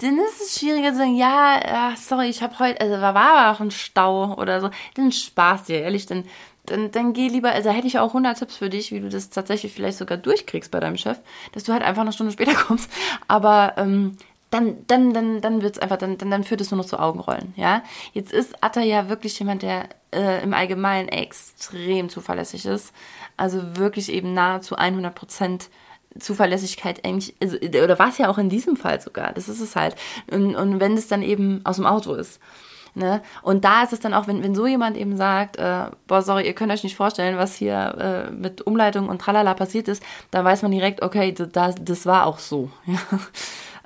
dann 0.00 0.18
ist 0.18 0.40
es 0.42 0.58
schwieriger 0.58 0.92
zu 0.92 0.98
sagen, 0.98 1.16
ja, 1.16 1.60
ach, 1.66 1.96
sorry, 1.96 2.28
ich 2.28 2.42
habe 2.42 2.58
heute, 2.58 2.80
also 2.80 3.00
war 3.00 3.16
aber 3.16 3.56
auch 3.56 3.60
ein 3.60 3.70
Stau 3.70 4.34
oder 4.36 4.60
so, 4.60 4.70
dann 4.94 5.12
Spaß 5.12 5.64
dir, 5.64 5.80
ehrlich, 5.80 6.06
dann, 6.06 6.24
dann, 6.66 6.90
dann 6.90 7.14
geh 7.14 7.28
lieber, 7.28 7.50
also 7.50 7.70
hätte 7.70 7.86
ich 7.86 7.98
auch 7.98 8.08
100 8.08 8.38
Tipps 8.38 8.56
für 8.56 8.68
dich, 8.68 8.92
wie 8.92 9.00
du 9.00 9.08
das 9.08 9.30
tatsächlich 9.30 9.72
vielleicht 9.72 9.98
sogar 9.98 10.18
durchkriegst 10.18 10.70
bei 10.70 10.80
deinem 10.80 10.98
Chef, 10.98 11.18
dass 11.52 11.64
du 11.64 11.72
halt 11.72 11.82
einfach 11.82 12.02
eine 12.02 12.12
Stunde 12.12 12.32
später 12.32 12.54
kommst, 12.66 12.90
aber 13.26 13.74
ähm, 13.76 14.16
dann, 14.50 14.86
dann, 14.86 15.12
dann, 15.12 15.40
dann 15.40 15.62
wird's 15.62 15.78
einfach, 15.78 15.98
dann, 15.98 16.18
dann, 16.18 16.30
dann 16.30 16.44
führt 16.44 16.60
es 16.60 16.70
nur 16.70 16.78
noch 16.78 16.86
zu 16.86 16.98
Augenrollen, 16.98 17.52
ja. 17.56 17.82
Jetzt 18.12 18.32
ist 18.32 18.62
Atta 18.62 18.80
ja 18.80 19.08
wirklich 19.08 19.38
jemand, 19.38 19.62
der 19.62 19.88
äh, 20.12 20.42
im 20.42 20.54
Allgemeinen 20.54 21.08
extrem 21.08 22.08
zuverlässig 22.08 22.66
ist. 22.66 22.92
Also 23.36 23.76
wirklich 23.76 24.10
eben 24.10 24.34
nahezu 24.34 24.76
100 24.76 25.14
Prozent 25.14 25.70
Zuverlässigkeit 26.18 27.04
eigentlich, 27.04 27.34
also, 27.40 27.56
oder 27.56 27.98
war 27.98 28.08
es 28.08 28.18
ja 28.18 28.28
auch 28.28 28.38
in 28.38 28.48
diesem 28.48 28.76
Fall 28.76 29.00
sogar, 29.00 29.32
das 29.32 29.48
ist 29.48 29.60
es 29.60 29.76
halt. 29.76 29.94
Und, 30.30 30.56
und 30.56 30.80
wenn 30.80 30.96
es 30.96 31.08
dann 31.08 31.22
eben 31.22 31.60
aus 31.64 31.76
dem 31.76 31.86
Auto 31.86 32.14
ist. 32.14 32.40
Ne? 32.94 33.22
Und 33.42 33.64
da 33.64 33.84
ist 33.84 33.92
es 33.92 34.00
dann 34.00 34.14
auch, 34.14 34.26
wenn, 34.26 34.42
wenn 34.42 34.54
so 34.54 34.66
jemand 34.66 34.96
eben 34.96 35.16
sagt, 35.16 35.56
äh, 35.56 35.84
boah, 36.08 36.22
sorry, 36.22 36.46
ihr 36.46 36.54
könnt 36.54 36.72
euch 36.72 36.82
nicht 36.82 36.96
vorstellen, 36.96 37.36
was 37.36 37.54
hier 37.54 38.28
äh, 38.28 38.30
mit 38.32 38.62
Umleitung 38.62 39.08
und 39.08 39.20
Tralala 39.20 39.54
passiert 39.54 39.86
ist, 39.86 40.02
dann 40.32 40.44
weiß 40.44 40.62
man 40.62 40.72
direkt, 40.72 41.02
okay, 41.02 41.32
das, 41.32 41.76
das 41.80 42.06
war 42.06 42.26
auch 42.26 42.38
so. 42.38 42.70
Ja? 42.86 42.98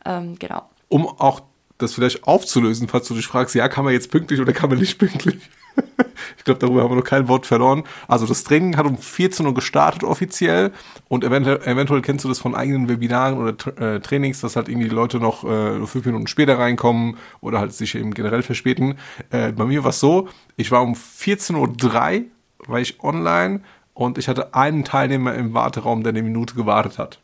Ähm, 0.05 0.39
genau. 0.39 0.69
Um 0.89 1.07
auch 1.07 1.43
das 1.79 1.95
vielleicht 1.95 2.25
aufzulösen, 2.25 2.89
falls 2.89 3.09
du 3.09 3.15
dich 3.15 3.27
fragst, 3.27 3.55
ja, 3.55 3.69
kann 3.69 3.85
man 3.85 3.93
jetzt 3.93 4.11
pünktlich 4.11 4.41
oder 4.41 4.53
kann 4.53 4.71
man 4.71 4.79
nicht 4.79 4.99
pünktlich? 4.99 5.39
ich 6.37 6.45
glaube, 6.45 6.61
darüber 6.61 6.83
haben 6.83 6.91
wir 6.91 6.97
noch 6.97 7.05
kein 7.05 7.29
Wort 7.29 7.47
verloren. 7.47 7.85
Also 8.09 8.27
das 8.27 8.45
Training 8.45 8.77
hat 8.77 8.87
um 8.87 8.99
14 8.99 9.47
Uhr 9.47 9.55
gestartet 9.55 10.05
offiziell 10.05 10.73
und 11.09 11.25
eventuell, 11.25 11.63
eventuell 11.65 12.03
kennst 12.03 12.25
du 12.25 12.29
das 12.29 12.39
von 12.39 12.55
eigenen 12.55 12.89
Webinaren 12.89 13.39
oder 13.39 13.95
äh, 13.95 14.01
Trainings, 14.01 14.41
dass 14.41 14.57
halt 14.57 14.69
irgendwie 14.69 14.89
die 14.89 14.95
Leute 14.95 15.19
noch 15.19 15.45
äh, 15.45 15.85
fünf 15.87 16.05
Minuten 16.05 16.27
später 16.27 16.59
reinkommen 16.59 17.17
oder 17.41 17.59
halt 17.59 17.73
sich 17.73 17.95
eben 17.95 18.15
generell 18.15 18.43
verspäten. 18.43 18.99
Äh, 19.31 19.53
bei 19.53 19.65
mir 19.65 19.83
war 19.83 19.91
es 19.91 20.01
so, 20.01 20.29
ich 20.57 20.71
war 20.71 20.83
um 20.83 20.95
14.03 20.95 22.21
Uhr, 22.21 22.25
war 22.69 22.81
ich 22.81 23.03
online 23.03 23.63
und 23.95 24.19
ich 24.19 24.29
hatte 24.29 24.55
einen 24.55 24.85
Teilnehmer 24.85 25.35
im 25.35 25.55
Warteraum, 25.55 26.03
der 26.03 26.11
eine 26.11 26.23
Minute 26.23 26.55
gewartet 26.55 26.99
hat. 26.99 27.19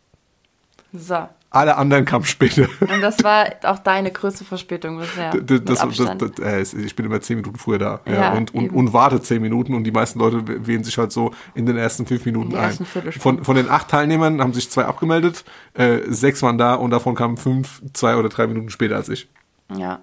So. 0.92 1.28
Alle 1.50 1.76
anderen 1.76 2.04
kamen 2.04 2.26
später. 2.26 2.68
Und 2.80 3.00
das 3.00 3.24
war 3.24 3.46
auch 3.64 3.78
deine 3.78 4.10
größte 4.10 4.44
Verspätung 4.44 4.98
bisher. 4.98 5.30
Das, 5.32 5.64
das, 5.64 6.18
das, 6.18 6.74
äh, 6.74 6.80
ich 6.84 6.94
bin 6.94 7.06
immer 7.06 7.22
zehn 7.22 7.36
Minuten 7.36 7.56
früher 7.56 7.78
da. 7.78 8.00
Ja, 8.04 8.12
ja 8.12 8.32
und, 8.34 8.54
und, 8.54 8.68
und, 8.68 8.92
warte 8.92 9.22
zehn 9.22 9.40
Minuten 9.40 9.74
und 9.74 9.84
die 9.84 9.90
meisten 9.90 10.18
Leute 10.18 10.66
wählen 10.66 10.84
sich 10.84 10.98
halt 10.98 11.10
so 11.10 11.32
in 11.54 11.64
den 11.64 11.78
ersten 11.78 12.04
fünf 12.04 12.26
Minuten 12.26 12.54
ein. 12.54 12.76
Von, 13.18 13.44
von 13.44 13.56
den 13.56 13.70
acht 13.70 13.88
Teilnehmern 13.88 14.42
haben 14.42 14.52
sich 14.52 14.70
zwei 14.70 14.84
abgemeldet, 14.84 15.44
äh, 15.72 16.00
sechs 16.08 16.42
waren 16.42 16.58
da 16.58 16.74
und 16.74 16.90
davon 16.90 17.14
kamen 17.14 17.38
fünf, 17.38 17.80
zwei 17.94 18.16
oder 18.16 18.28
drei 18.28 18.46
Minuten 18.46 18.68
später 18.68 18.96
als 18.96 19.08
ich. 19.08 19.26
Ja. 19.74 20.00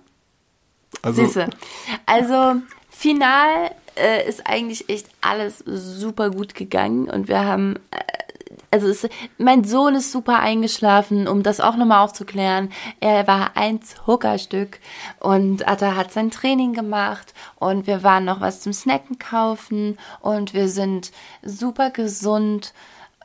Also, 1.03 1.25
Siehste. 1.25 1.49
also 2.07 2.55
final 2.89 3.69
äh, 3.95 4.27
ist 4.27 4.47
eigentlich 4.47 4.89
echt 4.89 5.09
alles 5.21 5.59
super 5.59 6.31
gut 6.31 6.55
gegangen 6.55 7.07
und 7.09 7.27
wir 7.27 7.45
haben 7.45 7.75
äh, 7.91 8.15
also 8.76 8.89
es, 8.89 9.07
mein 9.38 9.63
Sohn 9.63 9.95
ist 9.95 10.11
super 10.11 10.39
eingeschlafen, 10.39 11.30
um 11.30 11.43
das 11.43 11.61
auch 11.61 11.78
nochmal 11.78 12.03
aufzuklären. 12.03 12.73
Er 12.99 13.26
war 13.26 13.51
ein 13.55 13.82
Zuckerstück 13.82 14.80
und 15.21 15.65
Atta 15.65 15.95
hat 15.95 16.11
sein 16.11 16.30
Training 16.30 16.73
gemacht 16.73 17.34
und 17.55 17.88
wir 17.88 18.03
waren 18.03 18.26
noch 18.26 18.41
was 18.41 18.59
zum 18.59 18.73
Snacken 18.73 19.17
kaufen 19.17 19.97
und 20.19 20.53
wir 20.53 20.67
sind 20.67 21.13
super 21.41 21.89
gesund 21.89 22.73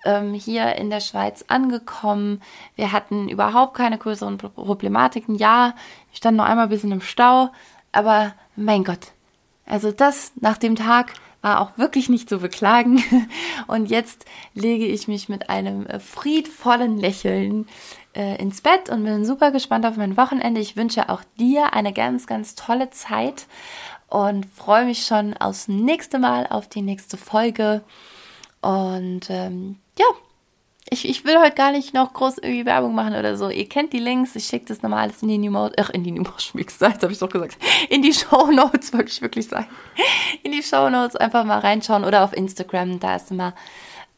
ähm, 0.05 0.35
hier 0.35 0.77
in 0.77 0.89
der 0.89 1.01
Schweiz 1.01 1.45
angekommen. 1.49 2.41
Wir 2.77 2.93
hatten 2.93 3.29
überhaupt 3.29 3.75
keine 3.75 3.99
größeren 3.99 4.39
Problematiken. 4.39 5.35
Ja, 5.35 5.75
ich 6.13 6.19
stand 6.19 6.37
noch 6.37 6.45
einmal 6.45 6.67
ein 6.67 6.71
bisschen 6.71 6.93
im 6.93 7.01
Stau, 7.01 7.51
aber 7.91 8.35
mein 8.55 8.85
Gott. 8.85 9.09
Also 9.67 9.91
das 9.91 10.31
nach 10.41 10.59
dem 10.59 10.77
Tag, 10.77 11.15
war 11.43 11.61
auch 11.61 11.79
wirklich 11.79 12.09
nicht 12.09 12.29
zu 12.29 12.39
beklagen. 12.39 13.03
Und 13.67 13.91
jetzt 13.91 14.25
lege 14.55 14.87
ich 14.87 15.09
mich 15.09 15.29
mit 15.29 15.51
einem 15.51 15.87
äh, 15.87 16.01
friedvollen 16.01 16.99
Lächeln 16.99 17.67
äh, 18.15 18.37
ins 18.41 18.61
Bett 18.61 18.91
und 18.91 19.05
bin 19.05 19.25
super 19.25 19.53
gespannt 19.53 19.87
auf 19.87 19.97
mein 19.97 20.17
Wochenende. 20.17 20.61
Ich 20.61 20.77
wünsche 20.77 21.09
auch 21.09 21.23
dir 21.39 21.75
eine 21.75 21.93
ganz, 21.93 22.27
ganz 22.27 22.57
tolle 22.57 22.91
Zeit 22.91 23.47
und 24.09 24.47
freue 24.47 24.85
mich 24.85 25.07
schon 25.07 25.37
aufs 25.37 25.69
nächste 25.69 26.19
Mal, 26.19 26.47
auf 26.49 26.69
die 26.69 26.83
nächste 26.83 27.17
Folge. 27.17 27.83
Und 28.61 29.31
ähm, 29.31 29.79
ja, 29.99 30.07
ich, 30.91 31.09
ich 31.09 31.25
will 31.25 31.39
heute 31.39 31.55
gar 31.55 31.71
nicht 31.71 31.95
noch 31.95 32.13
groß 32.13 32.39
irgendwie 32.39 32.67
Werbung 32.67 32.95
machen 32.95 33.15
oder 33.15 33.37
so. 33.37 33.49
Ihr 33.49 33.69
kennt 33.69 33.93
die 33.93 34.01
Links. 34.01 34.35
Ich 34.35 34.47
schicke 34.47 34.67
das 34.67 34.83
nochmal 34.83 35.05
alles 35.05 35.23
in 35.23 35.29
die 35.29 35.39
New 35.39 35.53
Mode, 35.53 35.75
ach, 35.79 35.91
in 35.91 36.03
die 36.03 36.11
New 36.11 36.23
Motion 36.23 36.59
Mix, 36.59 36.81
jetzt 36.81 37.03
habe 37.03 37.13
ich 37.13 37.19
doch 37.19 37.29
gesagt. 37.29 37.57
In 37.89 38.03
die 38.03 38.13
Show 38.13 38.51
Notes, 38.51 38.93
wollte 38.93 39.07
ich 39.07 39.23
wirklich 39.23 39.47
sagen. 39.47 39.69
In 40.43 40.51
die 40.51 40.63
Show 40.63 40.91
Notes 40.91 41.15
einfach 41.17 41.45
mal 41.45 41.61
reinschauen 41.61 42.05
oder 42.05 42.25
auf 42.25 42.33
Instagram. 42.33 42.99
Da 42.99 43.17
ist 43.17 43.31
immer 43.31 43.55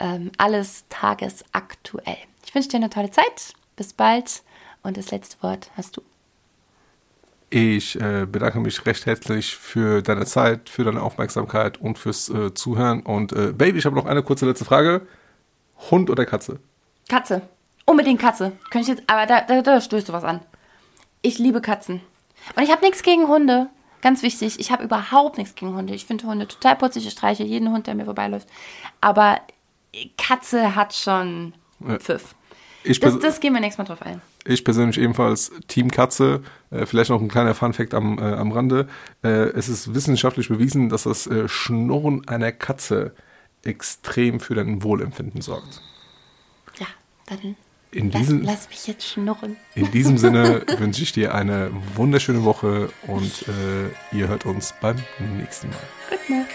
ähm, 0.00 0.32
alles 0.38 0.86
tagesaktuell. 0.88 2.16
Ich 2.46 2.54
wünsche 2.54 2.70
dir 2.70 2.78
eine 2.78 2.90
tolle 2.90 3.10
Zeit. 3.10 3.52
Bis 3.76 3.92
bald. 3.92 4.42
Und 4.82 4.96
das 4.96 5.10
letzte 5.10 5.42
Wort 5.42 5.70
hast 5.76 5.98
du. 5.98 6.02
Ich 7.50 8.00
äh, 8.00 8.26
bedanke 8.26 8.60
mich 8.60 8.86
recht 8.86 9.04
herzlich 9.04 9.54
für 9.54 10.00
deine 10.00 10.24
Zeit, 10.24 10.70
für 10.70 10.84
deine 10.84 11.02
Aufmerksamkeit 11.02 11.78
und 11.78 11.98
fürs 11.98 12.30
äh, 12.30 12.54
Zuhören. 12.54 13.00
Und 13.00 13.34
äh, 13.34 13.52
Baby, 13.52 13.78
ich 13.78 13.84
habe 13.84 13.94
noch 13.94 14.06
eine 14.06 14.22
kurze 14.22 14.46
letzte 14.46 14.64
Frage. 14.64 15.02
Hund 15.90 16.10
oder 16.10 16.26
Katze? 16.26 16.58
Katze. 17.08 17.42
Unbedingt 17.84 18.20
Katze. 18.20 18.52
Könnte 18.70 18.90
ich 18.90 18.98
jetzt, 18.98 19.10
aber 19.10 19.26
da, 19.26 19.40
da, 19.40 19.62
da 19.62 19.80
stößt 19.80 20.08
du 20.08 20.12
was 20.12 20.24
an. 20.24 20.40
Ich 21.20 21.38
liebe 21.38 21.60
Katzen. 21.60 22.00
Und 22.56 22.62
ich 22.62 22.70
habe 22.70 22.84
nichts 22.84 23.02
gegen 23.02 23.28
Hunde. 23.28 23.68
Ganz 24.00 24.22
wichtig, 24.22 24.58
ich 24.58 24.72
habe 24.72 24.82
überhaupt 24.82 25.38
nichts 25.38 25.54
gegen 25.54 25.74
Hunde. 25.76 25.94
Ich 25.94 26.06
finde 26.06 26.26
Hunde 26.26 26.48
total 26.48 26.76
putzig. 26.76 27.06
Ich 27.06 27.12
streiche 27.12 27.44
jeden 27.44 27.70
Hund, 27.70 27.86
der 27.86 27.94
mir 27.94 28.04
vorbeiläuft. 28.04 28.48
Aber 29.00 29.40
Katze 30.16 30.74
hat 30.74 30.94
schon 30.94 31.54
Pfiff. 31.98 32.34
Das, 32.84 33.18
das, 33.20 33.40
gehen 33.40 33.52
wir 33.52 33.60
nächstes 33.60 33.78
Mal 33.78 33.84
drauf 33.84 34.02
ein. 34.02 34.20
Ich 34.44 34.64
persönlich 34.64 34.98
ebenfalls 34.98 35.52
Team 35.68 35.88
Katze. 35.88 36.42
Äh, 36.70 36.84
vielleicht 36.86 37.10
noch 37.10 37.20
ein 37.20 37.28
kleiner 37.28 37.54
Funfact 37.54 37.94
am, 37.94 38.18
äh, 38.18 38.22
am 38.22 38.50
Rande. 38.50 38.88
Äh, 39.22 39.28
es 39.28 39.68
ist 39.68 39.94
wissenschaftlich 39.94 40.48
bewiesen, 40.48 40.88
dass 40.88 41.04
das 41.04 41.28
äh, 41.28 41.48
Schnurren 41.48 42.26
einer 42.26 42.50
Katze 42.50 43.14
extrem 43.64 44.40
für 44.40 44.54
dein 44.54 44.82
Wohlempfinden 44.82 45.40
sorgt. 45.42 45.80
Ja, 46.78 46.86
dann 47.26 47.56
In 47.90 48.10
Lass, 48.10 48.20
diesem, 48.22 48.42
lass 48.42 48.68
mich 48.68 48.86
jetzt 48.86 49.06
schnurren. 49.06 49.56
in 49.74 49.90
diesem 49.90 50.18
Sinne 50.18 50.64
wünsche 50.78 51.02
ich 51.02 51.12
dir 51.12 51.34
eine 51.34 51.70
wunderschöne 51.94 52.44
Woche 52.44 52.90
und 53.06 53.46
äh, 53.48 54.16
ihr 54.16 54.28
hört 54.28 54.46
uns 54.46 54.74
beim 54.80 54.96
nächsten 55.38 55.68
Mal. 55.70 55.78
Gute 56.10 56.32
Nacht. 56.38 56.50